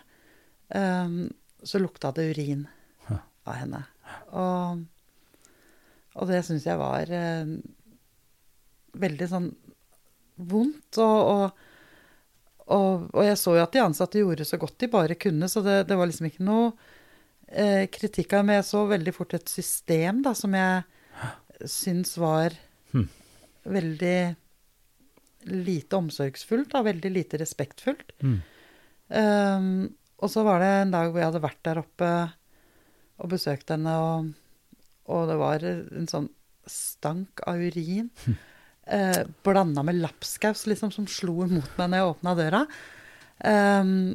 um, 0.71 1.25
så 1.65 1.81
lukta 1.81 2.13
det 2.15 2.29
urin 2.31 2.63
av 3.11 3.57
henne. 3.57 3.81
Og, 4.31 4.85
og 6.15 6.31
det 6.31 6.39
syns 6.47 6.65
jeg 6.65 6.79
var 6.79 7.11
uh, 7.11 7.51
veldig 9.03 9.27
sånn 9.29 9.49
vondt. 10.39 11.01
Og, 11.03 11.19
og, 11.33 11.65
og, 12.65 13.09
og 13.11 13.27
jeg 13.27 13.41
så 13.41 13.57
jo 13.57 13.65
at 13.65 13.75
de 13.75 13.83
ansatte 13.83 14.23
gjorde 14.23 14.47
så 14.47 14.59
godt 14.61 14.79
de 14.81 14.91
bare 14.95 15.19
kunne, 15.19 15.51
så 15.51 15.63
det, 15.65 15.81
det 15.91 15.99
var 15.99 16.09
liksom 16.09 16.29
ikke 16.31 16.47
noe 16.47 16.71
uh, 16.71 17.83
kritikk 17.91 18.37
av 18.39 18.47
Men 18.47 18.61
jeg 18.61 18.69
så 18.71 18.85
veldig 18.89 19.15
fort 19.19 19.35
et 19.35 19.51
system 19.51 20.23
da, 20.23 20.31
som 20.37 20.55
jeg 20.55 21.67
syns 21.71 22.15
var 22.19 22.55
hmm. 22.95 23.05
veldig 23.75 24.17
lite 25.45 25.97
omsorgsfullt, 25.99 26.73
og 26.75 26.87
veldig 26.87 27.11
lite 27.13 27.37
respektfullt. 27.41 28.15
Mm. 28.25 28.39
Um, 29.09 29.67
og 30.23 30.31
så 30.31 30.41
var 30.47 30.63
det 30.63 30.71
en 30.81 30.93
dag 30.95 31.11
hvor 31.11 31.21
jeg 31.21 31.29
hadde 31.29 31.43
vært 31.43 31.61
der 31.67 31.81
oppe 31.83 32.09
og 33.21 33.29
besøkt 33.31 33.69
henne, 33.71 33.93
og, 34.01 34.31
og 35.11 35.27
det 35.29 35.37
var 35.39 35.63
en 35.69 36.09
sånn 36.11 36.29
stank 36.69 37.43
av 37.47 37.61
urin. 37.61 38.11
Eh, 38.85 39.23
Blanda 39.41 39.81
med 39.81 39.95
lapskaus, 39.97 40.67
liksom, 40.69 40.91
som 40.93 41.07
slo 41.09 41.39
imot 41.47 41.71
meg 41.79 41.87
når 41.89 41.97
jeg 42.03 42.09
åpna 42.11 42.33
døra. 42.37 42.59
Um, 43.41 44.11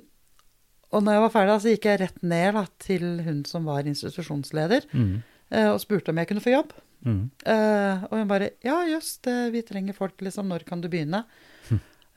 og 0.94 1.02
når 1.02 1.16
jeg 1.16 1.22
var 1.24 1.32
ferdig, 1.34 1.56
så 1.64 1.72
gikk 1.72 1.88
jeg 1.90 1.98
rett 2.04 2.20
ned 2.22 2.54
da, 2.54 2.62
til 2.78 3.06
hun 3.26 3.40
som 3.50 3.66
var 3.66 3.88
institusjonsleder, 3.90 4.86
Mm. 4.94 5.24
eh, 5.50 5.66
og 5.72 5.80
spurte 5.82 6.14
om 6.14 6.20
jeg 6.22 6.28
kunne 6.30 6.44
få 6.44 6.54
jobb. 6.54 6.70
Mm. 7.00 7.30
Eh, 7.48 8.02
og 8.10 8.18
hun 8.18 8.28
bare 8.28 8.50
Ja, 8.64 8.82
jøss, 8.84 9.14
vi 9.24 9.62
trenger 9.64 9.96
folk, 9.96 10.20
liksom. 10.20 10.48
Når 10.50 10.66
kan 10.68 10.82
du 10.82 10.88
begynne? 10.92 11.24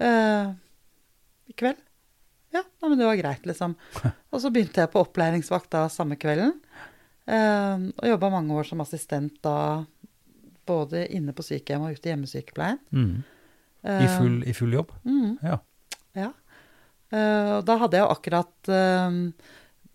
Eh, 0.03 0.49
I 1.47 1.55
kveld. 1.55 1.79
Ja, 2.53 2.61
nei, 2.81 2.89
men 2.89 2.99
det 2.99 3.07
var 3.07 3.17
greit, 3.17 3.45
liksom. 3.49 3.75
Og 4.34 4.41
så 4.43 4.51
begynte 4.53 4.84
jeg 4.84 4.91
på 4.93 5.01
opplæringsvakt 5.01 5.71
da 5.73 5.88
samme 5.89 6.17
kvelden. 6.19 6.57
Uh, 7.23 7.88
og 7.95 8.09
jobba 8.09 8.27
mange 8.34 8.51
år 8.51 8.67
som 8.67 8.81
assistent 8.84 9.38
da, 9.45 9.86
både 10.67 11.05
inne 11.15 11.31
på 11.31 11.45
sykehjem 11.45 11.86
og 11.88 11.95
ute 11.95 12.09
i 12.09 12.11
hjemmesykepleien. 12.11 12.81
Mm. 12.91 13.21
I, 13.84 14.09
full, 14.17 14.36
I 14.43 14.55
full 14.57 14.75
jobb? 14.75 14.91
mhm. 15.07 15.38
Ja. 15.43 15.57
Ja. 16.17 16.29
Og 17.13 17.63
da 17.67 17.77
hadde 17.81 17.97
jeg 17.99 18.09
akkurat 18.09 18.69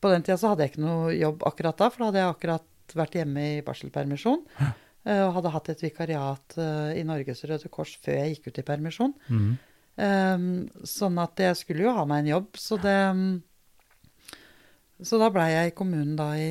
På 0.02 0.10
den 0.12 0.24
tida 0.26 0.36
så 0.38 0.50
hadde 0.52 0.64
jeg 0.64 0.72
ikke 0.72 0.82
noe 0.82 1.12
jobb 1.16 1.44
akkurat 1.46 1.78
da, 1.78 1.88
for 1.90 2.02
da 2.02 2.08
hadde 2.10 2.20
jeg 2.22 2.32
akkurat 2.32 2.66
vært 2.96 3.16
hjemme 3.18 3.44
i 3.58 3.62
barselpermisjon. 3.66 4.44
eh, 5.04 5.22
og 5.26 5.34
hadde 5.38 5.52
hatt 5.54 5.68
et 5.74 5.82
vikariat 5.82 6.56
eh, 6.58 7.00
i 7.00 7.04
Norges 7.08 7.44
Røde 7.44 7.68
Kors 7.72 7.96
før 8.02 8.18
jeg 8.20 8.36
gikk 8.36 8.48
ut 8.52 8.58
i 8.58 8.66
permisjon. 8.70 9.14
Mm. 9.28 9.50
Eh, 9.98 10.46
sånn 10.86 11.18
at 11.18 11.36
jeg 11.42 11.56
skulle 11.58 11.82
jo 11.88 11.94
ha 11.96 12.04
meg 12.08 12.24
en 12.24 12.32
jobb, 12.36 12.48
så 12.56 12.78
det 12.80 12.96
mm, 13.14 13.42
Så 15.04 15.18
da 15.20 15.28
blei 15.30 15.52
jeg 15.52 15.70
i 15.70 15.74
kommunen 15.78 16.16
da 16.18 16.32
i 16.38 16.48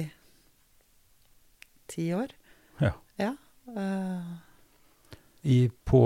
ti 1.87 2.09
år. 2.15 2.31
Ja. 2.79 2.93
Ja. 3.19 3.33
uh, 3.75 4.37
I, 5.43 5.69
på, 5.87 6.01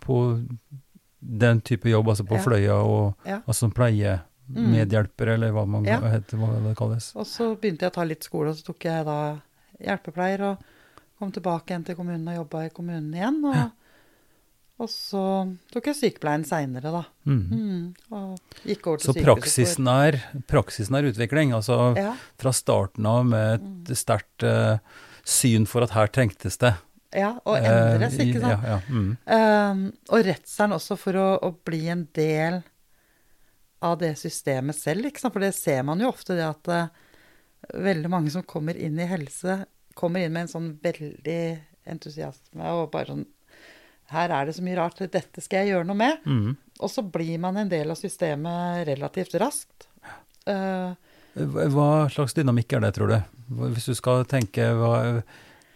på 0.00 0.16
den 1.20 1.60
type 1.60 1.88
jobb, 1.88 2.08
altså 2.08 2.24
på 2.28 2.36
Ja. 2.36 2.42
Fløya 2.44 2.74
og 2.84 3.14
ja. 3.28 3.40
altså 3.46 3.68
pleiemedhjelper, 3.76 5.34
eller 5.36 5.52
hva, 5.56 5.66
man, 5.68 5.84
Ja. 5.84 6.00
heter 6.00 6.36
hva 6.40 6.52
det 6.64 6.76
kalles. 6.78 7.10
Og 7.16 7.26
så 7.28 7.54
begynte 7.56 7.84
jeg 7.86 7.92
å 7.92 7.96
ta 7.98 8.04
litt 8.04 8.24
skole, 8.24 8.50
og 8.50 8.56
så 8.56 8.64
tok 8.70 8.84
jeg 8.88 9.04
da 9.08 9.18
hjelpepleier 9.84 10.42
og 10.52 10.64
kom 11.20 11.32
tilbake 11.34 11.72
igjen 11.74 11.84
til 11.84 11.96
kommunen 11.98 12.28
og 12.32 12.38
jobba 12.42 12.64
i 12.66 12.72
kommunen 12.72 13.12
igjen. 13.14 13.40
Og, 13.44 13.70
og 14.80 14.88
så 14.88 15.22
tok 15.74 15.90
jeg 15.90 15.98
sykepleien 15.98 16.44
seinere, 16.48 16.92
da. 16.94 17.02
Mm. 17.28 17.40
Mm, 17.50 17.82
og 18.16 18.62
gikk 18.64 18.86
over 18.88 19.02
til 19.02 19.12
Så 19.12 19.24
praksisen 19.26 19.90
er, 19.92 20.16
praksisen 20.48 20.96
er 20.96 21.10
utvikling, 21.10 21.52
altså 21.52 21.90
Ja, 21.98 22.14
fra 22.40 22.52
starten 22.56 23.06
av 23.06 23.26
med 23.28 23.60
Mm. 23.60 23.82
et 23.90 23.96
sterkt 24.00 24.42
uh, 24.48 24.78
syn 25.24 25.66
for 25.68 25.84
at 25.84 25.90
her 25.96 26.06
trengtes 26.08 26.56
det. 26.58 26.72
ja, 27.12 27.34
og 27.44 27.56
endres, 27.58 28.14
Eh, 28.16 28.24
i- 28.24 28.30
ikke 28.32 28.40
sant. 28.40 28.62
Ja, 28.64 28.70
ja. 28.70 28.80
Mm. 28.88 29.16
Um, 29.26 29.92
og 30.08 30.24
redselen 30.24 30.72
også 30.78 30.96
for 30.96 31.12
å, 31.12 31.28
å 31.42 31.52
bli 31.64 31.88
en 31.88 32.08
del 32.14 32.62
av 33.82 33.98
det 33.98 34.14
systemet 34.16 34.76
selv, 34.76 35.04
ikke 35.08 35.20
sant. 35.20 35.32
For 35.34 35.40
det 35.40 35.54
ser 35.54 35.82
man 35.82 36.00
jo 36.00 36.08
ofte, 36.08 36.36
det 36.36 36.44
at 36.48 36.68
eh, 36.68 36.86
veldig 37.74 38.10
mange 38.12 38.32
som 38.32 38.42
kommer 38.48 38.76
inn 38.78 38.98
i 39.00 39.06
helse, 39.10 39.64
kommer 39.98 40.24
inn 40.24 40.32
med 40.32 40.46
en 40.46 40.52
sånn 40.54 40.70
veldig 40.82 41.42
entusiasme 41.90 42.72
og 42.76 42.90
bare 42.92 43.12
sånn 43.12 43.26
Her 44.10 44.32
er 44.34 44.48
det 44.48 44.56
så 44.56 44.62
mye 44.66 44.74
rart, 44.74 44.98
dette 45.12 45.42
skal 45.44 45.60
jeg 45.62 45.70
gjøre 45.70 45.86
noe 45.86 45.94
med. 46.00 46.24
Mm. 46.26 46.56
Og 46.82 46.90
så 46.90 47.04
blir 47.06 47.36
man 47.38 47.60
en 47.60 47.68
del 47.70 47.92
av 47.92 47.98
systemet 48.00 48.80
relativt 48.88 49.36
raskt. 49.38 49.86
Uh, 50.48 50.96
Hva 51.38 52.08
slags 52.10 52.34
dynamikk 52.34 52.74
er 52.74 52.82
det, 52.82 52.90
tror 52.96 53.12
du? 53.12 53.20
Hvis 53.70 53.86
du 53.86 53.94
skal 53.94 54.24
tenke 54.26 54.66
hva, 54.74 55.20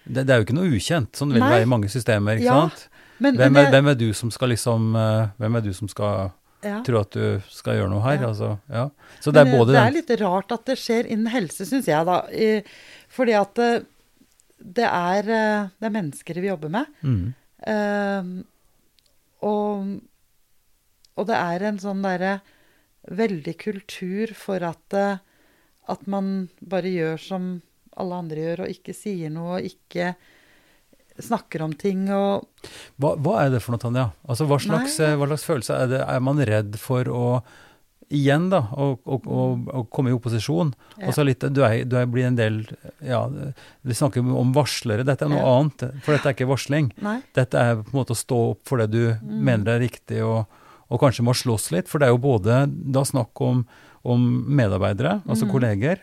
det, 0.05 0.25
det 0.25 0.35
er 0.35 0.41
jo 0.41 0.49
ikke 0.49 0.57
noe 0.59 0.73
ukjent, 0.75 1.15
sånn 1.15 1.31
vil 1.31 1.45
det 1.45 1.53
være 1.53 1.69
i 1.69 1.71
mange 1.71 1.91
systemer, 1.93 2.41
ikke 2.43 2.49
Ja, 2.51 2.65
sant? 2.67 2.89
men, 3.23 3.39
Hvem 3.39 3.61
er, 3.63 3.71
hvem 3.71 3.93
er 3.93 4.01
du 4.03 4.09
som 4.19 4.33
skal 4.35 4.51
liksom 4.51 4.97
eh, 4.99 5.29
Hvem 5.39 5.61
er 5.61 5.63
du 5.69 5.71
som 5.79 5.89
skal 5.93 6.33
ja. 6.65 6.79
tro 6.87 7.01
at 7.01 7.17
du 7.17 7.53
skal 7.53 7.79
gjøre 7.79 7.93
noe 7.93 8.05
her? 8.05 8.19
Ja. 8.21 8.31
Altså, 8.31 8.51
ja. 8.73 8.87
Så 9.25 9.35
det 9.35 9.43
er 9.43 9.51
Men 9.51 9.59
både 9.61 9.77
det 9.77 9.83
er 9.83 9.97
litt 9.99 10.15
rart 10.23 10.55
at 10.57 10.65
det 10.71 10.79
skjer 10.81 11.11
innen 11.11 11.31
helse, 11.33 11.67
syns 11.69 11.91
jeg, 11.91 12.09
da. 12.09 12.23
I, 12.33 12.65
fordi 13.13 13.37
at 13.39 13.55
det, 13.61 13.71
det, 14.59 14.89
er, 14.89 15.29
eh, 15.29 15.71
det 15.79 15.89
er 15.89 15.97
mennesker 16.01 16.43
vi 16.43 16.53
jobber 16.53 16.77
med. 16.81 17.01
mm. 17.07 17.25
Uh, 17.65 18.43
og, 19.45 19.95
og 21.17 21.27
det 21.29 21.37
er 21.39 21.65
en 21.69 21.79
sånn 21.81 22.03
derre 22.05 22.39
veldig 23.13 23.55
kultur 23.61 24.33
for 24.37 24.65
at, 24.65 24.97
eh, 24.97 25.21
at 25.93 26.07
man 26.11 26.49
bare 26.61 26.93
gjør 26.93 27.21
som 27.21 27.49
alle 28.01 28.21
andre 28.25 28.47
gjør, 28.47 28.65
og 28.65 28.75
ikke 28.75 28.97
sier 28.97 29.33
noe, 29.33 29.59
og 29.59 29.69
ikke 29.69 30.15
snakker 31.23 31.63
om 31.63 31.73
ting 31.73 32.09
og 32.11 32.47
hva, 32.99 33.15
hva 33.17 33.45
er 33.45 33.51
det 33.55 33.63
for 33.63 33.73
noe, 33.73 33.79
Tanja? 33.79 34.09
Altså, 34.27 34.47
hva 34.51 34.59
slags, 34.59 34.99
hva 34.99 35.27
slags 35.31 35.45
følelse 35.47 35.77
er 35.85 35.87
det? 35.87 36.01
Er 36.09 36.21
man 36.21 36.39
redd 36.39 36.77
for 36.81 37.05
å 37.05 37.43
Igjen, 38.15 38.51
da, 38.53 38.59
å, 38.77 39.87
komme 39.91 40.11
i 40.11 40.15
opposisjon. 40.15 40.75
Ja. 41.01 41.11
så 41.17 41.25
litt, 41.25 41.41
du, 41.41 41.63
er, 41.65 41.85
du 41.89 41.97
er 41.97 42.05
blir 42.07 42.27
en 42.29 42.37
del 42.37 42.59
Ja, 43.03 43.23
vi 43.83 43.95
snakker 43.97 44.21
om 44.21 44.53
varslere. 44.55 45.07
Dette 45.09 45.25
er 45.25 45.29
noe 45.33 45.41
Ja. 45.41 45.55
annet, 45.59 46.03
for 46.05 46.13
dette 46.13 46.29
er 46.29 46.35
ikke 46.37 46.47
varsling. 46.47 46.93
Nei. 47.03 47.23
Dette 47.35 47.55
er 47.59 47.77
på 47.81 47.89
en 47.95 47.99
måte 48.05 48.13
å 48.15 48.21
stå 48.21 48.39
opp 48.53 48.61
for 48.69 48.77
det 48.79 48.91
du 48.93 49.15
Mm. 49.17 49.41
mener 49.49 49.73
er 49.75 49.81
riktig, 49.81 50.21
og, 50.23 50.47
og 50.91 51.01
kanskje 51.01 51.25
må 51.25 51.33
slåss 51.35 51.71
litt. 51.73 51.89
For 51.89 51.99
det 51.99 52.07
er 52.09 52.13
jo 52.13 52.19
både 52.19 52.67
da 52.93 53.01
snakk 53.09 53.41
om, 53.41 53.67
om 54.05 54.45
medarbeidere, 54.53 55.23
altså 55.27 55.47
Mm. 55.49 55.53
kolleger, 55.53 55.99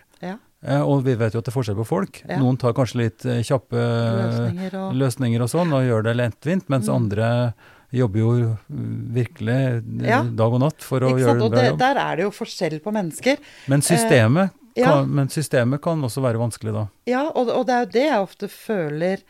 og 0.86 1.04
vi 1.04 1.16
vet 1.18 1.34
jo 1.34 1.40
at 1.42 1.46
det 1.48 1.52
er 1.52 1.56
forskjell 1.58 1.78
på 1.80 1.86
folk. 1.90 2.20
Ja. 2.30 2.38
Noen 2.38 2.58
tar 2.62 2.74
kanskje 2.78 3.00
litt 3.02 3.26
eh, 3.26 3.40
kjappe 3.42 3.82
Løsninger 3.82 4.76
og 4.78 4.96
løsninger 5.02 5.42
og 5.42 5.50
sånn, 5.50 5.74
og 5.74 5.88
gjør 5.88 6.04
det 6.06 6.16
lettvint, 6.20 6.68
mens 6.70 6.86
Mm. 6.90 6.96
andre 6.96 7.54
jobber 7.92 8.20
jo 8.22 8.58
virkelig 8.70 9.56
eh, 10.04 10.08
Ja. 10.08 10.22
dag 10.24 10.54
og 10.54 10.60
natt 10.62 10.82
for 10.86 11.00
å 11.02 11.10
Ikke 11.12 11.20
gjøre 11.26 11.34
sant? 11.34 11.42
Og 11.44 11.52
bra 11.52 11.60
det, 11.62 11.70
jobb. 11.72 11.80
der 11.80 11.98
er 12.06 12.16
det 12.16 12.24
jo 12.28 12.32
forskjell 12.32 12.80
på 12.86 12.94
mennesker. 12.94 13.38
Men 13.68 13.82
systemet, 13.82 14.52
ja. 14.78 14.86
kan, 14.86 15.10
men 15.10 15.28
systemet 15.34 15.82
kan 15.82 16.00
også 16.02 16.22
være 16.22 16.38
vanskelig 16.40 16.74
da. 16.78 16.86
Ja, 17.10 17.24
og, 17.34 17.50
og 17.50 17.66
det 17.68 17.74
er 17.76 17.86
jo 17.86 17.92
det 17.98 18.06
jeg 18.06 18.22
ofte 18.22 18.48
føler 18.48 19.24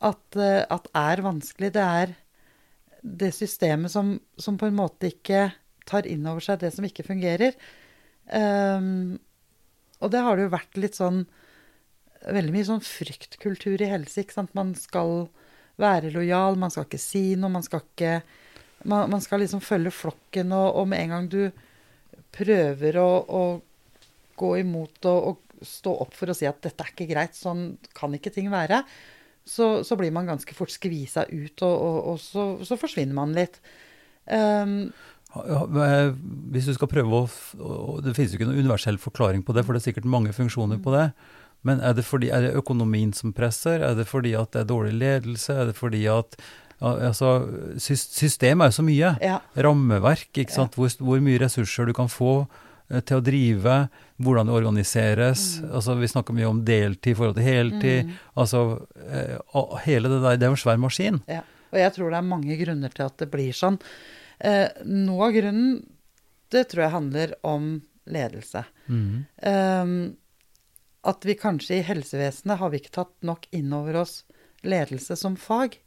at, 0.00 0.36
eh, 0.36 0.64
at 0.70 0.88
er 0.94 1.22
vanskelig. 1.22 1.72
Det 1.74 1.82
er 1.82 2.14
det 3.02 3.34
systemet 3.34 3.90
som, 3.90 4.20
som 4.38 4.56
på 4.56 4.66
en 4.70 4.76
måte 4.78 5.10
ikke 5.10 5.50
tar 5.84 6.06
inn 6.06 6.24
over 6.26 6.40
seg 6.40 6.60
det 6.62 6.72
som 6.72 6.84
ikke 6.86 7.04
fungerer. 7.04 7.52
Ehm, 8.32 9.18
og 10.00 10.12
det 10.12 10.22
har 10.24 10.36
det 10.36 10.46
jo 10.46 10.54
vært 10.56 10.78
litt 10.80 11.00
sånn 11.00 11.24
Veldig 12.24 12.54
mye 12.54 12.64
sånn 12.64 12.80
fryktkultur 12.80 13.82
i 13.84 13.90
helse. 13.90 14.22
ikke 14.22 14.32
sant? 14.32 14.54
Man 14.56 14.70
skal 14.80 15.26
være 15.76 16.08
lojal, 16.14 16.56
man 16.56 16.72
skal 16.72 16.86
ikke 16.86 17.00
si 17.02 17.34
noe, 17.36 17.52
man 17.52 17.66
skal 17.66 17.82
ikke 17.84 18.14
Man, 18.88 19.10
man 19.12 19.20
skal 19.20 19.40
liksom 19.40 19.60
følge 19.64 19.92
flokken, 19.92 20.52
og, 20.52 20.78
og 20.80 20.88
med 20.88 21.02
en 21.02 21.12
gang 21.12 21.28
du 21.32 21.42
prøver 22.34 22.98
å, 23.00 23.08
å 23.24 23.42
gå 24.36 24.50
imot 24.60 25.08
og, 25.08 25.28
og 25.30 25.64
stå 25.64 25.94
opp 26.04 26.12
for 26.16 26.28
å 26.28 26.36
si 26.36 26.48
at 26.48 26.60
dette 26.64 26.84
er 26.84 26.92
ikke 26.92 27.08
greit, 27.08 27.36
sånn 27.38 27.78
kan 27.96 28.12
ikke 28.16 28.32
ting 28.34 28.50
være, 28.52 28.82
så, 29.44 29.84
så 29.84 29.96
blir 30.00 30.12
man 30.14 30.28
ganske 30.28 30.56
fort 30.56 30.72
skvisa 30.72 31.26
ut, 31.30 31.64
og, 31.64 31.96
og, 32.12 32.20
så, 32.20 32.46
så 32.64 32.78
forsvinner 32.80 33.16
man 33.16 33.34
litt. 33.36 33.60
Um, 34.24 34.92
Hvis 35.34 36.66
du 36.70 36.74
skal 36.76 36.90
prøve 36.90 37.22
å 37.24 38.00
Det 38.04 38.14
finnes 38.16 38.34
jo 38.34 38.38
ikke 38.38 38.48
noen 38.50 38.60
universell 38.64 38.98
forklaring 39.02 39.42
på 39.46 39.54
det, 39.56 39.64
for 39.66 39.74
det 39.74 39.82
er 39.82 39.88
sikkert 39.92 40.08
mange 40.10 40.34
funksjoner 40.36 40.78
på 40.82 40.92
det. 40.94 41.08
Men 41.64 41.80
er 41.80 41.94
det, 41.96 42.04
fordi, 42.04 42.28
er 42.30 42.44
det 42.44 42.56
økonomien 42.60 43.14
som 43.16 43.32
presser? 43.32 43.80
Er 43.80 43.94
det 43.96 44.04
fordi 44.10 44.34
at 44.36 44.52
det 44.52 44.60
er 44.62 44.68
dårlig 44.68 44.92
ledelse? 45.00 45.54
Er 45.62 45.70
det 45.70 45.76
fordi 45.78 46.02
at 46.12 46.36
al- 46.84 47.00
Altså, 47.08 47.30
system 47.80 48.60
er 48.60 48.68
jo 48.68 48.76
så 48.76 48.84
mye. 48.84 49.14
ja, 49.22 49.38
rammeverk, 49.56 50.28
ikke 50.36 50.52
sant? 50.52 50.74
Hvor, 50.76 50.88
hvor 51.00 51.20
mye 51.24 51.40
ressurser 51.40 51.86
du 51.88 51.94
kan 51.96 52.08
få 52.12 52.46
eh, 52.90 53.00
til 53.00 53.16
å 53.16 53.24
drive, 53.24 53.76
hvordan 54.20 54.46
det 54.46 54.54
organiseres. 54.58 55.62
Altså, 55.72 55.96
vi 55.98 56.06
snakker 56.12 56.36
mye 56.36 56.50
om 56.50 56.60
deltid 56.64 57.14
i 57.14 57.16
forhold 57.16 57.38
til 57.40 57.48
heltid. 57.48 58.04
Mm. 58.10 58.12
Altså, 58.36 58.86
eh, 59.08 59.38
hele 59.86 60.08
det 60.12 60.20
der, 60.22 60.36
det 60.36 60.44
er 60.44 60.52
jo 60.52 60.58
en 60.58 60.64
svær 60.66 60.78
maskin. 60.78 61.22
ja. 61.28 61.40
Og 61.74 61.80
jeg 61.80 61.90
tror 61.96 62.10
det 62.12 62.18
er 62.20 62.22
mange 62.22 62.54
grunner 62.60 62.92
til 62.94 63.02
at 63.02 63.16
det 63.18 63.26
blir 63.32 63.50
sånn. 63.50 63.80
Eh, 64.40 64.68
noe 64.84 65.28
av 65.28 65.32
grunnen, 65.36 65.82
det 66.50 66.68
tror 66.70 66.84
jeg 66.86 66.94
handler 66.94 67.34
om 67.46 67.82
ledelse. 68.06 68.64
Mm. 68.88 69.24
Um, 69.42 70.16
at 71.04 71.24
vi 71.24 71.34
kanskje 71.36 71.78
i 71.78 71.84
helsevesenet 71.84 72.58
har 72.60 72.70
vi 72.72 72.78
ikke 72.80 72.94
tatt 73.00 73.14
nok 73.24 73.46
inn 73.52 73.72
over 73.76 73.96
oss 74.02 74.24
ledelse 74.64 75.16
som 75.16 75.36
fag. 75.36 75.78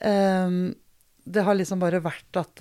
Um, 0.00 0.74
det 1.24 1.44
har 1.46 1.56
liksom 1.56 1.80
bare 1.80 2.02
vært 2.04 2.36
at, 2.36 2.60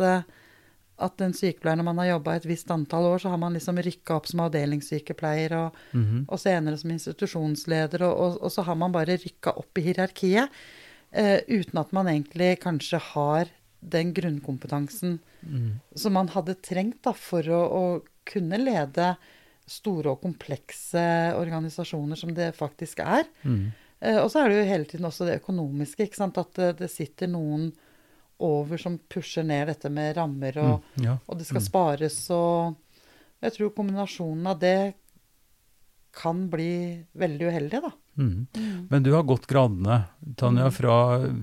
at 1.03 1.23
en 1.25 1.33
sykepleier, 1.35 1.75
når 1.79 1.87
man 1.89 1.97
har 1.99 2.13
jobba 2.13 2.37
et 2.37 2.45
visst 2.47 2.71
antall 2.71 3.09
år, 3.09 3.19
så 3.23 3.33
har 3.33 3.41
man 3.41 3.55
liksom 3.57 3.81
rykka 3.83 4.15
opp 4.15 4.29
som 4.29 4.43
avdelingssykepleier, 4.45 5.55
og, 5.59 5.81
Mhm. 5.93 6.25
og 6.29 6.39
senere 6.39 6.77
som 6.79 6.91
institusjonsleder, 6.95 8.01
og, 8.07 8.13
og, 8.19 8.37
og 8.43 8.51
så 8.51 8.63
har 8.63 8.75
man 8.79 8.91
bare 8.95 9.17
rykka 9.19 9.57
opp 9.59 9.77
i 9.77 9.81
hierarkiet. 9.89 10.49
eh, 11.15 11.41
uten 11.47 11.77
at 11.77 11.91
man 11.93 12.07
egentlig 12.07 12.59
kanskje 12.63 12.97
har 12.99 13.45
den 13.89 14.13
grunnkompetansen 14.13 15.19
Mm. 15.43 15.79
som 15.95 16.13
man 16.15 16.29
hadde 16.31 16.53
trengt 16.63 17.01
da, 17.03 17.11
for 17.13 17.43
å, 17.51 17.61
å 17.67 18.01
kunne 18.23 18.55
lede 18.61 19.09
store 19.67 20.13
og 20.13 20.21
komplekse 20.23 21.03
organisasjoner 21.35 22.15
som 22.15 22.31
det 22.33 22.53
faktisk 22.55 23.01
er. 23.03 23.25
Mm. 23.43 23.65
Eh, 23.99 24.17
og 24.23 24.29
så 24.31 24.39
er 24.45 24.49
det 24.53 24.61
jo 24.61 24.69
hele 24.71 24.85
tiden 24.87 25.05
også 25.09 25.27
det 25.27 25.41
økonomiske. 25.41 26.07
At 26.23 26.53
det, 26.55 26.69
det 26.79 26.89
sitter 26.91 27.27
noen 27.27 27.73
over 28.39 28.77
som 28.79 28.95
pusher 29.11 29.43
ned 29.43 29.67
dette 29.67 29.91
med 29.91 30.15
rammer, 30.17 30.57
og, 30.63 30.83
Mm. 30.97 31.03
Ja. 31.05 31.17
og 31.27 31.37
det 31.37 31.45
skal 31.47 31.61
spares. 31.61 32.17
Og 32.31 32.75
jeg 33.43 33.51
tror 33.57 33.75
kombinasjonen 33.75 34.47
av 34.47 34.59
det 34.63 34.93
kan 36.13 36.47
bli 36.49 37.03
veldig 37.17 37.47
uheldig, 37.49 37.79
da. 37.81 37.89
Mm. 38.19 38.87
Men 38.91 39.01
du 39.01 39.11
har 39.15 39.23
gått 39.25 39.47
gradene, 39.49 40.03
Tanja, 40.37 40.67
Mm. 40.69 40.73
fra, 40.73 40.97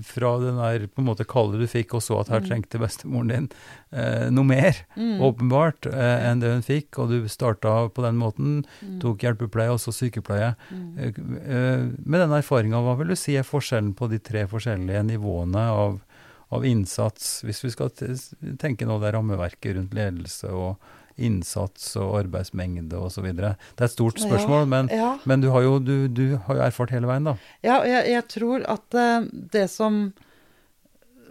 fra 0.07 0.29
den 0.39 0.55
der 0.55 0.87
på 0.87 1.01
en 1.01 1.05
måte 1.09 1.25
kallet 1.27 1.59
du 1.59 1.67
fikk, 1.67 1.93
og 1.95 2.01
så 2.01 2.21
at 2.21 2.29
her 2.29 2.39
Mm. 2.39 2.47
trengte 2.47 2.79
bestemoren 2.79 3.27
din 3.27 3.49
eh, 3.91 4.29
noe 4.31 4.45
mer, 4.45 4.73
Mm. 4.95 5.19
åpenbart, 5.19 5.85
eh, 5.91 6.29
enn 6.31 6.39
det 6.39 6.53
hun 6.53 6.61
fikk, 6.63 6.97
og 6.99 7.09
du 7.09 7.27
starta 7.27 7.89
på 7.91 8.01
den 8.01 8.15
måten, 8.17 8.65
Mm. 8.81 9.01
tok 9.01 9.19
hjelpepleie 9.19 9.69
og 9.69 9.79
så 9.79 9.91
sykepleie. 9.91 10.55
Mm. 10.71 10.97
Eh, 10.97 11.07
eh, 11.07 11.77
med 12.05 12.19
den 12.21 12.29
erfaringa, 12.31 12.79
hva 12.81 12.97
vil 12.97 13.07
du 13.07 13.15
si 13.15 13.35
er 13.35 13.43
forskjellen 13.43 13.93
på 13.93 14.09
de 14.09 14.19
tre 14.19 14.45
forskjellige 14.47 15.03
nivåene 15.05 15.67
av, 15.67 15.99
av 16.53 16.63
innsats, 16.63 17.43
hvis 17.43 17.61
vi 17.63 17.69
skal 17.69 17.89
tenke 17.89 18.85
nå 18.87 18.99
det 19.01 19.13
rammeverket 19.13 19.75
rundt 19.75 19.93
ledelse 19.93 20.49
og 20.49 20.77
innsats 21.27 21.91
og 22.01 22.17
arbeidsmengde 22.23 22.97
osv. 22.99 23.27
Det 23.37 23.45
er 23.53 23.85
et 23.85 23.93
stort 23.93 24.19
spørsmål, 24.21 24.67
men, 24.71 24.89
Ja. 24.93 25.13
men 25.29 25.41
du, 25.43 25.49
har 25.53 25.61
jo, 25.65 25.77
du, 25.79 26.07
du 26.07 26.25
har 26.47 26.57
jo 26.59 26.65
erfart 26.67 26.93
hele 26.95 27.07
veien, 27.09 27.29
da. 27.29 27.35
Ja, 27.65 27.79
jeg, 27.87 28.09
jeg 28.13 28.27
tror 28.33 28.65
at 28.69 28.97
eh, 28.97 29.25
det 29.53 29.67
som, 29.73 30.01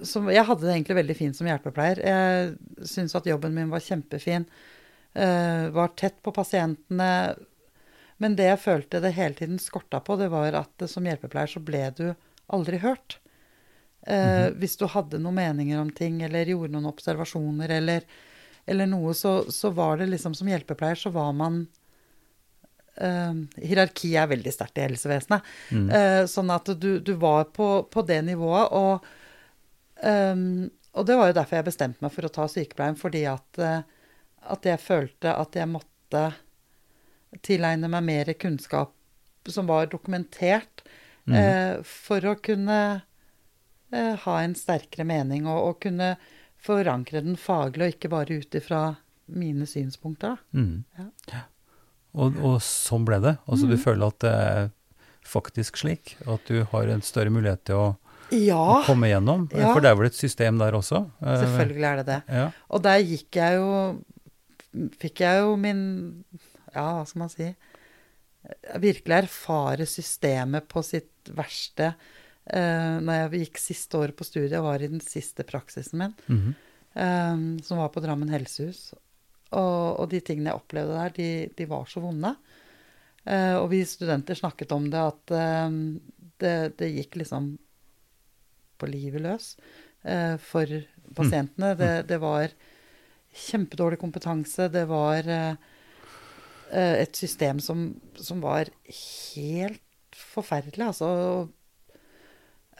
som 0.02 0.28
Jeg 0.32 0.46
hadde 0.48 0.64
det 0.66 0.74
egentlig 0.74 0.96
veldig 1.02 1.16
fint 1.18 1.36
som 1.36 1.48
hjelpepleier. 1.50 2.00
Jeg 2.04 2.86
syns 2.88 3.14
at 3.18 3.26
jobben 3.28 3.54
min 3.56 3.70
var 3.72 3.82
kjempefin. 3.84 4.46
eh, 5.14 5.68
var 5.74 5.88
tett 5.98 6.20
på 6.22 6.32
pasientene. 6.32 7.10
Men 8.20 8.36
det 8.36 8.46
jeg 8.50 8.60
følte 8.60 9.00
det 9.00 9.14
hele 9.16 9.34
tiden 9.34 9.58
skorta 9.58 10.00
på, 10.04 10.16
det 10.20 10.28
var 10.32 10.52
at 10.58 10.84
som 10.92 11.04
hjelpepleier 11.08 11.48
så 11.48 11.60
ble 11.64 11.86
du 11.96 12.06
aldri 12.52 12.76
hørt. 12.82 13.18
Eh, 14.06 14.50
Hvis 14.60 14.76
du 14.80 14.86
hadde 14.88 15.18
noen 15.20 15.36
meninger 15.36 15.80
om 15.80 15.90
ting, 15.92 16.20
eller 16.24 16.48
gjorde 16.48 16.72
noen 16.74 16.88
observasjoner, 16.92 17.72
eller, 17.80 18.04
eller 18.70 18.88
noe, 18.90 19.12
så, 19.18 19.32
så 19.52 19.70
var 19.74 19.98
det 20.00 20.06
liksom 20.12 20.34
Som 20.38 20.48
hjelpepleier 20.50 20.98
så 20.98 21.10
var 21.14 21.32
man 21.36 21.62
uh, 23.00 23.34
Hierarki 23.60 24.12
er 24.18 24.30
veldig 24.30 24.52
sterkt 24.54 24.78
i 24.78 24.84
helsevesenet. 24.86 25.48
Mm. 25.74 25.88
Uh, 25.90 26.24
sånn 26.30 26.52
at 26.54 26.70
du, 26.80 26.92
du 27.02 27.14
var 27.20 27.48
på, 27.54 27.70
på 27.90 28.04
det 28.06 28.20
nivået. 28.28 28.70
Og, 28.76 29.10
um, 30.04 30.68
og 30.94 31.06
det 31.06 31.16
var 31.18 31.30
jo 31.30 31.36
derfor 31.38 31.60
jeg 31.60 31.68
bestemte 31.70 32.04
meg 32.04 32.14
for 32.14 32.26
å 32.26 32.32
ta 32.34 32.46
sykepleien. 32.50 32.98
Fordi 32.98 33.24
at, 33.30 33.60
eh, 33.62 33.82
at 34.50 34.64
jeg 34.66 34.80
følte 34.82 35.34
at 35.38 35.54
jeg 35.54 35.70
måtte 35.70 36.22
tilegne 37.46 37.86
meg 37.92 38.02
mer 38.08 38.32
kunnskap 38.34 38.90
som 39.48 39.70
var 39.70 39.86
dokumentert, 39.92 40.82
Mm. 41.28 41.34
eh, 41.36 41.82
for 41.84 42.24
å 42.26 42.32
kunne 42.42 43.02
eh, 43.92 44.14
ha 44.24 44.34
en 44.40 44.54
sterkere 44.56 45.04
mening 45.06 45.44
og, 45.46 45.58
og 45.68 45.74
kunne 45.84 46.16
forankre 46.60 47.22
den 47.24 47.36
faglig, 47.40 47.86
og 47.86 47.94
ikke 47.96 48.10
bare 48.12 48.40
ut 48.42 48.54
ifra 48.58 48.80
mine 49.30 49.66
synspunkter. 49.66 50.36
Mm. 50.52 50.84
Ja. 50.98 51.06
Ja. 51.32 51.42
Og, 52.18 52.36
og 52.42 52.56
sånn 52.66 53.04
ble 53.06 53.20
det. 53.22 53.36
Altså 53.46 53.68
du 53.70 53.76
Mhm. 53.76 53.82
føler 53.84 54.06
at 54.10 54.18
det 54.24 54.30
er 54.34 54.70
faktisk 55.24 55.76
slik? 55.78 56.16
At 56.26 56.44
du 56.50 56.64
har 56.72 56.88
en 56.90 57.02
større 57.06 57.30
mulighet 57.30 57.62
til 57.70 57.76
å, 57.78 57.88
å 58.34 58.82
komme 58.86 59.06
gjennom? 59.12 59.48
Ja. 59.54 59.72
For 59.72 59.80
det 59.80 59.90
er 59.92 59.96
vel 60.00 60.06
et 60.10 60.18
system 60.18 60.58
der 60.58 60.72
også? 60.74 61.04
Eh, 61.22 61.36
selvfølgelig 61.44 61.86
er 61.92 61.96
det 62.00 62.06
det. 62.06 62.20
Ja. 62.28 62.50
Og 62.70 62.82
der 62.82 62.98
gikk 63.04 63.30
jeg 63.40 63.60
jo 63.60 63.70
Fikk 65.00 65.18
jeg 65.24 65.40
jo 65.42 65.56
min 65.58 65.80
Ja, 66.74 67.00
hva 67.00 67.06
skal 67.06 67.18
man 67.24 67.28
si 67.32 67.48
Virkelig 68.78 69.16
erfare 69.24 69.86
systemet 69.86 70.68
på 70.70 70.82
sitt 70.86 71.30
verste 71.36 71.94
eh, 72.46 72.96
når 73.02 73.18
jeg 73.18 73.44
gikk 73.44 73.60
siste 73.60 74.00
året 74.00 74.16
på 74.16 74.26
studiet 74.26 74.58
og 74.60 74.68
var 74.70 74.82
i 74.82 74.90
den 74.90 75.02
siste 75.04 75.44
praksisen 75.46 75.98
min, 75.98 76.14
mm 76.26 76.38
-hmm. 76.38 76.54
um, 77.34 77.62
som 77.62 77.78
var 77.78 77.88
på 77.88 78.00
Drammen 78.00 78.28
helsehus. 78.28 78.94
Og, 79.50 80.00
og 80.00 80.10
de 80.10 80.20
tingene 80.20 80.50
jeg 80.50 80.60
opplevde 80.60 80.94
der, 80.94 81.10
de, 81.10 81.50
de 81.56 81.66
var 81.66 81.84
så 81.86 82.00
vonde. 82.00 82.36
Uh, 83.26 83.60
og 83.60 83.70
vi 83.70 83.84
studenter 83.84 84.34
snakket 84.34 84.72
om 84.72 84.88
det, 84.90 85.00
at 85.00 85.32
uh, 85.34 85.70
det, 86.40 86.78
det 86.78 86.94
gikk 86.94 87.16
liksom 87.20 87.58
på 88.78 88.86
livet 88.86 89.20
løs 89.20 89.56
uh, 90.08 90.36
for 90.40 90.66
pasientene. 91.14 91.74
Det, 91.76 92.08
det 92.08 92.20
var 92.20 92.48
kjempedårlig 93.34 93.98
kompetanse. 93.98 94.68
Det 94.68 94.86
var 94.88 95.26
et 96.70 97.16
system 97.16 97.60
som, 97.60 98.00
som 98.14 98.40
var 98.40 98.70
helt 98.94 99.82
forferdelig, 100.14 100.86
altså. 100.86 101.48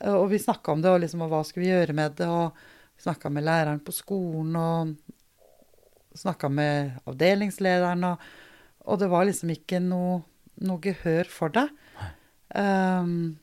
Og, 0.09 0.31
vi 0.31 0.41
snakka 0.41 0.73
om 0.73 0.83
det, 0.83 0.93
og 0.93 1.03
liksom, 1.03 1.25
og 1.27 1.33
hva 1.33 1.43
skulle 1.45 1.67
vi 1.67 1.73
gjøre 1.73 1.97
med 1.97 2.17
det? 2.21 2.29
Og 2.29 3.01
snakka 3.01 3.33
med 3.33 3.45
læreren 3.45 3.83
på 3.85 3.93
skolen, 3.97 4.57
og 4.57 6.17
snakka 6.17 6.51
med 6.53 6.97
avdelingslederen, 7.09 8.07
og, 8.09 8.25
og 8.89 9.01
det 9.01 9.11
var 9.13 9.29
liksom 9.29 9.53
ikke 9.55 9.81
noe, 9.85 10.23
noe 10.65 10.83
gehør 10.85 11.29
for 11.31 11.53
det. 11.55 11.67
Um, 12.57 13.39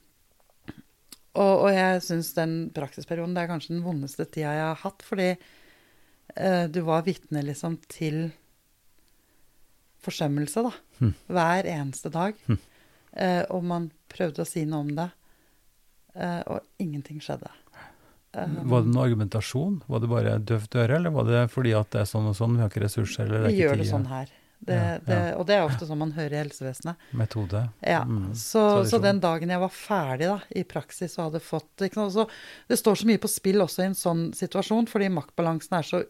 og, 1.37 1.53
og 1.67 1.69
jeg 1.71 2.01
syns 2.03 2.33
den 2.35 2.57
praksisperioden 2.75 3.37
det 3.37 3.45
er 3.45 3.51
kanskje 3.53 3.75
den 3.75 3.85
vondeste 3.85 4.25
tida 4.25 4.55
jeg 4.57 4.65
har 4.65 4.81
hatt, 4.81 5.05
fordi 5.05 5.29
uh, 5.37 6.65
du 6.73 6.81
var 6.89 7.05
vitne 7.07 7.45
liksom 7.45 7.77
til 7.91 8.27
forsømmelse, 10.07 10.65
da. 10.65 10.73
Hm. 10.99 11.13
Hver 11.29 11.69
eneste 11.69 12.11
dag. 12.13 12.37
Eh, 13.17 13.43
og 13.49 13.63
man 13.65 13.89
prøvde 14.11 14.43
å 14.43 14.47
si 14.47 14.61
noe 14.67 14.85
om 14.85 14.91
det, 14.97 15.07
og 16.47 16.61
ingenting 16.83 17.19
skjedde. 17.23 17.49
Eh, 18.33 18.47
Var 18.47 18.81
det 18.83 18.89
noen 18.91 19.03
argumentasjon? 19.05 19.77
Var 19.87 19.99
det 20.03 20.09
bare 20.11 20.33
døvt 20.39 20.75
øre, 20.75 20.97
eller 20.99 21.13
var 21.15 21.23
det 21.29 21.45
fordi 21.53 21.71
at 21.77 21.89
det 21.93 22.01
er 22.03 22.09
sånn 22.09 22.27
og 22.29 22.35
sånn, 22.37 22.57
vi 22.57 22.61
har 22.65 22.69
ikke 22.73 22.83
ressurser, 22.85 23.25
eller 23.25 23.47
det 23.47 23.53
vi 23.53 23.53
er 23.53 23.55
ikke 23.57 23.69
gjør 23.69 23.81
det 23.83 23.89
sånn 23.93 24.09
her. 24.11 24.27
Det, 24.57 24.73
Ja, 24.73 24.85
ja. 24.93 24.97
Det, 25.05 25.17
og 25.37 25.45
det 25.45 25.53
er 25.55 25.63
ofte 25.67 25.85
sånn 25.85 25.99
man 26.01 26.11
hører 26.15 26.33
i 26.33 26.39
helsevesenet. 26.41 26.95
Metode? 27.13 27.59
Ja, 27.85 27.99
Mm, 28.09 28.31
så, 28.33 28.83
så 28.89 28.97
den 28.99 29.19
dagen 29.21 29.49
jeg 29.53 29.59
var 29.61 29.69
ferdig 29.69 30.27
da, 30.31 30.39
i 30.57 30.63
praksis 30.65 31.13
og 31.19 31.27
hadde 31.31 31.41
fått 31.45 31.85
sant, 31.93 32.13
så 32.13 32.27
Det 32.67 32.77
står 32.79 32.95
så 32.97 33.05
mye 33.05 33.21
på 33.21 33.29
spill 33.29 33.61
også 33.61 33.83
i 33.83 33.85
en 33.91 33.93
sånn 33.93 34.33
situasjon, 34.33 34.87
fordi 34.89 35.09
maktbalansen 35.13 35.77
er 35.77 35.83
så 35.85 36.03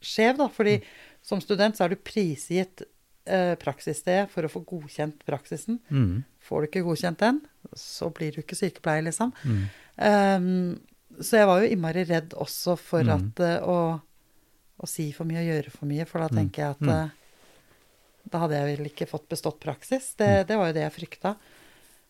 skjev. 0.00 0.36
da, 0.38 0.48
fordi 0.48 0.78
Mm. 0.80 0.84
som 1.22 1.40
student 1.40 1.76
så 1.76 1.84
er 1.84 1.88
du 1.90 1.96
prisgitt 1.96 2.82
eh, 3.26 3.54
praksissted 3.60 4.28
for 4.30 4.44
å 4.46 4.50
få 4.52 4.64
godkjent 4.68 5.24
praksisen. 5.26 5.80
Mm, 5.90 6.24
Får 6.44 6.60
du 6.60 6.66
ikke 6.68 6.82
godkjent 6.84 7.18
den, 7.18 7.38
så 7.74 8.10
blir 8.12 8.32
du 8.34 8.42
ikke 8.42 8.56
sykepleier, 8.58 9.02
liksom. 9.08 9.32
mm, 9.44 9.64
Um, 9.96 10.80
så 11.22 11.36
jeg 11.38 11.46
var 11.46 11.60
jo 11.62 11.68
innmari 11.70 12.02
redd 12.08 12.32
også 12.34 12.72
for 12.76 13.04
Mm. 13.06 13.12
at 13.14 13.40
uh, 13.40 13.68
å, 13.70 13.76
å 14.82 14.86
si 14.90 15.12
for 15.14 15.24
mye 15.24 15.38
og 15.38 15.46
gjøre 15.52 15.70
for 15.70 15.86
mye, 15.86 16.04
for 16.10 16.18
da 16.18 16.26
Mm. 16.32 16.36
tenker 16.40 16.62
jeg 16.64 16.70
at 16.74 16.80
Mm. 16.80 16.88
eh, 16.90 17.10
da 18.32 18.38
hadde 18.42 18.56
jeg 18.58 18.76
vel 18.78 18.86
ikke 18.90 19.06
fått 19.06 19.28
bestått 19.28 19.60
praksis. 19.60 20.14
Det, 20.18 20.48
det 20.48 20.56
var 20.58 20.66
jo 20.72 20.72
det 20.72 20.82
jeg 20.82 20.92
frykta. 20.98 21.36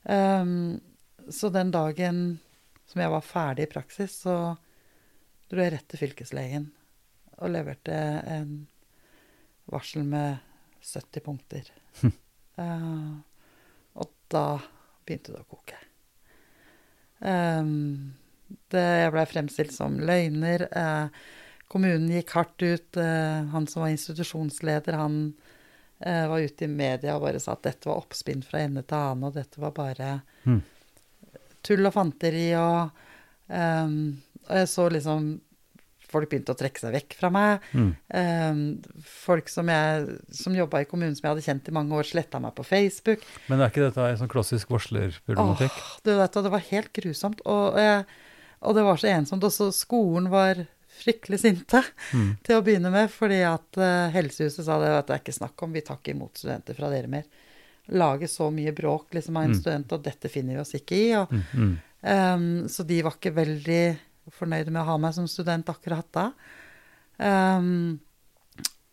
Um, 0.09 0.81
så 1.29 1.53
den 1.53 1.71
dagen 1.71 2.39
som 2.87 3.01
jeg 3.03 3.11
var 3.11 3.21
ferdig 3.21 3.63
i 3.69 3.73
praksis, 3.73 4.17
så 4.25 4.57
dro 5.51 5.61
jeg 5.61 5.73
rett 5.75 5.89
til 5.89 5.99
fylkeslegen 6.09 6.71
og 7.39 7.51
leverte 7.51 7.93
en 8.27 8.67
varsel 9.71 10.05
med 10.05 10.39
70 10.85 11.25
punkter. 11.25 11.71
uh, 12.05 13.15
og 13.95 14.11
da 14.33 14.47
begynte 15.07 15.35
det 15.35 15.43
å 15.43 15.49
koke. 15.49 15.79
Um, 17.25 18.15
det, 18.73 18.83
jeg 18.83 19.13
blei 19.15 19.25
fremstilt 19.31 19.73
som 19.75 19.97
løgner. 20.05 20.67
Uh, 20.75 21.09
kommunen 21.73 22.11
gikk 22.13 22.35
hardt 22.37 22.63
ut. 22.65 22.99
Uh, 22.99 23.47
han 23.55 23.67
som 23.71 23.85
var 23.85 23.95
institusjonsleder, 23.95 24.99
han 24.99 25.19
eh, 26.05 26.27
var 26.29 26.43
ute 26.45 26.67
i 26.67 26.71
media 26.71 27.15
og 27.17 27.25
bare 27.25 27.41
sa 27.41 27.55
at 27.55 27.65
dette 27.65 27.89
var 27.89 28.03
oppspinn 28.03 28.43
fra 28.45 28.61
ende 28.67 28.83
til 28.85 28.99
annen, 28.99 29.25
og 29.31 29.39
dette 29.39 29.63
var 29.63 29.75
bare 29.77 30.21
Mm. 30.45 30.61
tull 31.65 31.87
og 31.89 31.95
fanteri. 31.95 32.51
Og, 32.61 32.91
um, 33.49 33.95
og 34.45 34.57
jeg 34.59 34.69
så 34.69 34.89
liksom 34.93 35.31
Folk 36.15 36.31
begynte 36.31 36.55
å 36.55 36.59
trekke 36.59 36.79
seg 36.85 36.95
vekk 36.95 37.17
fra 37.19 37.31
meg. 37.35 37.65
mm. 37.75 37.89
Ehm, 38.21 38.63
folk 39.27 39.51
som, 39.51 39.69
jeg, 39.75 40.19
som 40.31 40.55
jobba 40.57 40.85
i 40.85 40.89
kommunen 40.91 41.17
som 41.19 41.27
jeg 41.27 41.35
hadde 41.35 41.47
kjent 41.49 41.71
i 41.73 41.75
mange 41.75 41.99
år, 41.99 42.07
sletta 42.07 42.41
meg 42.41 42.55
på 42.55 42.65
Facebook. 42.69 43.27
Men 43.51 43.61
er 43.65 43.73
ikke 43.75 43.89
dette 43.89 44.07
en 44.13 44.21
sånn 44.23 44.31
klassisk 44.33 44.71
varslerproblematikk? 44.75 45.75
Åh, 45.83 45.97
du 46.07 46.13
vet, 46.21 46.39
det 46.47 46.53
var 46.55 46.65
helt 46.71 46.93
grusomt. 46.97 47.43
Og, 47.51 47.81
og 48.65 48.79
det 48.79 48.87
var 48.87 49.03
så 49.03 49.11
ensomt. 49.13 49.45
Også 49.51 49.69
skolen 49.75 50.31
var 50.33 50.63
fryktelig 50.95 51.41
sinte 51.43 51.81
Mm. 52.15 52.37
til 52.47 52.55
å 52.61 52.63
begynne 52.63 52.91
med, 52.95 53.11
fordi 53.11 53.41
at 53.49 53.77
eh, 53.83 54.13
helsehuset 54.15 54.63
sa 54.69 54.77
det 54.79 54.93
at 54.95 55.09
det 55.09 55.17
er 55.17 55.23
ikke 55.25 55.35
snakk 55.41 55.65
om, 55.67 55.73
vi 55.75 55.83
tar 55.83 55.99
ikke 55.99 56.13
imot 56.15 56.39
studenter 56.39 56.77
fra 56.79 56.91
dere 56.93 57.11
mer. 57.11 57.25
Lage 57.99 58.29
så 58.31 58.47
mye 58.55 58.71
bråk 58.73 59.11
liksom, 59.19 59.37
av 59.37 59.49
en 59.49 59.51
Mm. 59.57 59.59
student, 59.61 59.91
og 59.93 60.05
dette 60.07 60.31
finner 60.31 60.55
vi 60.55 60.63
oss 60.63 60.71
ikke 60.79 60.97
i. 60.97 61.09
Og. 61.19 61.35
Um, 62.05 62.47
så 62.69 62.85
de 62.87 63.01
var 63.03 63.17
ikke 63.19 63.33
veldig 63.35 63.83
fornøyde 64.33 64.73
med 64.73 64.83
å 64.83 64.89
ha 64.93 64.97
meg 65.01 65.15
som 65.17 65.29
student 65.31 65.69
akkurat 65.73 66.07
da. 66.15 66.31
Um, 67.19 68.01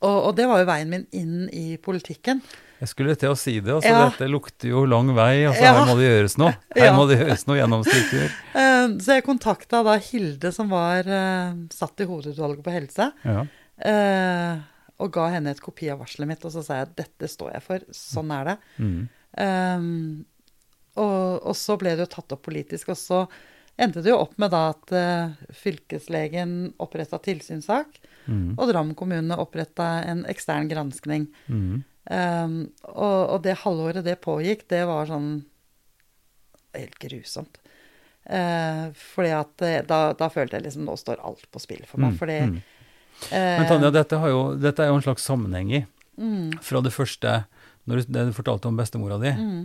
og, 0.01 0.17
og, 0.17 0.31
det 0.37 0.47
var 0.49 0.61
jo 0.61 0.67
veien 0.69 0.89
min 0.91 1.05
inn 1.13 1.47
i 1.53 1.77
politikken. 1.81 2.41
Jeg 2.81 2.89
skulle 2.89 3.13
til 3.19 3.29
å 3.29 3.37
si 3.37 3.59
det. 3.61 3.69
altså 3.75 3.91
Ja. 3.91 4.07
Dette 4.09 4.29
lukter 4.31 4.71
jo 4.71 4.81
lang 4.89 5.11
vei. 5.13 5.45
altså 5.45 5.61
Ja. 5.61 5.73
Her 5.77 5.85
må 5.85 5.97
det 5.99 6.07
gjøres 6.09 6.37
noe. 6.41 6.55
Her 6.75 6.87
Ja. 6.89 6.95
må 6.97 7.05
det 7.09 7.19
gjøres 7.19 7.45
noe 7.45 7.59
gjennom 7.59 7.85
struktur. 7.85 8.33
Um, 8.55 8.97
så 9.03 9.19
jeg 9.19 9.27
kontakta 9.27 9.83
da 9.85 9.95
Hilde, 10.01 10.51
som 10.51 10.73
var 10.73 11.05
uh, 11.05 11.53
satt 11.69 12.01
i 12.01 12.09
hovedutvalget 12.09 12.65
på 12.65 12.73
helse. 12.73 13.11
Ja. 13.23 13.45
uh, 13.85 14.67
og 15.01 15.13
ga 15.13 15.29
henne 15.33 15.53
et 15.53 15.61
kopi 15.61 15.89
av 15.89 16.01
varselet 16.01 16.29
mitt, 16.29 16.43
og 16.45 16.53
så 16.53 16.61
sa 16.65 16.81
jeg 16.81 16.91
dette 16.97 17.29
står 17.29 17.53
jeg 17.55 17.65
for. 17.65 17.85
Sånn 17.93 18.33
er 18.33 18.51
det. 18.51 18.57
Mm. 18.81 18.99
Um, 19.37 20.25
og, 20.99 21.41
og 21.47 21.55
så 21.57 21.77
ble 21.79 21.95
det 21.95 22.05
jo 22.05 22.13
tatt 22.17 22.35
opp 22.35 22.43
politisk, 22.45 22.91
og 22.93 22.99
så 22.99 23.23
endte 23.77 24.01
det 24.03 24.11
jo 24.11 24.19
opp 24.23 24.37
med 24.41 24.51
da 24.51 24.69
at 24.73 24.91
uh, 24.93 25.53
fylkeslegen 25.63 26.73
oppretta 26.79 27.19
tilsynssak, 27.19 27.99
Mm. 28.29 28.53
og 28.53 28.69
Drammen 28.69 28.93
kommune 28.93 29.33
oppretta 29.41 30.03
en 30.05 30.19
ekstern 30.29 30.67
granskning. 30.69 31.23
Mm. 31.49 31.79
Um, 32.05 32.53
og, 32.85 33.17
og 33.33 33.39
det 33.41 33.55
halvåret 33.63 34.05
det 34.05 34.19
pågikk, 34.21 34.67
det 34.69 34.83
var 34.85 35.09
sånn 35.09 35.39
helt 36.77 36.99
grusomt. 37.01 37.57
Uh, 38.29 38.91
fordi 38.93 39.31
at 39.33 39.63
eh, 39.65 39.79
da, 39.89 40.13
da 40.13 40.27
følte 40.29 40.59
jeg 40.59 40.67
liksom 40.67 40.85
nå 40.85 40.93
står 41.01 41.23
alt 41.25 41.47
på 41.51 41.59
spill 41.63 41.81
for 41.89 41.97
meg. 42.03 42.13
Mm. 42.13 42.19
Fordi 42.21 42.37
eh, 43.33 43.57
Men 43.57 43.65
Tanja, 43.71 43.89
dette, 43.95 44.19
har 44.21 44.29
jo, 44.29 44.43
dette 44.61 44.85
er 44.85 44.91
jo 44.91 44.99
en 44.99 45.05
slags 45.07 45.25
sammenheng 45.25 45.73
i. 45.73 45.81
mm, 46.21 46.59
Fra 46.61 46.83
det 46.85 46.93
første, 46.93 47.39
når 47.89 48.03
du, 48.03 48.13
det 48.13 48.27
du 48.29 48.35
fortalte 48.37 48.69
om 48.69 48.77
bestemora 48.77 49.17
di, 49.21 49.33
mm, 49.33 49.63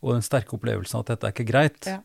og 0.00 0.16
den 0.16 0.24
sterke 0.24 0.56
opplevelsen 0.56 1.04
at 1.04 1.12
dette 1.12 1.28
er 1.28 1.36
ikke 1.36 1.50
greit. 1.52 1.92
Ja. 1.92 2.00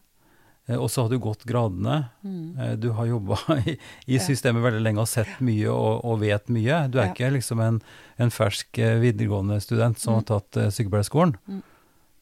Eh, 0.68 0.76
Og 0.76 0.90
så 0.92 1.04
har 1.06 1.10
du 1.10 1.18
gått 1.20 1.46
gradene. 1.48 2.10
mm, 2.24 2.60
Eh, 2.60 2.76
Du 2.76 2.90
har 2.92 3.06
jobba 3.08 3.38
i, 3.68 3.78
i 4.08 4.18
systemet 4.20 4.64
veldig 4.64 4.82
lenge 4.84 5.00
og 5.00 5.08
sett 5.08 5.40
mye 5.40 5.70
og, 5.72 6.04
og 6.06 6.20
vet 6.20 6.48
mye. 6.50 6.88
Du 6.92 7.00
er 7.00 7.08
Ja. 7.08 7.14
ikke 7.14 7.32
liksom 7.38 7.60
en, 7.64 7.82
en 8.20 8.30
fersk 8.30 8.78
eh, 8.80 9.00
videregående 9.00 9.62
student 9.62 9.98
som 10.00 10.14
Mm. 10.14 10.18
har 10.20 10.26
tatt 10.40 10.58
uh, 10.58 10.70
sykepleierskolen. 10.70 11.36
Mm. 11.48 11.62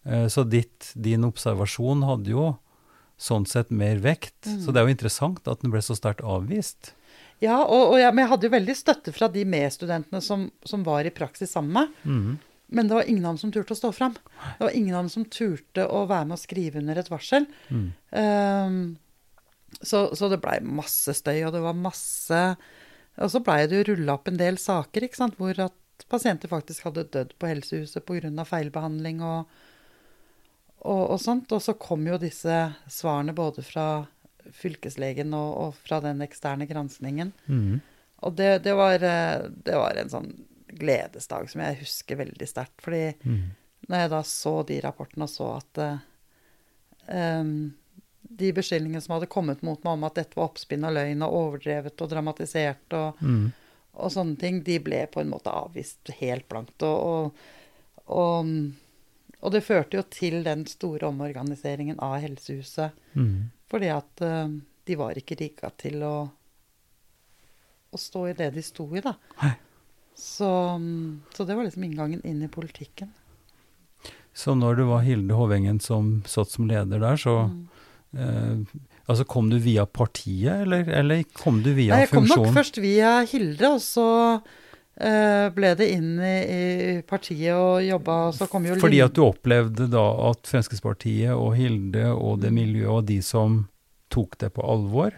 Uh, 0.06 0.28
Så 0.30 0.44
ditt, 0.50 0.92
din 0.96 1.24
observasjon 1.26 2.04
hadde 2.06 2.30
jo 2.30 2.58
sånn 3.18 3.46
sett 3.48 3.72
mer 3.72 3.96
vekt. 4.04 4.36
Mm. 4.46 4.60
Så 4.62 4.72
det 4.74 4.82
er 4.82 4.86
jo 4.90 4.94
interessant 4.96 5.48
at 5.48 5.62
den 5.62 5.72
ble 5.72 5.80
så 5.82 5.96
sterkt 5.96 6.22
avvist. 6.22 6.94
Ja, 7.42 7.62
og, 7.64 7.94
og 7.94 7.98
jeg, 8.00 8.14
men 8.14 8.24
jeg 8.26 8.30
hadde 8.32 8.48
jo 8.48 8.52
veldig 8.54 8.76
støtte 8.76 9.12
fra 9.16 9.28
de 9.32 9.44
medstudentene 9.46 10.22
som, 10.24 10.50
som 10.64 10.84
var 10.84 11.04
i 11.08 11.12
praksis 11.16 11.52
sammen 11.52 11.72
med 11.74 11.90
meg. 12.06 12.38
Men 12.68 12.88
det 12.90 12.98
var 12.98 13.10
ingen 13.10 13.26
av 13.26 13.36
dem 13.36 13.42
som 13.44 13.52
turte 13.54 13.76
å 13.76 13.78
stå 13.78 13.92
fram. 13.94 14.16
Det 14.58 14.64
var 14.66 14.76
ingen 14.78 14.96
av 14.96 15.06
dem 15.06 15.14
som 15.14 15.26
turte 15.30 15.86
å 15.86 16.06
være 16.10 16.30
med 16.30 16.38
å 16.38 16.42
skrive 16.42 16.82
under 16.82 16.98
et 17.00 17.12
varsel. 17.12 17.46
Mm. 17.70 17.88
Um, 18.10 18.80
så, 19.82 20.08
så 20.16 20.30
det 20.32 20.42
blei 20.42 20.58
masse 20.64 21.14
støy, 21.18 21.44
og 21.46 21.54
det 21.54 21.62
var 21.66 21.76
masse 21.76 22.42
Og 23.20 23.32
så 23.32 23.42
blei 23.44 23.66
det 23.68 23.82
jo 23.82 23.88
rulla 23.90 24.16
opp 24.16 24.30
en 24.32 24.40
del 24.40 24.58
saker, 24.60 25.06
ikke 25.06 25.20
sant, 25.20 25.38
hvor 25.40 25.60
at 25.64 26.08
pasienter 26.12 26.52
faktisk 26.52 26.88
hadde 26.90 27.06
dødd 27.14 27.36
på 27.40 27.48
helsehuset 27.48 28.04
pga. 28.04 28.44
feilbehandling 28.44 29.22
og, 29.24 29.54
og, 30.84 31.04
og 31.16 31.20
sånt. 31.22 31.54
Og 31.56 31.64
så 31.64 31.78
kom 31.80 32.04
jo 32.08 32.20
disse 32.20 32.58
svarene 32.92 33.36
både 33.36 33.64
fra 33.64 33.88
fylkeslegen 34.52 35.34
og, 35.34 35.52
og 35.62 35.78
fra 35.80 36.02
den 36.04 36.22
eksterne 36.26 36.68
granskningen. 36.70 37.32
Mm. 37.48 37.80
Og 38.26 38.36
det, 38.36 38.52
det, 38.66 38.76
var, 38.76 39.00
eh, 39.00 39.48
det 39.66 39.80
var 39.80 39.98
en 40.00 40.12
sånn 40.12 40.30
gledesdag 40.80 41.50
som 41.52 41.64
jeg 41.64 41.80
husker 41.82 42.20
veldig 42.20 42.48
sterkt. 42.50 42.78
Fordi 42.84 43.08
mm. 43.24 43.42
når 43.90 44.04
jeg 44.04 44.14
da 44.14 44.22
så 44.30 44.56
de 44.68 44.80
rapportene 44.84 45.28
og 45.28 45.32
så 45.32 45.50
at 45.58 45.82
uh, 45.86 47.44
de 48.30 48.54
beskyldningene 48.54 49.02
som 49.02 49.16
hadde 49.16 49.32
kommet 49.32 49.62
mot 49.66 49.84
meg 49.84 49.98
om 49.98 50.08
at 50.08 50.18
dette 50.20 50.38
var 50.38 50.50
oppspinn 50.50 50.88
og 50.88 50.96
løgn 50.98 51.26
og 51.26 51.36
overdrevet 51.40 52.02
og 52.02 52.12
dramatisert 52.12 52.96
og, 52.98 53.22
mm. 53.22 53.44
og 54.02 54.14
sånne 54.14 54.40
ting, 54.42 54.64
de 54.66 54.80
ble 54.84 55.04
på 55.12 55.22
en 55.22 55.32
måte 55.32 55.54
avvist 55.54 56.12
helt 56.20 56.48
blankt. 56.52 56.82
Og, 56.84 57.36
og, 58.06 58.50
og, 59.40 59.52
det 59.54 59.64
førte 59.66 60.00
jo 60.00 60.06
til 60.10 60.42
den 60.48 60.66
store 60.70 61.12
omorganiseringen 61.12 62.02
av 62.04 62.18
helsehuset. 62.26 62.98
Mm. 63.14 63.52
Fordi 63.72 63.92
at 63.94 64.26
uh, 64.26 64.50
de 64.86 64.98
var 65.00 65.18
ikke 65.18 65.38
rigga 65.40 65.72
til 65.78 66.04
å, 66.06 66.16
å 67.90 68.02
stå 68.02 68.28
i 68.32 68.36
det 68.38 68.52
de 68.58 68.66
sto 68.66 68.90
i, 68.94 69.06
da. 69.06 69.16
Nei. 69.42 69.54
Så, 70.16 70.50
så 71.36 71.44
det 71.46 71.56
var 71.58 71.66
liksom 71.68 71.84
inngangen 71.84 72.22
inn 72.26 72.42
i 72.46 72.48
politikken. 72.52 73.10
Så 74.36 74.56
når 74.56 74.76
det 74.80 74.86
var 74.90 75.04
Hilde 75.06 75.36
Hovengen 75.36 75.80
som 75.84 76.22
satt 76.28 76.52
som 76.52 76.68
leder 76.68 77.00
der, 77.04 77.16
så 77.20 77.38
Mm. 77.50 77.68
eh, 78.18 78.82
Altså 79.08 79.24
kom 79.30 79.50
du 79.52 79.60
via 79.62 79.84
partiet, 79.86 80.64
eller, 80.64 80.88
eller 80.90 81.20
kom 81.38 81.60
du 81.62 81.68
via 81.78 81.94
Nei, 81.94 82.00
jeg 82.08 82.10
kom 82.10 82.26
nok 82.26 82.48
først 82.56 82.80
via 82.82 83.20
Hilde, 83.30 83.68
og 83.76 83.82
så 83.84 84.06
eh, 84.98 85.50
ble 85.54 85.76
det 85.78 85.90
inn 85.94 86.16
i, 86.18 86.32
i 86.42 87.02
partiet 87.06 87.54
og 87.54 87.84
jobba, 87.86 88.16
så 88.34 88.48
kom 88.50 88.66
jo 88.66 88.80
Fordi 88.82 89.02
at 89.06 89.14
du 89.14 89.22
opplevde 89.28 89.86
da 89.94 90.06
at 90.32 90.50
Fremskrittspartiet 90.50 91.36
og 91.36 91.54
Hilde 91.60 92.08
og 92.16 92.40
det 92.42 92.50
Mm. 92.50 92.56
miljøet 92.64 92.96
og 92.96 93.06
de 93.06 93.20
som 93.22 93.68
tok 94.10 94.38
det 94.42 94.54
på 94.56 94.66
alvor? 94.66 95.12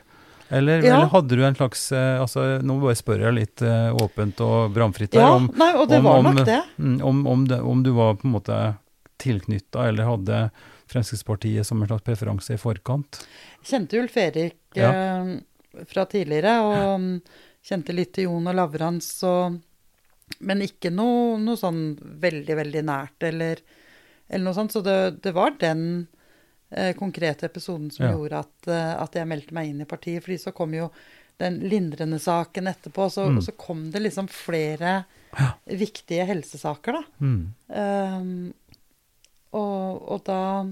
Eller, 0.50 0.82
Ja. 0.84 0.96
eller 0.96 1.10
hadde 1.12 1.36
du 1.36 1.44
en 1.44 1.56
slags 1.56 1.92
eh, 1.92 2.22
altså 2.22 2.62
Nå 2.64 2.78
bare 2.80 2.96
spør 2.96 3.20
jeg 3.26 3.34
litt 3.36 3.62
eh, 3.62 3.90
åpent 4.00 4.40
og 4.46 4.72
bramfritt 4.76 5.14
her 5.18 5.22
Ja, 5.26 5.34
om, 5.36 5.50
nei, 5.60 5.74
og 5.76 5.90
det 5.90 5.98
om- 6.00 6.04
var 6.08 6.18
om- 6.22 6.30
nok 6.36 6.46
det. 6.48 6.62
mm, 6.80 7.02
om, 7.04 7.28
om, 7.28 7.46
det, 7.48 7.60
om 7.62 7.84
du 7.84 7.92
var 7.98 8.14
på 8.16 8.26
en 8.30 8.32
måte 8.38 8.60
tilknytta 9.20 9.88
eller 9.90 10.08
hadde 10.08 10.52
Fremskrittspartiet 10.88 11.66
som 11.68 11.82
en 11.82 11.88
slags 11.90 12.04
preferanse 12.06 12.54
i 12.56 12.58
forkant. 12.62 13.26
Kjente 13.66 14.00
Ulf 14.00 14.16
Erik 14.18 14.56
Ja. 14.78 14.92
eh, 14.94 15.84
fra 15.90 16.06
tidligere, 16.06 16.54
og 16.64 17.00
mm, 17.02 17.22
kjente 17.68 17.94
litt 17.94 18.14
til 18.16 18.24
Jon 18.30 18.48
og 18.48 18.56
Lavrans, 18.56 19.10
og, 19.28 19.58
men 20.40 20.62
ikke 20.64 20.90
noe, 20.96 21.36
noe 21.44 21.58
sånn 21.60 21.98
veldig, 22.00 22.56
veldig 22.56 22.84
nært, 22.88 23.20
eller, 23.28 23.60
eller 24.30 24.46
noe 24.48 24.54
sånt. 24.56 24.72
Så 24.72 24.82
det, 24.86 25.22
det 25.22 25.34
var 25.36 25.52
den 25.60 26.08
eh, 26.72 26.94
konkrete 26.96 27.46
episoden 27.48 27.92
som 27.92 28.06
Ja. 28.06 28.12
gjorde 28.14 28.40
at, 28.40 28.68
eh, 28.68 28.94
at 29.04 29.14
jeg 29.16 29.28
meldte 29.28 29.54
meg 29.54 29.70
inn 29.70 29.82
i 29.82 29.86
partiet. 29.86 30.24
fordi 30.24 30.38
så 30.38 30.54
kom 30.54 30.74
jo 30.74 30.90
den 31.40 31.60
lindrende 31.70 32.20
saken 32.20 32.68
etterpå, 32.68 33.10
så, 33.12 33.28
Mm. 33.30 33.42
så 33.42 33.52
kom 33.58 33.92
det 33.92 34.02
liksom 34.02 34.28
flere 34.28 35.06
viktige 35.68 36.26
helsesaker, 36.26 36.94
da. 36.94 37.04
Mm. 37.22 37.54
Um, 37.70 38.54
og, 39.54 40.12
og 40.12 40.24
da 40.26 40.66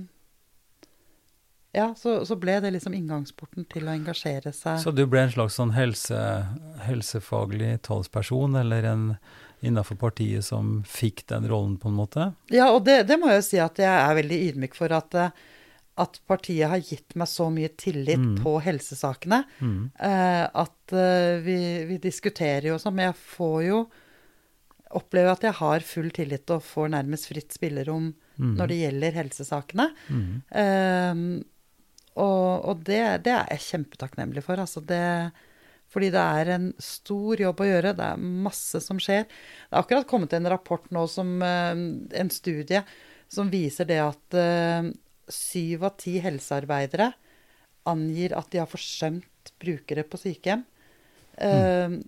Ja, 1.76 1.90
så, 1.98 2.22
så 2.26 2.38
ble 2.40 2.54
det 2.64 2.72
liksom 2.72 2.94
inngangsporten 2.96 3.66
til 3.68 3.84
å 3.84 3.92
engasjere 3.92 4.54
seg. 4.56 4.80
Så 4.80 4.94
du 4.96 5.02
ble 5.12 5.26
en 5.26 5.32
slags 5.34 5.58
sånn 5.60 5.74
helse, 5.76 6.16
helsefaglig 6.88 7.82
talsperson, 7.84 8.56
eller 8.62 8.86
en 8.94 9.18
innafor 9.66 9.98
partiet 10.00 10.46
som 10.48 10.84
fikk 10.88 11.26
den 11.28 11.50
rollen, 11.52 11.76
på 11.78 11.90
en 11.92 11.98
måte? 11.98 12.30
Ja, 12.54 12.70
og 12.72 12.86
det, 12.86 13.08
det 13.10 13.18
må 13.20 13.28
jeg 13.28 13.42
jo 13.42 13.48
si 13.50 13.60
at 13.60 13.76
jeg 13.84 13.92
er 13.92 14.16
veldig 14.16 14.40
ydmyk 14.54 14.78
for 14.78 14.96
at, 14.96 15.16
eh, 15.20 15.30
at 15.98 16.18
partiet 16.28 16.68
har 16.70 16.82
gitt 16.84 17.16
meg 17.16 17.28
så 17.32 17.46
mye 17.54 17.70
tillit 17.80 18.20
Mm. 18.20 18.44
på 18.44 18.58
helsesakene. 18.62 19.44
Mm. 19.62 19.92
eh, 20.00 20.44
at 20.54 20.92
eh, 20.94 21.40
vi, 21.46 21.58
vi 21.88 21.98
diskuterer 22.04 22.68
jo 22.74 22.78
sånn, 22.82 22.96
men 22.98 23.06
jeg 23.14 23.16
får 23.38 23.60
jo 23.70 23.80
oppleve 24.96 25.32
at 25.32 25.42
jeg 25.48 25.56
har 25.60 25.80
full 25.88 26.10
tillit 26.16 26.52
og 26.54 26.62
får 26.64 26.92
nærmest 26.94 27.28
fritt 27.32 27.52
spillerom 27.56 28.14
Mm. 28.36 28.56
når 28.60 28.68
det 28.68 28.78
gjelder 28.82 29.12
helsesakene. 29.16 29.86
Mm. 30.12 30.42
Ehm, 30.52 31.44
og 32.20 32.66
og 32.68 32.82
det, 32.84 33.24
det 33.24 33.32
er 33.32 33.48
jeg 33.56 33.64
kjempetakknemlig 33.70 34.44
for. 34.44 34.60
Altså 34.60 34.82
det, 34.86 35.32
fordi 35.88 36.10
det 36.12 36.20
er 36.20 36.52
en 36.58 36.74
stor 36.78 37.40
jobb 37.40 37.64
å 37.64 37.68
gjøre. 37.70 37.94
Det 37.96 38.04
er 38.12 38.18
masse 38.20 38.82
som 38.84 39.00
skjer. 39.00 39.24
Det 39.24 39.72
er 39.72 39.80
akkurat 39.82 40.08
kommet 40.12 40.34
en 40.36 40.50
rapport 40.52 40.84
nå, 40.92 41.06
som, 41.08 41.42
eh, 41.42 41.72
en 42.20 42.30
studie, 42.30 42.84
som 43.32 43.48
viser 43.50 43.88
det 43.88 44.02
at 44.04 44.34
eh, 44.36 44.92
syv 45.32 45.84
av 45.88 45.96
ti 46.02 46.18
helsearbeidere 46.24 47.12
angir 47.90 48.34
at 48.38 48.50
de 48.52 48.60
har 48.62 48.70
forsømt 48.70 49.52
brukere 49.62 50.04
på 50.10 50.18
sykehjem. 50.18 50.64
Mm. 51.38 52.00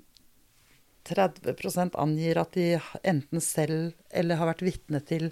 30% 1.07 1.95
angir 1.99 2.39
at 2.41 2.55
de 2.57 2.65
enten 3.07 3.43
selv 3.43 3.93
eller 4.11 4.39
har 4.39 4.49
vært 4.51 4.65
vitne 4.65 4.99
til 5.07 5.29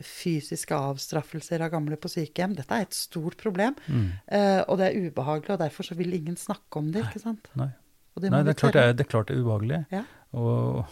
fysiske 0.00 0.72
avstraffelser 0.76 1.60
av 1.64 1.72
gamle 1.74 1.98
på 2.00 2.08
sykehjem. 2.08 2.54
Dette 2.56 2.76
er 2.76 2.86
et 2.86 2.96
stort 2.96 3.36
problem, 3.40 3.74
Mm. 3.88 4.12
eh, 4.28 4.62
og 4.68 4.78
det 4.78 4.86
er 4.88 5.10
ubehagelig, 5.10 5.50
og 5.50 5.58
derfor 5.58 5.84
så 5.84 5.94
vil 5.96 6.14
ingen 6.14 6.36
snakke 6.36 6.76
om 6.78 6.90
det, 6.92 7.04
ikke 7.04 7.20
sant? 7.20 7.48
Nei. 7.56 7.70
Det 8.20 8.30
Nei, 8.30 8.42
det 8.42 8.50
er 8.50 8.58
klart 8.60 8.72
det 8.74 8.82
er, 8.82 8.92
det 8.92 9.06
er, 9.06 9.10
klart 9.10 9.26
det 9.28 9.36
er 9.36 9.42
ubehagelig. 9.42 9.86
Ja. 9.90 10.04
Og 10.34 10.84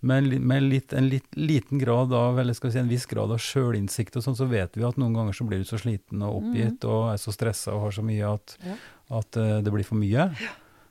med, 0.00 0.40
med 0.40 0.62
litt, 0.62 0.92
en 0.92 1.08
litt, 1.08 1.26
liten 1.36 1.78
grad 1.78 2.12
av, 2.12 2.38
eller 2.38 2.52
skal 2.54 2.68
vi 2.70 2.74
si 2.76 2.78
en 2.82 2.88
viss 2.90 3.06
grad 3.06 3.30
av 3.32 3.38
sjølinnsikt 3.42 4.18
sånn, 4.22 4.36
så 4.36 4.46
vet 4.50 4.76
vi 4.76 4.84
at 4.84 4.96
noen 5.00 5.14
ganger 5.16 5.32
så 5.32 5.46
blir 5.48 5.58
du 5.58 5.64
så 5.64 5.78
sliten 5.80 6.22
og 6.22 6.42
oppgitt 6.42 6.84
og 6.84 7.12
er 7.14 7.16
så 7.22 7.32
stressa 7.34 7.72
og 7.74 7.86
har 7.86 7.96
så 7.96 8.04
mye 8.06 8.28
at, 8.34 8.56
Mm. 8.62 8.68
Ja. 8.70 8.76
at 9.18 9.36
uh, 9.40 9.60
det 9.62 9.72
blir 9.72 9.84
for 9.84 9.96
mye. 9.96 10.28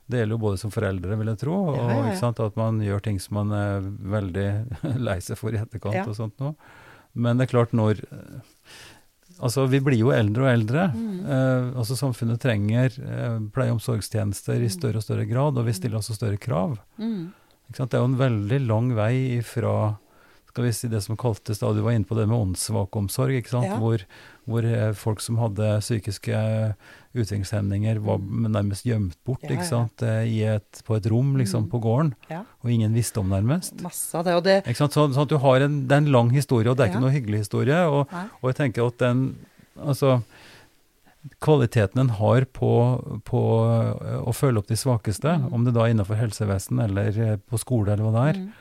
Det 0.07 0.19
gjelder 0.19 0.35
jo 0.35 0.41
både 0.41 0.57
som 0.61 0.71
foreldre, 0.71 1.15
vil 1.17 1.27
jeg 1.33 1.39
tro, 1.41 1.53
og 1.69 1.77
Ja, 1.77 1.85
ja, 1.91 2.01
ja. 2.11 2.15
Sant, 2.19 2.39
at 2.39 2.55
man 2.55 2.79
gjør 2.81 3.01
ting 3.01 3.19
som 3.19 3.35
man 3.39 3.51
er 3.57 3.81
veldig 3.81 4.49
lei 5.07 5.19
seg 5.21 5.37
for 5.37 5.53
i 5.53 5.57
etterkant 5.61 5.95
Ja. 6.01 6.03
og 6.07 6.15
sånt 6.17 6.37
noe. 6.39 6.55
Men 7.13 7.37
det 7.37 7.47
er 7.47 7.53
klart 7.57 7.71
når 7.73 8.03
Altså, 9.41 9.65
vi 9.67 9.81
blir 9.83 9.97
jo 9.99 10.13
eldre 10.15 10.45
og 10.45 10.47
eldre. 10.47 10.83
Eh, 10.95 11.65
altså, 11.75 11.97
samfunnet 11.99 12.39
trenger 12.39 12.93
eh, 13.03 13.39
pleie- 13.51 13.67
og 13.73 13.81
omsorgstjenester 13.81 14.61
i 14.63 14.69
større 14.71 15.01
og 15.01 15.03
større 15.03 15.25
grad, 15.27 15.57
og 15.59 15.65
vi 15.67 15.73
stiller 15.75 15.99
også 15.99 16.15
større 16.15 16.37
krav. 16.39 16.77
Mm. 17.01 17.33
Det 17.71 17.93
er 17.93 18.01
jo 18.01 18.09
en 18.11 18.19
veldig 18.19 18.59
lang 18.67 18.91
vei 18.95 19.41
fra 19.43 19.95
skal 20.55 20.63
vi 20.63 20.71
si 20.71 20.87
det 20.87 21.01
som 21.03 21.17
kaltes 21.19 21.59
da, 21.59 21.73
Du 21.75 21.81
var 21.83 21.91
inne 21.91 22.07
på 22.07 22.15
det 22.15 22.29
med 22.31 22.37
åndssvak 22.39 22.93
omsorg, 22.95 23.33
ikke 23.35 23.51
sant? 23.51 23.67
Ja. 23.67 23.75
Hvor, 23.75 23.99
hvor 24.47 24.63
eh, 24.63 24.93
folk 24.95 25.19
som 25.19 25.35
hadde 25.41 25.81
psykiske 25.83 26.37
utviklingshemninger, 27.15 27.99
var 28.03 28.19
nærmest 28.23 28.85
gjemt 28.87 29.17
bort 29.27 29.43
ja, 29.43 29.49
Ja, 29.49 29.57
ikke 29.57 29.67
sant? 29.67 30.03
Eh, 30.05 30.21
I 30.31 30.37
et, 30.55 30.81
på 30.87 30.95
et 30.95 31.09
rom 31.11 31.33
liksom 31.39 31.65
Mm. 31.65 31.69
på 31.71 31.79
gården, 31.83 32.13
og 32.63 32.71
ingen 32.71 32.93
visste 32.95 33.19
om 33.19 33.29
nærmest. 33.29 33.75
Masse 33.83 34.15
av 34.15 34.23
det. 34.25 34.33
Og 34.35 34.43
det 34.43 34.55
Ikke 34.65 34.77
sant? 34.85 34.93
Så, 34.95 35.07
sånn 35.11 35.23
at 35.27 35.29
du 35.29 35.37
har 35.43 35.61
en, 35.67 35.87
det 35.87 35.91
er 35.95 36.03
en 36.05 36.11
lang 36.11 36.29
historie, 36.31 36.69
og 36.71 36.77
det 36.77 36.85
er 36.85 36.91
ikke 36.93 37.03
noe 37.03 37.11
hyggelig 37.15 37.43
historie. 37.45 37.81
Og, 37.87 38.07
og 38.41 38.49
jeg 38.51 38.55
tenker 38.55 38.87
at 38.87 38.97
den 38.99 39.35
Altså, 39.75 40.21
kvaliteten 41.41 41.99
en 41.99 42.09
har 42.09 42.45
på, 42.45 42.69
på 43.25 43.39
eh, 44.01 44.19
å 44.21 44.33
følge 44.33 44.59
opp 44.61 44.67
de 44.67 44.75
svakeste, 44.77 45.31
Mm. 45.39 45.53
om 45.53 45.63
det 45.65 45.73
da 45.73 45.85
er 45.85 45.93
innenfor 45.93 46.15
helsevesen 46.19 46.79
eller 46.83 47.19
eh, 47.19 47.37
på 47.37 47.57
skole 47.59 47.93
eller 47.93 48.03
hva 48.05 48.13
det 48.13 48.35
er, 48.35 48.39
Mm. 48.41 48.51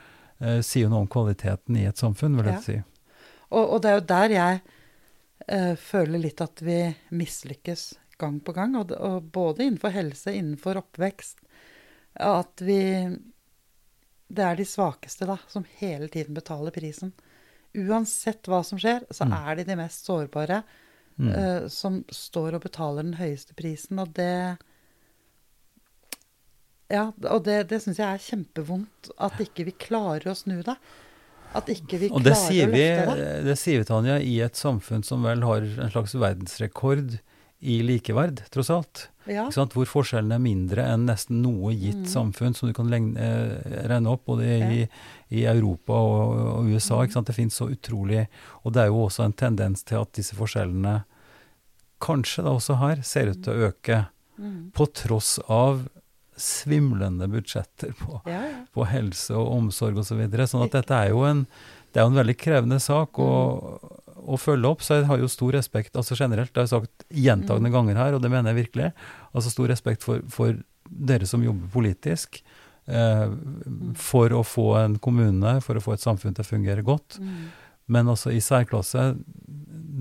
eh, 0.40 0.60
sier 0.62 0.82
jo 0.84 0.88
noe 0.90 1.00
om 1.04 1.08
kvaliteten 1.08 1.76
i 1.76 1.84
et 1.86 1.96
samfunn, 1.96 2.36
vil 2.36 2.44
jeg 2.46 2.54
Ja. 2.54 2.60
si. 2.60 2.82
Og, 3.52 3.68
og 3.74 3.82
det 3.82 3.90
er 3.90 3.94
jo 4.00 4.06
der 4.06 4.28
jeg 4.28 4.62
eh, 5.48 5.74
føler 5.76 6.18
litt 6.18 6.40
at 6.40 6.60
vi 6.60 6.94
mislykkes 7.12 7.94
gang 8.18 8.40
på 8.40 8.54
gang. 8.54 8.74
Og, 8.76 8.92
og 8.92 9.30
både 9.32 9.58
innenfor 9.66 9.90
helse, 9.92 10.32
innenfor 10.32 10.76
oppvekst. 10.80 11.36
At 12.16 12.60
vi 12.62 13.18
Det 14.34 14.42
er 14.42 14.56
de 14.56 14.64
svakeste 14.64 15.26
da, 15.26 15.36
som 15.48 15.64
hele 15.78 16.08
tiden 16.08 16.34
betaler 16.34 16.70
prisen. 16.72 17.12
Uansett 17.76 18.42
hva 18.48 18.64
som 18.64 18.78
skjer, 18.78 19.04
så 19.12 19.26
Mm. 19.26 19.32
er 19.50 19.54
de 19.56 19.64
de 19.64 19.76
mest 19.76 20.06
sårbare 20.06 20.62
Mm. 20.62 20.64
Eh, 21.20 21.66
som 21.70 22.02
står 22.12 22.58
og 22.58 22.64
betaler 22.66 23.06
den 23.06 23.18
høyeste 23.20 23.56
prisen. 23.58 24.00
Og 24.02 24.14
det 24.16 24.56
Ja, 26.92 27.08
og 27.30 27.44
det, 27.46 27.68
det 27.70 27.80
syns 27.82 27.98
jeg 27.98 28.06
er 28.06 28.22
kjempevondt. 28.22 29.12
At 29.18 29.40
ikke 29.42 29.68
vi 29.70 29.76
klarer 29.86 30.30
å 30.30 30.36
snu 30.38 30.60
det. 30.66 30.76
At 31.54 31.70
ikke 31.70 32.00
vi 32.02 32.10
Og 32.10 32.24
det 32.24 32.34
klarer 32.34 32.66
å 32.66 32.72
løfte 32.72 33.16
det. 33.20 33.30
det 33.46 33.56
sier 33.60 33.80
vi, 33.80 33.88
Tanja, 33.88 34.18
i 34.18 34.40
et 34.44 34.58
samfunn 34.58 35.06
som 35.06 35.22
vel 35.26 35.44
har 35.46 35.64
en 35.64 35.94
slags 35.94 36.16
verdensrekord 36.18 37.16
i 37.64 37.78
likeverd, 37.82 38.42
tross 38.52 38.68
alt. 38.70 39.06
Ja. 39.26 39.46
Ikke 39.46 39.56
sant? 39.56 39.72
Hvor 39.72 39.88
forskjellene 39.88 40.36
er 40.36 40.42
mindre 40.44 40.84
enn 40.84 41.06
nesten 41.08 41.38
noe 41.40 41.72
gitt 41.72 42.02
Mm. 42.02 42.10
samfunn 42.12 42.54
som 42.54 42.68
du 42.68 42.74
kan 42.76 42.90
legne, 42.92 43.16
eh, 43.16 43.86
regne 43.88 44.10
opp, 44.12 44.26
både 44.26 44.44
i, 44.44 44.88
i 45.32 45.44
Europa 45.48 45.92
og, 45.96 46.34
og 46.58 46.68
USA. 46.68 46.98
Mm. 46.98 47.04
Ikke 47.06 47.16
sant? 47.16 47.26
Det 47.30 47.36
finnes 47.38 47.56
så 47.56 47.70
utrolig 47.72 48.26
Og 48.64 48.72
det 48.74 48.82
er 48.82 48.86
jo 48.92 49.00
også 49.06 49.24
en 49.24 49.32
tendens 49.32 49.82
til 49.82 49.96
at 50.02 50.12
disse 50.12 50.36
forskjellene 50.36 51.04
kanskje 52.04 52.44
da 52.44 52.50
også 52.52 52.76
her 52.82 53.00
ser 53.02 53.30
ut 53.32 53.42
til 53.44 53.52
å 53.54 53.70
øke, 53.72 54.06
Mm. 54.36 54.72
på 54.74 54.88
tross 54.92 55.38
av 55.48 55.84
svimlende 56.36 57.28
budsjetter 57.30 57.92
på, 57.94 58.20
Ja, 58.26 58.40
ja. 58.42 58.64
på 58.74 58.84
helse 58.90 59.30
og 59.30 59.52
omsorg 59.60 59.96
osv. 60.00 60.08
Så 60.10 60.16
videre. 60.18 60.42
sånn 60.50 60.64
at 60.64 60.72
dette 60.72 60.90
er 60.90 61.10
jo 61.10 61.22
en, 61.22 61.46
det 61.92 62.00
er 62.00 62.04
jo 62.04 62.10
en 62.10 62.26
veldig 62.26 62.36
krevende 62.36 62.80
sak 62.82 63.12
å, 63.12 63.30
Mm. 63.80 64.00
Å 64.26 64.38
følge 64.40 64.70
opp. 64.70 64.82
Så 64.82 65.00
jeg 65.00 65.06
har 65.10 65.18
jo 65.18 65.28
stor 65.28 65.52
respekt 65.52 65.96
altså 66.00 66.16
generelt, 66.18 66.52
det 66.54 66.62
har 66.62 66.66
jeg 66.68 66.74
sagt 66.74 67.04
gjentagende 67.12 67.70
Mm. 67.70 67.72
ganger 67.72 67.96
her, 67.96 68.14
og 68.14 68.22
det 68.22 68.30
mener 68.30 68.52
jeg 68.54 68.66
virkelig. 68.66 68.92
Altså 69.34 69.50
stor 69.50 69.68
respekt 69.68 70.02
for, 70.02 70.20
for 70.28 70.56
dere 70.90 71.26
som 71.26 71.42
jobber 71.44 71.68
politisk. 71.72 72.42
Eh, 72.86 73.28
for 73.96 74.28
å 74.36 74.42
få 74.44 74.66
en 74.84 74.98
kommune, 74.98 75.60
for 75.64 75.74
å 75.76 75.80
få 75.82 75.94
et 75.94 76.00
samfunn 76.04 76.34
til 76.36 76.44
å 76.44 76.50
fungere 76.50 76.82
godt. 76.84 77.18
Mm. 77.18 77.46
Men 77.88 78.06
altså 78.12 78.30
i 78.32 78.40
særklasse, 78.44 79.16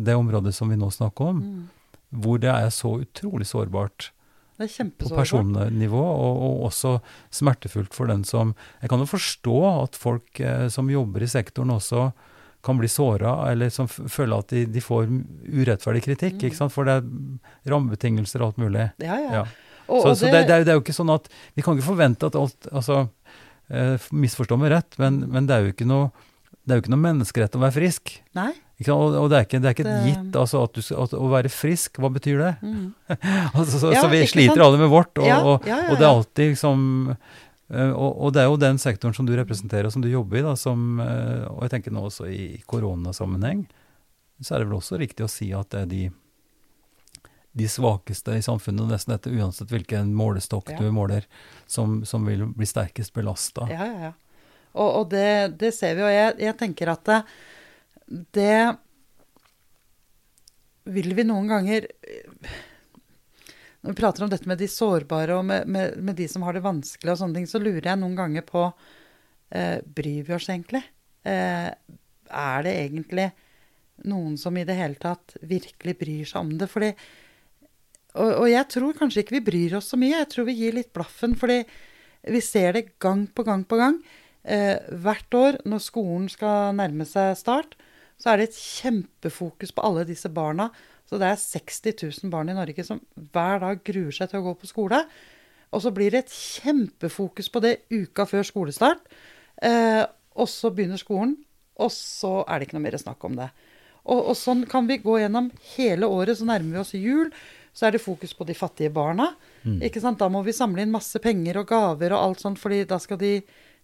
det 0.03 0.15
området 0.15 0.53
som 0.53 0.69
vi 0.69 0.75
nå 0.75 0.89
snakker 0.91 1.29
om, 1.29 1.39
Mm. 1.41 1.69
hvor 2.21 2.39
det 2.39 2.49
er 2.51 2.69
så 2.69 2.99
utrolig 3.01 3.45
sårbart 3.47 4.11
Det 4.59 4.69
på 4.99 5.09
personnivå, 5.09 5.97
og, 5.97 6.37
og 6.43 6.65
også 6.69 7.01
smertefullt 7.31 7.93
for 7.93 8.05
den 8.07 8.23
som 8.23 8.53
Jeg 8.81 8.89
kan 8.89 8.99
jo 8.99 9.05
forstå 9.05 9.83
at 9.83 9.95
folk 9.95 10.39
eh, 10.39 10.67
som 10.69 10.87
jobber 10.89 11.23
i 11.23 11.25
sektoren 11.27 11.71
også 11.71 12.13
kan 12.63 12.77
bli 12.79 12.87
såra, 12.87 13.33
eller 13.51 13.69
som 13.69 13.87
føler 13.91 14.37
at 14.39 14.47
de, 14.55 14.65
de 14.71 14.79
får 14.83 15.09
urettferdig 15.51 16.03
kritikk, 16.05 16.37
Mm. 16.39 16.45
ikke 16.49 16.55
sant? 16.61 16.71
for 16.71 16.87
det 16.87 16.93
er 17.01 17.71
rammebetingelser 17.73 18.41
og 18.41 18.53
alt 18.53 18.61
mulig. 18.63 18.85
Ja, 19.03 19.17
ja. 19.19 19.31
Ja. 19.41 19.45
Og, 19.87 20.01
så 20.01 20.09
og 20.13 20.17
så 20.17 20.29
det, 20.31 20.45
det, 20.47 20.55
er, 20.55 20.63
det 20.63 20.71
er 20.71 20.77
jo 20.79 20.81
ikke 20.85 20.95
sånn 20.95 21.11
at 21.11 21.25
Vi 21.57 21.61
kan 21.65 21.75
ikke 21.75 21.89
forvente 21.89 22.29
at 22.29 22.35
alt 22.39 22.67
altså, 22.71 23.01
eh, 23.67 23.97
Misforstå 24.15 24.55
meg 24.61 24.71
rett, 24.71 24.95
men, 25.01 25.17
men 25.27 25.45
det 25.49 25.57
er 25.57 25.65
jo 25.67 25.73
ikke 25.75 25.87
noe 25.89 26.11
det 26.63 26.71
er 26.71 26.77
jo 26.79 26.83
ikke 26.85 26.91
noe 26.93 27.01
menneskerett 27.03 27.55
å 27.57 27.59
være 27.59 27.75
frisk. 27.75 28.11
Nei. 28.39 28.53
Og, 28.87 29.15
og 29.19 29.25
det 29.27 29.35
er 29.35 29.43
ikke, 29.43 29.59
det 29.59 29.67
er 29.67 29.73
ikke 29.75 29.83
Det- 29.89 30.03
gitt 30.07 30.37
altså, 30.39 30.61
at, 30.63 30.77
du, 30.79 30.95
at 31.03 31.15
å 31.19 31.25
være 31.33 31.49
frisk, 31.51 31.99
hva 31.99 32.07
betyr 32.15 32.39
det? 32.39 32.51
Mm. 32.63 32.85
Altså, 33.59 33.81
så, 33.81 33.91
Ja, 33.91 34.05
så 34.05 34.07
vi 34.13 34.21
sliter 34.31 34.55
sant? 34.55 34.63
alle 34.69 34.79
med 34.79 34.87
vårt, 34.93 35.11
og, 35.19 35.27
Ja, 35.27 35.41
ja, 35.67 35.81
og 35.91 35.99
det 35.99 36.05
er 36.07 36.13
alltid 36.13 36.53
liksom 36.53 36.85
og, 37.71 38.09
og 38.27 38.33
det 38.35 38.41
er 38.43 38.49
jo 38.49 38.57
den 38.59 38.77
sektoren 38.81 39.15
som 39.15 39.25
du 39.25 39.31
representerer, 39.37 39.87
og 39.87 39.93
som 39.95 40.03
du 40.03 40.09
jobber 40.11 40.41
i, 40.41 40.43
da, 40.45 40.55
som, 40.59 40.99
eh, 40.99 41.45
og 41.47 41.63
jeg 41.65 41.71
tenker 41.77 41.93
nå 41.95 42.03
også 42.09 42.27
i 42.29 42.59
koronasammenheng, 42.69 43.63
så 44.43 44.55
er 44.55 44.63
det 44.63 44.67
vel 44.69 44.77
også 44.79 44.99
riktig 44.99 45.23
å 45.25 45.31
si 45.31 45.47
at 45.55 45.69
det 45.71 45.79
er 45.85 45.89
de, 45.93 46.01
de 47.53 47.69
svakeste 47.69 48.35
i 48.35 48.43
samfunnet, 48.43 48.89
nesten 48.91 49.13
dette 49.15 49.31
uansett 49.31 49.71
hvilken 49.71 50.11
målestokk 50.17 50.73
Ja. 50.73 50.81
du 50.81 50.91
måler, 50.91 51.25
som, 51.69 52.01
som 52.05 52.25
vil 52.27 52.45
bli 52.51 52.67
sterkest 52.67 53.13
belasta. 53.15 53.69
Ja, 53.71 53.87
ja, 53.87 54.09
ja. 54.09 54.13
Og, 54.73 54.89
og 54.89 55.09
det, 55.13 55.57
det 55.61 55.69
ser 55.77 55.95
vi, 55.95 56.01
og 56.01 56.09
jeg, 56.11 56.35
jeg 56.41 56.57
tenker 56.57 56.89
at 56.95 57.05
det, 57.05 57.19
det 58.33 58.55
vil 60.93 61.13
vi 61.15 61.23
noen 61.29 61.47
ganger 61.47 61.85
Når 63.83 63.91
vi 63.91 63.99
prater 63.99 64.23
om 64.23 64.31
dette 64.31 64.47
med 64.47 64.61
de 64.61 64.67
sårbare 64.71 65.35
og 65.35 65.43
med, 65.45 65.67
med, 65.67 65.97
med 65.99 66.15
de 66.15 66.27
som 66.31 66.45
har 66.47 66.55
det 66.55 66.63
vanskelig, 66.63 67.11
og 67.11 67.19
sånne 67.19 67.41
ting, 67.41 67.47
så 67.51 67.59
lurer 67.59 67.89
jeg 67.89 67.99
noen 67.99 68.15
ganger 68.15 68.45
på 68.47 68.69
eh, 69.51 69.81
Bryr 69.83 70.23
vi 70.23 70.35
oss 70.37 70.47
egentlig? 70.47 70.83
Eh, 71.27 71.67
er 72.33 72.63
det 72.63 72.73
egentlig 72.79 73.27
noen 74.07 74.37
som 74.39 74.55
i 74.57 74.63
det 74.67 74.77
hele 74.79 74.99
tatt 74.99 75.35
virkelig 75.43 75.97
bryr 75.99 76.31
seg 76.31 76.45
om 76.45 76.53
det? 76.61 76.69
Fordi, 76.71 76.93
og, 78.15 78.29
og 78.29 78.47
jeg 78.49 78.69
tror 78.71 78.95
kanskje 79.01 79.25
ikke 79.25 79.37
vi 79.41 79.45
bryr 79.51 79.77
oss 79.81 79.91
så 79.91 79.99
mye. 79.99 80.15
Jeg 80.21 80.31
tror 80.31 80.47
vi 80.47 80.59
gir 80.61 80.79
litt 80.79 80.93
blaffen, 80.95 81.35
fordi 81.39 81.59
vi 82.31 82.43
ser 82.43 82.77
det 82.77 82.85
gang 83.03 83.25
på 83.27 83.43
gang 83.43 83.67
på 83.67 83.79
gang. 83.83 83.99
Eh, 84.43 84.77
hvert 85.03 85.39
år 85.39 85.59
når 85.67 85.83
skolen 85.83 86.31
skal 86.31 86.71
nærme 86.79 87.07
seg 87.07 87.35
start, 87.39 87.75
så 88.21 88.31
er 88.31 88.39
det 88.39 88.49
et 88.49 88.59
kjempefokus 88.59 89.73
på 89.75 89.83
alle 89.85 90.05
disse 90.07 90.29
barna. 90.31 90.69
Så 91.09 91.19
det 91.21 91.29
er 91.29 91.39
60 91.39 91.95
000 92.23 92.33
barn 92.33 92.51
i 92.51 92.57
Norge 92.57 92.85
som 92.87 93.01
hver 93.33 93.63
dag 93.63 93.81
gruer 93.85 94.13
seg 94.15 94.31
til 94.31 94.41
å 94.41 94.47
gå 94.47 94.53
på 94.61 94.69
skole. 94.69 95.03
Og 95.73 95.81
så 95.83 95.91
blir 95.93 96.13
det 96.13 96.23
et 96.23 96.35
kjempefokus 96.35 97.49
på 97.51 97.61
det 97.63 97.75
uka 97.91 98.25
før 98.29 98.45
skolestart. 98.47 99.09
Eh, 99.61 100.03
og 100.37 100.49
så 100.49 100.71
begynner 100.73 101.01
skolen, 101.01 101.35
og 101.81 101.91
så 101.93 102.41
er 102.45 102.59
det 102.59 102.67
ikke 102.67 102.77
noe 102.77 102.85
mer 102.85 102.97
snakk 103.01 103.25
om 103.27 103.35
det. 103.37 103.49
Og, 104.03 104.19
og 104.31 104.37
sånn 104.37 104.63
kan 104.69 104.87
vi 104.89 104.99
gå 105.01 105.17
gjennom 105.21 105.49
hele 105.75 106.09
året. 106.09 106.37
Så 106.39 106.47
nærmer 106.47 106.77
vi 106.77 106.81
oss 106.81 106.95
jul, 106.97 107.29
så 107.73 107.87
er 107.87 107.95
det 107.95 108.03
fokus 108.03 108.35
på 108.37 108.47
de 108.47 108.55
fattige 108.57 108.93
barna. 108.93 109.31
Ikke 109.85 110.01
sant? 110.03 110.19
Da 110.21 110.29
må 110.31 110.43
vi 110.45 110.55
samle 110.55 110.83
inn 110.83 110.93
masse 110.93 111.21
penger 111.23 111.61
og 111.61 111.69
gaver 111.71 112.13
og 112.13 112.25
alt 112.27 112.43
sånt, 112.43 112.61
fordi 112.61 112.83
da 112.89 112.99
skal 113.01 113.19
de, 113.21 113.37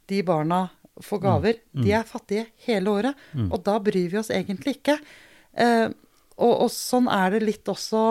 de 0.09 0.21
barna 0.25 0.67
få 1.05 1.19
gaver. 1.23 1.59
De 1.73 1.91
er 1.95 2.07
fattige 2.07 2.47
hele 2.65 2.91
året, 2.91 3.25
og 3.49 3.61
da 3.65 3.77
bryr 3.83 4.09
vi 4.11 4.19
oss 4.19 4.31
egentlig 4.33 4.77
ikke. 4.79 4.97
Eh, 5.53 5.87
og, 6.39 6.53
og 6.65 6.69
sånn 6.71 7.09
er 7.11 7.35
det 7.35 7.43
litt 7.45 7.71
også 7.71 8.03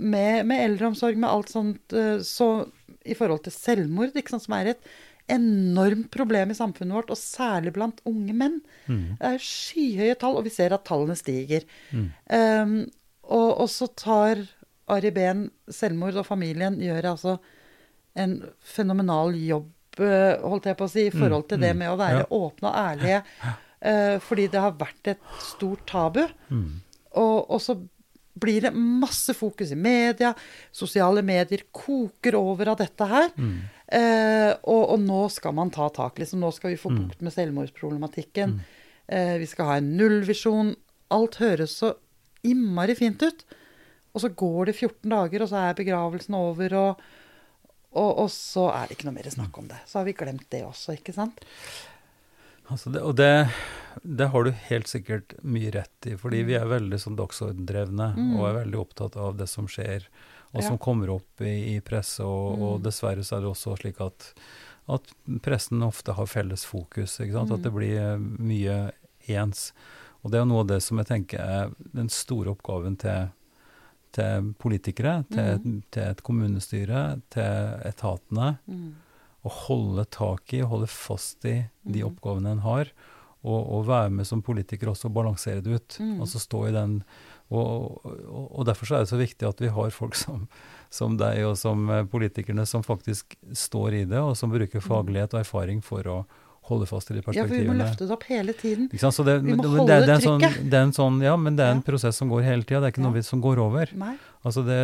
med, 0.00 0.46
med 0.48 0.64
eldreomsorg, 0.64 1.18
med 1.20 1.30
alt 1.30 1.52
sånt, 1.52 1.92
eh, 1.92 2.18
så 2.24 2.66
i 3.04 3.16
forhold 3.16 3.44
til 3.44 3.54
selvmord, 3.54 4.12
sant, 4.28 4.44
som 4.44 4.56
er 4.58 4.74
et 4.74 4.90
enormt 5.30 6.10
problem 6.10 6.50
i 6.50 6.58
samfunnet 6.58 6.96
vårt, 6.96 7.10
og 7.14 7.18
særlig 7.18 7.72
blant 7.76 8.00
unge 8.08 8.34
menn. 8.36 8.60
Det 9.20 9.28
er 9.28 9.44
skyhøye 9.44 10.16
tall, 10.18 10.36
og 10.40 10.46
vi 10.48 10.52
ser 10.54 10.74
at 10.74 10.84
tallene 10.88 11.16
stiger. 11.18 11.66
Um, 12.26 12.80
og, 13.30 13.50
og 13.62 13.68
så 13.70 13.86
tar 13.94 14.42
Ari 14.90 15.12
Behn 15.14 15.44
selvmord, 15.70 16.18
og 16.18 16.26
familien 16.26 16.80
gjør 16.82 17.12
altså 17.12 17.36
en 18.18 18.40
fenomenal 18.58 19.36
jobb, 19.38 19.68
holdt 20.00 20.64
jeg 20.70 20.76
på 20.78 20.84
å 20.86 20.90
si, 20.90 21.06
i 21.06 21.10
forhold 21.14 21.48
til 21.48 21.58
det 21.60 21.74
med 21.76 21.90
å 21.92 21.96
være 22.00 22.26
åpne 22.30 22.68
og 22.70 22.74
ærlige. 22.80 23.22
eh, 23.80 24.18
fordi 24.20 24.48
det 24.50 24.60
har 24.60 24.72
vært 24.72 25.08
et 25.14 25.18
stort 25.40 25.86
tabu. 25.86 26.22
Og, 27.12 27.50
og 27.50 27.60
så 27.60 27.76
blir 28.40 28.60
det 28.62 28.70
masse 28.74 29.34
fokus 29.34 29.72
i 29.72 29.76
media. 29.76 30.34
Sosiale 30.72 31.22
medier 31.22 31.64
koker 31.72 32.34
over 32.38 32.68
av 32.72 32.78
dette 32.78 33.04
her. 33.10 33.30
Eh, 33.90 34.52
og, 34.64 34.84
og 34.94 35.00
nå 35.00 35.28
skal 35.30 35.52
man 35.52 35.70
ta 35.70 35.88
tak. 35.88 36.18
Liksom. 36.18 36.40
Nå 36.40 36.50
skal 36.54 36.70
vi 36.70 36.76
få 36.80 36.90
bukt 37.08 37.20
med 37.20 37.32
selvmordsproblematikken. 37.34 38.60
Eh, 39.08 39.38
vi 39.38 39.46
skal 39.46 39.66
ha 39.66 39.76
en 39.80 39.96
nullvisjon. 39.98 40.76
Alt 41.10 41.40
høres 41.42 41.74
så 41.82 41.94
innmari 42.46 42.94
fint 42.94 43.20
ut. 43.22 43.44
Og 44.14 44.20
så 44.22 44.28
går 44.34 44.66
det 44.70 44.76
14 44.76 45.10
dager, 45.10 45.42
og 45.42 45.48
så 45.50 45.56
er 45.68 45.74
begravelsen 45.78 46.34
over, 46.34 46.72
og, 46.74 47.02
og, 47.90 48.10
og 48.24 48.28
så 48.30 48.68
er 48.70 48.86
det 48.86 48.96
ikke 48.96 49.08
noe 49.08 49.18
mer 49.18 49.30
snakk 49.34 49.56
om 49.58 49.70
det. 49.70 49.80
Så 49.86 49.98
har 49.98 50.06
vi 50.06 50.14
glemt 50.18 50.46
det 50.52 50.62
også, 50.66 50.94
ikke 50.98 51.14
sant? 51.16 51.40
Altså 52.70 52.90
det, 52.94 53.00
og 53.02 53.16
det, 53.18 53.50
det, 54.02 54.28
har 54.30 54.44
du 54.46 54.50
helt 54.68 54.86
sikkert 54.86 55.34
mye 55.42 55.72
rett 55.74 56.06
i, 56.06 56.14
fordi 56.18 56.44
vi 56.46 56.54
er 56.54 56.68
veldig 56.70 57.00
sånn 57.02 57.18
dagsordendrevne 57.18 58.12
mm. 58.14 58.28
og 58.38 58.44
er 58.46 58.58
veldig 58.60 58.78
opptatt 58.78 59.18
av 59.18 59.34
det 59.40 59.48
som 59.50 59.66
skjer, 59.70 60.06
og 60.52 60.62
ja. 60.62 60.68
som 60.68 60.78
kommer 60.82 61.10
opp 61.16 61.42
i, 61.42 61.74
i 61.74 61.80
presse. 61.82 62.22
Og, 62.22 62.54
mm. 62.54 62.66
og, 62.68 62.76
dessverre 62.86 63.26
så 63.26 63.38
er 63.38 63.42
det 63.42 63.50
også 63.50 63.74
slik 63.80 63.98
at, 64.06 64.28
at 64.94 65.10
pressen 65.42 65.82
ofte 65.82 66.14
har 66.14 66.30
felles 66.30 66.62
fokus. 66.68 67.18
ikke 67.18 67.34
sant? 67.34 67.50
Mm. 67.50 67.56
At 67.58 67.66
det 67.66 67.74
blir 67.74 67.98
eh, 67.98 68.22
mye 68.22 68.78
ens. 69.34 69.72
Og 70.22 70.30
det 70.30 70.38
er 70.38 70.46
noe 70.46 70.62
av 70.62 70.70
det 70.70 70.80
som 70.84 71.00
jeg 71.00 71.10
tenker 71.10 71.42
er 71.42 71.74
den 71.96 72.10
store 72.12 72.54
oppgaven 72.54 72.98
til, 73.02 73.34
til 74.16 74.50
politikere, 74.58 75.20
til, 75.30 75.60
mm. 75.62 75.78
til, 75.94 76.10
et 76.10 76.24
kommunestyre, 76.26 77.04
til 77.30 77.86
etatene. 77.90 78.56
Mm 78.66 78.90
å 79.40 79.52
holde 79.66 80.04
tak 80.12 80.52
i, 80.56 80.60
holde 80.66 80.88
fast 80.90 81.46
i 81.48 81.62
de 81.82 82.02
mm. 82.02 82.06
oppgavene 82.10 82.54
en 82.54 82.64
har. 82.66 82.92
Og, 83.40 83.56
og, 83.56 83.86
være 83.88 84.10
med 84.12 84.28
som 84.28 84.42
politiker 84.44 84.90
også 84.90 85.08
og 85.08 85.14
balansere 85.16 85.62
det 85.64 85.78
ut. 85.78 85.94
Mm. 85.96 86.18
Altså 86.20 86.42
stå 86.42 86.66
i 86.68 86.74
den 86.76 86.98
og, 87.50 88.04
og, 88.04 88.44
og, 88.52 88.60
derfor 88.68 88.92
er 88.92 89.02
det 89.02 89.10
så 89.10 89.18
viktig 89.18 89.48
at 89.48 89.62
vi 89.64 89.72
har 89.74 89.94
folk 89.94 90.14
som, 90.14 90.44
som, 90.92 91.16
deg 91.18 91.40
og 91.48 91.56
som 91.58 91.88
eh, 91.90 92.04
politikerne 92.06 92.62
som 92.68 92.84
faktisk 92.86 93.34
står 93.56 93.96
i 93.96 94.04
det, 94.06 94.20
og 94.20 94.36
som 94.38 94.52
bruker 94.52 94.78
mm. 94.78 94.86
faglighet 94.86 95.34
og 95.34 95.40
erfaring 95.40 95.80
for 95.82 96.06
å 96.06 96.18
holde 96.70 96.88
fast 96.88 97.10
i 97.10 97.18
de 97.18 97.24
perspektivene. 97.24 97.44
Ja, 97.44 97.50
for 97.50 97.60
vi 97.60 97.68
må 97.68 97.76
løfte 97.78 98.06
det 98.06 98.16
opp 98.16 98.24
hele 98.30 98.54
tiden. 98.56 98.88
Det, 98.90 99.36
vi 99.44 99.58
må 99.58 99.68
holde 99.68 99.90
det, 99.90 100.08
det 100.08 100.18
sånn, 100.24 100.40
trykket. 100.40 100.72
Sånn, 100.72 100.96
sånn, 100.96 101.20
ja, 101.26 101.36
men 101.36 101.58
det 101.58 101.66
er 101.66 101.76
en 101.76 101.84
ja. 101.84 101.88
prosess 101.90 102.20
som 102.22 102.32
går 102.32 102.46
hele 102.46 102.66
tida. 102.66 102.80
Det 102.82 102.90
er 102.90 102.96
ikke 102.96 103.06
noe 103.06 103.20
ja. 103.20 103.26
som 103.26 103.44
går 103.44 103.62
over. 103.62 103.94
Nei. 104.00 104.16
Altså 104.46 104.64
det, 104.66 104.80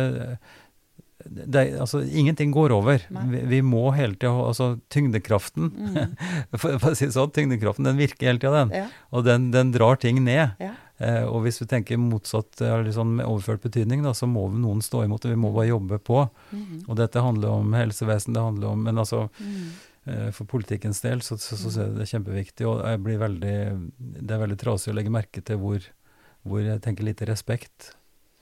det, 1.25 1.79
altså, 1.79 2.01
ingenting 2.03 2.51
går 2.51 2.71
over. 2.71 3.01
Vi, 3.09 3.39
vi, 3.49 3.61
må 3.65 3.89
hele 3.97 4.15
tida 4.15 4.31
altså, 4.31 4.75
Tyngdekraften 4.93 5.71
mm. 5.73 5.95
for, 6.61 6.77
for, 6.77 6.91
å 6.91 6.97
si 6.97 7.09
sånn, 7.13 7.31
tyngdekraften 7.35 7.87
den 7.87 7.99
virker 7.99 8.29
hele 8.29 8.41
tida, 8.41 8.65
den. 8.65 8.75
Ja. 8.83 8.91
Og 9.15 9.25
den, 9.27 9.49
den, 9.55 9.73
drar 9.75 9.99
ting 10.01 10.21
ned. 10.25 10.59
Eh, 10.97 11.23
og 11.25 11.43
hvis 11.45 11.59
vi 11.61 11.69
tenker 11.69 11.99
motsatt, 12.01 12.61
liksom 12.85 13.17
med 13.19 13.27
overført 13.29 13.65
betydning, 13.65 14.05
da, 14.05 14.13
så 14.17 14.29
må 14.29 14.47
noen 14.53 14.81
stå 14.85 15.03
imot 15.05 15.25
det. 15.25 15.33
Vi 15.33 15.41
må 15.41 15.51
bare 15.55 15.71
jobbe 15.71 15.99
på. 16.01 16.23
Mm. 16.51 16.85
Og 16.87 16.95
dette 16.99 17.23
handler 17.23 17.59
om 17.59 17.75
helsevesen, 17.77 18.37
det 18.37 18.47
handler 18.47 18.73
om 18.73 18.87
Men 18.87 19.03
altså 19.03 19.27
mm. 19.37 19.67
Eh, 20.07 20.29
for 20.35 20.49
politikkens 20.49 21.03
del 21.03 21.21
så, 21.25 21.37
så, 21.41 21.59
så, 21.59 21.75
er 21.83 21.93
det 21.97 22.09
kjempeviktig. 22.09 22.67
Og 22.69 22.81
veldig, 23.07 23.57
det 23.97 24.33
er 24.33 24.43
veldig 24.43 24.59
trasig 24.61 24.93
å 24.93 24.97
legge 24.97 25.13
merke 25.13 25.43
til 25.45 25.61
hvor, 25.61 25.85
hvor 26.47 26.63
jeg 26.63 26.83
tenker 26.85 27.07
lite 27.07 27.29
respekt 27.29 27.93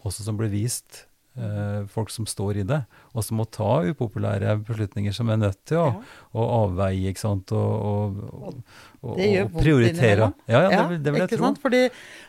også 0.05 0.26
som 0.28 0.38
blir 0.38 0.51
vist 0.53 1.05
eh, 1.38 1.86
folk 1.91 2.11
som 2.13 2.28
står 2.30 2.61
i 2.61 2.66
det, 2.68 2.82
og 3.13 3.26
som 3.26 3.39
må 3.39 3.47
ta 3.49 3.80
upopulære 3.89 4.57
beslutninger 4.68 5.16
som 5.16 5.32
er 5.34 5.39
nødt 5.41 5.61
til 5.68 5.82
å, 5.82 5.88
ja. 5.89 6.20
å 6.38 6.45
avveie 6.61 7.11
ikke 7.11 7.24
sant, 7.24 7.53
og, 7.55 7.74
og, 7.89 8.59
og, 9.01 9.18
og 9.18 9.57
prioritere. 9.57 10.32
Ja, 10.51 10.61
ja, 10.68 10.86
det, 10.91 11.01
det, 11.01 11.16
vil 11.16 11.26
jeg 11.26 11.34
tro. 11.34 11.41
Sant? 11.47 11.63
Fordi 11.63 11.82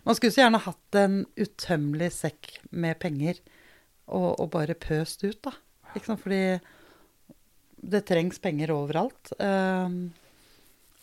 man 0.07 0.19
skulle 0.19 0.37
så 0.37 0.45
gjerne 0.45 0.63
hatt 0.67 1.01
en 1.03 1.21
utømmelig 1.37 2.11
sekk 2.17 2.57
med 2.73 2.99
penger 3.03 3.43
og, 4.07 4.33
og 4.33 4.51
bare 4.55 4.79
pøst 4.79 5.27
ut, 5.27 5.39
da. 5.45 5.55
Ikke 5.95 6.11
sant? 6.11 6.25
Fordi 6.25 6.43
det 7.77 8.05
trengs 8.09 8.41
penger 8.43 8.73
overalt. 8.75 9.33
Um, 9.39 10.11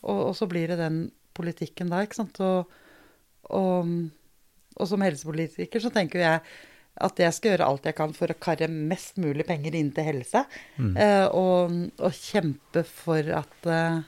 og, 0.04 0.34
så 0.36 0.48
blir 0.50 0.72
det 0.72 0.80
den 0.80 1.00
politikken 1.36 1.90
da, 1.92 2.02
ikke 2.04 2.20
sant. 2.20 2.38
Og, 2.44 2.70
og 3.54 4.88
som 4.90 5.04
helsepolitiker 5.04 5.82
så 5.82 5.92
tenker 5.94 6.22
jeg 6.22 6.40
at 7.02 7.18
jeg 7.18 7.34
skal 7.34 7.54
gjøre 7.54 7.66
alt 7.66 7.86
jeg 7.88 7.96
kan 7.98 8.12
for 8.14 8.30
å 8.30 8.38
karre 8.38 8.68
mest 8.70 9.16
mulig 9.22 9.46
penger 9.48 9.74
inn 9.74 9.90
til 9.94 10.06
helse. 10.06 10.44
Mm. 10.78 10.92
Eh, 10.94 11.24
og, 11.26 11.72
og, 11.98 12.12
kjempe 12.14 12.84
for 12.86 13.30
at, 13.40 13.56
eh, 13.66 13.98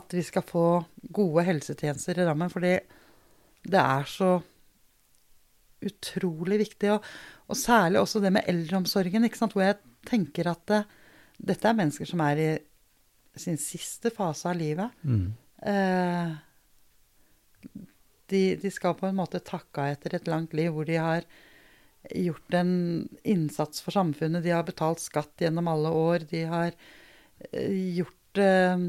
at 0.00 0.16
vi 0.16 0.24
skal 0.24 0.46
få 0.48 0.64
gode 1.12 1.44
helsetjenester 1.44 2.22
i 2.22 2.24
Drammen. 2.24 2.52
Fordi 2.52 2.72
det 3.68 3.82
er 3.82 4.08
så 4.08 4.30
utrolig 5.84 6.62
viktig. 6.64 6.94
Og, 6.96 7.12
og 7.52 7.60
særlig 7.60 8.00
også 8.00 8.24
det 8.24 8.32
med 8.38 8.48
eldreomsorgen, 8.48 9.28
hvor 9.28 9.66
jeg 9.66 9.80
tenker 10.08 10.50
at 10.50 10.64
det, 10.70 10.82
eh, 10.84 10.96
dette 11.40 11.68
er 11.68 11.76
mennesker 11.76 12.08
som 12.08 12.20
er 12.20 12.40
i 12.40 12.50
sin 13.40 13.58
siste 13.60 14.10
fase 14.12 14.48
av 14.50 14.58
livet. 14.58 14.96
Mm. 15.06 15.30
Eh, 15.70 16.32
de, 18.30 18.42
de, 18.60 18.72
skal 18.72 18.96
på 18.98 19.08
en 19.08 19.18
måte 19.18 19.42
takke 19.44 19.90
etter 19.94 20.18
et 20.18 20.28
langt 20.30 20.54
liv 20.56 20.72
hvor 20.74 20.88
de 20.88 20.98
har 21.00 21.24
gjort 22.16 22.56
en 22.56 22.74
innsats 23.28 23.82
for 23.84 23.94
samfunnet. 23.96 24.44
De 24.44 24.54
har 24.54 24.66
betalt 24.68 25.02
skatt 25.02 25.42
gjennom 25.42 25.68
alle 25.70 25.92
år. 25.96 26.24
De 26.30 26.44
har 26.48 26.72
eh, 27.50 27.96
gjort 27.98 28.40
eh, 28.40 28.86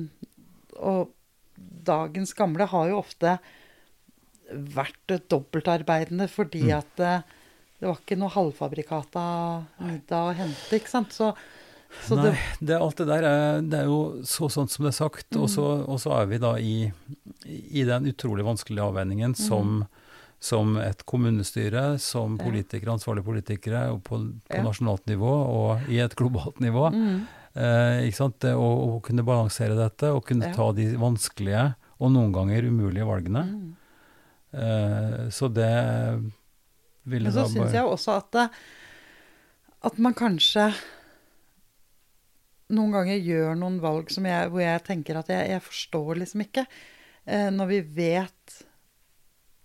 Og 0.80 1.12
dagens 1.92 2.34
gamle 2.38 2.68
har 2.68 2.90
jo 2.90 3.02
ofte 3.02 3.36
vært 4.52 5.14
dobbeltarbeidende 5.32 6.28
fordi 6.28 6.66
mm. 6.68 6.74
at 6.76 7.04
det, 7.82 7.90
var 7.90 7.98
ikke 7.98 8.20
noe 8.22 8.30
halvfabrikata 8.30 9.26
middag 9.82 10.30
å 10.30 10.38
hente. 10.38 10.78
ikke 10.78 10.92
sant? 10.92 11.16
Så 11.18 11.34
så 12.08 12.16
Nei, 12.16 12.38
det, 12.64 12.78
alt 12.80 13.02
det 13.02 13.08
der 13.10 13.26
er, 13.28 13.58
det 13.68 13.82
er, 13.82 13.90
jo 13.90 14.24
så 14.28 14.48
sånt 14.52 14.72
som 14.72 14.86
det 14.86 14.94
er 14.94 14.98
sagt. 15.02 15.28
Mm. 15.34 15.42
Og, 15.44 15.50
så, 15.52 15.66
og, 15.84 15.98
så, 16.00 16.14
er 16.22 16.30
vi 16.30 16.40
da 16.40 16.54
i, 16.56 16.76
i 17.50 17.84
den 17.88 18.08
utrolig 18.12 18.46
vanskelige 18.48 18.86
avveiningen 18.86 19.36
mm. 19.36 19.42
som, 19.42 19.84
som, 20.40 20.78
et 20.82 21.04
kommunestyre, 21.10 21.98
som 22.02 22.40
politikere, 22.40 22.96
ansvarlige 22.96 23.28
politikere, 23.28 23.84
på, 24.08 24.22
på 24.48 24.62
ja. 24.62 24.64
nasjonalt 24.66 25.04
nivå 25.12 25.36
og 25.52 25.92
i 25.92 26.00
et 26.04 26.16
globalt 26.16 26.64
nivå. 26.64 26.88
Mm. 26.96 27.22
Eh, 27.52 28.08
ikke 28.08 28.22
sant? 28.22 28.40
Det, 28.46 28.56
å, 28.56 28.72
å, 28.88 29.00
kunne 29.04 29.28
balansere 29.28 29.76
dette 29.76 30.14
og 30.16 30.24
kunne 30.30 30.50
ja. 30.50 30.56
ta 30.56 30.72
de 30.78 30.88
vanskelige 30.96 31.74
og 32.02 32.14
noen 32.16 32.32
ganger 32.34 32.72
umulige 32.72 33.06
valgene. 33.06 33.44
Mm. 33.52 33.72
Eh, 34.52 35.26
så 35.36 35.52
det 35.52 35.74
ville 37.04 37.30
Men 37.30 37.36
så 37.36 37.48
syns 37.50 37.76
jeg 37.76 37.88
også 37.88 38.18
at, 38.20 38.32
det, 38.36 38.48
at 39.90 40.02
man 40.02 40.18
kanskje 40.18 40.70
noen 42.72 42.96
ganger 42.96 43.20
gjør 43.20 43.56
noen 43.60 43.80
valg 43.84 44.12
jeg, 44.14 44.50
hvor 44.52 44.64
jeg 44.64 44.84
tenker 44.88 45.20
at 45.20 45.32
jeg, 45.32 45.50
jeg 45.52 45.64
forstår 45.66 46.22
liksom 46.22 46.46
ikke. 46.46 46.66
Eh, 47.26 47.50
når 47.54 47.72
vi 47.72 47.80
vet 48.00 48.62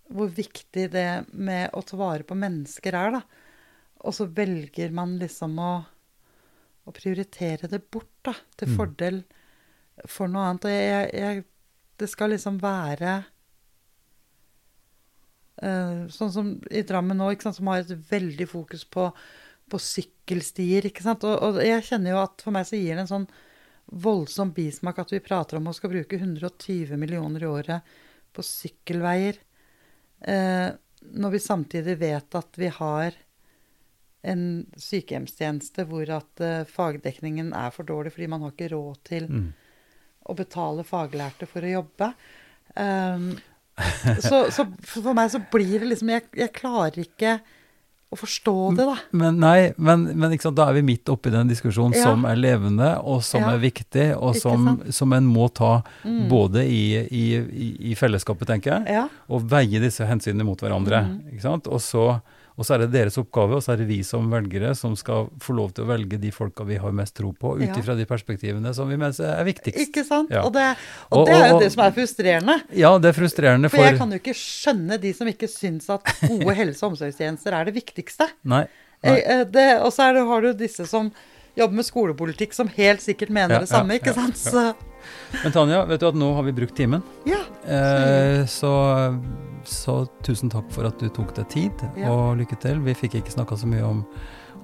hvor 0.07 0.31
viktig 0.31 0.87
det 0.93 1.09
med 1.35 1.73
å 1.75 1.83
ta 1.83 1.97
vare 1.99 2.27
på 2.27 2.37
mennesker 2.37 2.95
er, 2.95 3.17
da. 3.17 3.21
Og 4.07 4.15
så 4.15 4.27
velger 4.29 4.93
man 4.95 5.17
liksom 5.19 5.57
å, 5.59 5.71
å 6.87 6.93
prioritere 6.95 7.69
det 7.71 7.81
bort, 7.91 8.13
da. 8.23 8.35
Til 8.59 8.71
mm. 8.71 8.77
fordel 8.77 9.21
for 10.07 10.31
noe 10.31 10.45
annet. 10.47 10.67
Og 10.67 11.19
jeg, 11.19 11.43
det 11.97 12.09
skal 12.11 12.31
liksom 12.35 12.61
være 12.63 13.19
Sånn 15.57 16.31
som 16.33 16.49
i 16.69 16.83
Drammen 16.85 17.17
nå, 17.17 17.31
som 17.41 17.69
har 17.71 17.81
et 17.81 17.93
veldig 18.11 18.45
fokus 18.51 18.83
på 18.85 19.07
på 19.71 19.79
sykkelstier, 19.81 20.87
ikke 20.87 21.03
sant. 21.05 21.25
Og, 21.27 21.35
og, 21.43 21.59
jeg 21.63 21.85
kjenner 21.89 22.15
jo 22.15 22.23
at 22.23 22.43
for 22.43 22.55
meg 22.55 22.67
så 22.69 22.79
gir 22.79 22.95
det 22.95 23.05
en 23.05 23.11
sånn 23.11 23.29
voldsom 23.87 24.51
bismak 24.55 24.99
at 24.99 25.13
vi 25.13 25.23
prater 25.23 25.59
om 25.59 25.69
å 25.69 25.75
skal 25.75 25.93
bruke 25.93 26.19
120 26.19 26.97
millioner 26.99 27.43
i 27.43 27.49
året 27.49 27.93
på 28.35 28.43
sykkelveier. 28.43 29.39
Eh, 30.27 30.69
når 31.13 31.35
vi 31.35 31.43
samtidig 31.43 31.95
vet 32.01 32.35
at 32.35 32.59
vi 32.59 32.71
har 32.73 33.15
en 34.27 34.43
sykehjemstjeneste 34.75 35.85
hvor 35.87 36.09
at 36.15 36.43
eh, 36.43 36.65
fagdekningen 36.67 37.53
er 37.55 37.71
for 37.75 37.87
dårlig 37.87 38.11
fordi 38.15 38.31
man 38.31 38.43
har 38.43 38.55
ikke 38.55 38.73
råd 38.73 39.03
til 39.07 39.29
mm. 39.29 39.45
å 40.27 40.35
betale 40.35 40.87
faglærte 40.87 41.47
for 41.47 41.63
å 41.63 41.75
jobbe. 41.77 42.11
Um, 42.75 43.29
så, 44.27 44.47
så, 44.53 44.65
for 44.87 45.13
meg 45.17 45.29
så 45.33 45.41
blir 45.51 45.77
det 45.81 45.91
liksom 45.91 46.09
Jeg, 46.15 46.25
jeg 46.37 46.53
klarer 46.55 46.97
ikke 47.03 47.37
å 48.07 48.15
forstå 48.15 48.53
det, 48.77 48.85
da. 48.87 48.95
Men 49.19 49.39
nei, 49.41 49.73
men, 49.75 50.05
men 50.15 50.31
da 50.55 50.69
er 50.69 50.77
vi 50.77 50.83
midt 50.93 51.09
oppi 51.11 51.31
den 51.33 51.49
diskusjonen 51.51 51.97
ja. 51.97 52.05
som 52.07 52.23
er 52.29 52.39
levende, 52.39 52.93
og 53.03 53.19
som 53.27 53.43
ja. 53.43 53.51
er 53.51 53.59
viktig, 53.59 54.05
og 54.15 54.37
som, 54.39 54.69
som, 54.95 55.15
en 55.17 55.27
må 55.27 55.49
ta 55.51 55.81
mm. 56.05 56.21
både 56.31 56.63
i, 56.63 56.85
i, 57.03 57.25
i, 57.91 57.97
fellesskapet, 57.99 58.47
tenker 58.47 58.77
jeg, 58.77 58.95
ja. 58.95 59.03
og 59.27 59.43
veie 59.51 59.83
disse 59.83 60.07
hensynene 60.07 60.47
mot 60.47 60.63
hverandre. 60.63 61.03
Mm. 61.03 61.67
Og 61.67 61.81
så 61.83 62.07
og 62.57 62.65
så 62.65 62.73
er 62.73 62.83
det 62.83 62.87
deres 62.95 63.19
oppgave, 63.21 63.59
og 63.59 63.61
så 63.61 63.75
er 63.75 63.83
det 63.83 63.85
vi 63.91 63.99
som 64.05 64.31
velgere 64.31 64.71
som 64.77 64.95
skal 64.97 65.27
få 65.43 65.53
lov 65.53 65.75
til 65.77 65.85
å 65.85 65.91
velge 65.91 66.17
de 66.21 66.31
folka 66.33 66.65
vi 66.65 66.79
har 66.81 66.95
mest 66.95 67.13
tro 67.19 67.29
på, 67.29 67.53
ut 67.59 67.67
ifra 67.67 67.93
ja. 67.93 67.99
de 67.99 68.07
perspektivene 68.09 68.73
som 68.73 68.89
vi 68.89 68.97
mener 68.97 69.13
er 69.29 69.45
viktigst. 69.45 69.77
Ikke 69.85 70.01
sant. 70.07 70.33
Ja. 70.33 70.41
Og, 70.47 70.55
det, 70.55 70.65
og, 71.11 71.19
og, 71.19 71.29
det, 71.29 71.37
er 71.37 71.53
jo 71.53 71.61
det 71.61 71.69
som 71.75 71.85
er 71.85 71.93
frustrerende. 71.93 72.57
Ja, 72.73 72.91
det 72.97 73.11
er 73.11 73.17
frustrerende 73.19 73.69
for 73.69 73.77
For 73.77 73.91
jeg 73.91 74.01
kan 74.01 74.15
jo 74.15 74.21
ikke 74.23 74.35
skjønne 74.41 74.97
de 75.05 75.13
som 75.19 75.29
ikke 75.29 75.51
syns 75.51 75.89
at 75.93 76.09
gode 76.25 76.57
helse- 76.63 76.81
og 76.81 76.95
omsorgstjenester 76.95 77.59
er 77.59 77.69
det 77.69 77.77
viktigste. 77.77 78.31
Nei. 78.49 78.65
Nei. 79.05 79.17
Eh, 79.21 79.43
det, 79.53 79.67
og 79.85 79.93
så 79.93 80.09
har 80.09 80.47
du 80.47 80.49
disse 80.57 80.89
som 80.89 81.11
jobber 81.57 81.81
med 81.81 81.87
skolepolitikk, 81.87 82.53
som 82.53 82.69
helt 82.75 83.03
sikkert 83.03 83.33
mener 83.33 83.57
ja, 83.57 83.63
det 83.65 83.71
samme, 83.71 83.97
ikke 83.99 84.13
sant. 84.15 84.37
Så 84.37 84.71
men 85.43 85.51
Tanja, 85.51 85.85
vet 85.85 86.01
du 86.01 86.07
at 86.07 86.17
nå 86.17 86.31
har 86.33 86.43
vi 86.43 86.53
brukt 86.55 86.75
timen. 86.77 87.03
Ja. 87.27 87.39
Eh, 87.67 88.45
så, 88.45 88.71
så, 89.63 90.05
tusen 90.25 90.51
takk 90.51 90.69
for 90.73 90.87
at 90.89 90.99
du 90.99 91.09
tok 91.13 91.33
deg 91.37 91.49
tid, 91.53 91.85
ja. 91.99 92.11
og 92.11 92.37
lykke 92.41 92.57
til. 92.63 92.81
Vi 92.85 92.95
fikk 92.97 93.19
ikke 93.19 93.35
snakka 93.35 93.57
så 93.59 93.69
mye 93.69 93.83
om, 93.85 94.01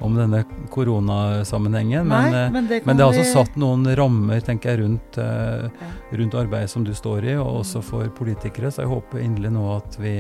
om 0.03 0.17
denne 0.17 0.43
koronasammenhengen. 0.73 2.09
Nei, 2.09 2.23
men, 2.31 2.39
eh, 2.39 2.51
men 2.55 2.71
det 2.71 2.81
men 2.87 2.99
det 2.99 3.05
har 3.05 3.13
altså 3.13 3.43
satt 3.43 3.59
noen 3.59 3.85
rammer 3.99 4.43
tenker 4.45 4.73
jeg, 4.73 4.83
rundt, 4.83 5.19
eh, 5.21 5.93
rundt 6.17 6.39
arbeidet 6.39 6.71
som 6.73 6.87
du 6.87 6.93
står 6.97 7.29
i, 7.33 7.37
og 7.37 7.63
også 7.63 7.83
for 7.85 8.09
politikere. 8.17 8.71
Så 8.71 8.85
jeg 8.85 8.93
håper 8.93 9.23
inderlig 9.23 9.53
nå 9.57 9.67
at 9.77 9.99
vi 10.01 10.17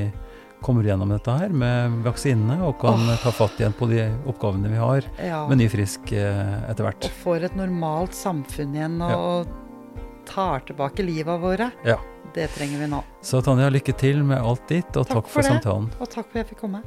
kommer 0.63 0.85
gjennom 0.87 1.11
dette 1.11 1.33
her 1.35 1.51
med 1.53 1.99
vaksinene 2.05 2.59
og 2.63 2.77
kan 2.81 3.01
oh. 3.03 3.17
ta 3.21 3.33
fatt 3.35 3.59
igjen 3.59 3.75
på 3.77 3.89
de 3.91 4.05
oppgavene 4.29 4.71
vi 4.71 4.79
har 4.79 5.05
ja. 5.19 5.43
med 5.49 5.59
ny 5.59 5.67
frisk 5.71 6.13
eh, 6.15 6.55
etter 6.71 6.87
hvert. 6.87 7.09
Og 7.09 7.19
får 7.25 7.49
et 7.49 7.59
normalt 7.59 8.15
samfunn 8.17 8.73
igjen 8.77 8.97
og, 9.03 9.13
Ja. 9.13 10.09
tar 10.29 10.63
tilbake 10.69 11.03
livet 11.03 11.41
våre. 11.41 11.71
Ja. 11.85 11.99
Det 12.33 12.47
trenger 12.55 12.79
vi 12.79 12.87
nå. 12.89 13.03
Så 13.21 13.43
Tanja, 13.45 13.67
lykke 13.69 13.93
til 13.99 14.23
med 14.25 14.39
alt 14.39 14.63
ditt, 14.71 14.89
og 14.95 15.05
Takk 15.05 15.19
takk, 15.19 15.27
for 15.27 15.41
for, 15.41 15.49
samtalen. 15.51 15.89
Og 15.99 16.09
takk 16.09 16.31
for 16.31 16.39
at 16.39 16.41
jeg 16.41 16.51
fikk 16.53 16.63
komme. 16.63 16.81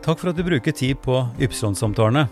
Takk 0.00 0.22
for 0.22 0.30
at 0.30 0.38
du 0.38 0.46
bruker 0.46 0.72
tid 0.72 1.02
på 1.04 1.18
Ypsilon-samtalene. 1.42 2.28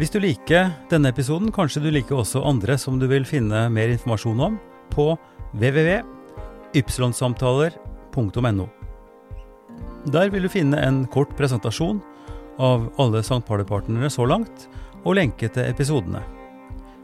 Hvis 0.00 0.10
du 0.12 0.18
liker 0.20 0.72
denne 0.90 1.12
episoden, 1.12 1.52
kanskje 1.54 1.84
du 1.84 1.92
liker 1.94 2.18
også 2.18 2.42
andre 2.44 2.74
som 2.80 2.98
du 2.98 3.06
vil 3.08 3.24
finne 3.28 3.68
mer 3.72 3.92
informasjon 3.94 4.42
om 4.48 4.58
på 4.92 5.12
www.ypsilonsamtaler.no. 6.76 8.68
Der 10.06 10.30
vil 10.30 10.42
du 10.42 10.48
finne 10.48 10.80
en 10.80 11.06
kort 11.10 11.36
presentasjon 11.36 12.00
av 12.58 12.92
alle 13.00 13.18
St. 13.20 13.42
Party-partnere 13.46 14.10
så 14.10 14.26
langt, 14.28 14.68
og 15.04 15.14
lenke 15.16 15.48
til 15.52 15.70
episodene. 15.70 16.22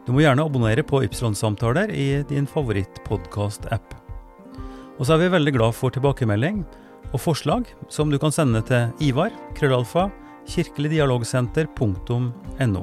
Du 0.06 0.12
må 0.12 0.20
gjerne 0.24 0.42
abonnere 0.42 0.82
på 0.82 1.02
Ypsilon-samtaler 1.06 1.90
i 1.94 2.22
din 2.26 2.46
favorittpodkast-app. 2.50 3.94
Og 4.98 5.06
så 5.06 5.12
er 5.14 5.18
vi 5.22 5.34
veldig 5.36 5.52
glad 5.54 5.72
for 5.78 5.90
tilbakemelding 5.94 6.56
og 7.12 7.20
forslag 7.22 7.62
som 7.92 8.10
du 8.10 8.18
kan 8.18 8.32
sende 8.34 8.60
til 8.66 8.90
Ivar, 9.06 9.30
krøllalfa, 9.54 10.10
kirkeligdialogsenter.no. 10.50 12.82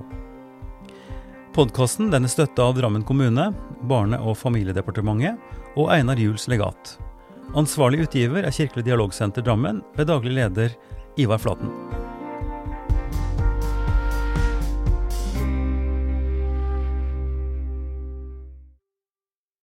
Podkasten 1.56 2.14
er 2.14 2.28
støtta 2.32 2.62
av 2.70 2.76
Drammen 2.78 3.04
kommune, 3.04 3.54
Barne- 3.90 4.22
og 4.24 4.38
familiedepartementet 4.40 5.36
og 5.80 5.94
Einar 5.96 6.20
Juels 6.20 6.50
legat. 6.52 6.98
Ansvarlig 7.58 8.04
utgiver 8.06 8.46
er 8.46 8.54
Kirkelig 8.54 8.86
dialogsenter 8.86 9.46
Drammen 9.46 9.82
ved 9.96 10.12
daglig 10.12 10.36
leder 10.36 10.76
Ivar 11.18 11.42
Flaten. 11.42 11.72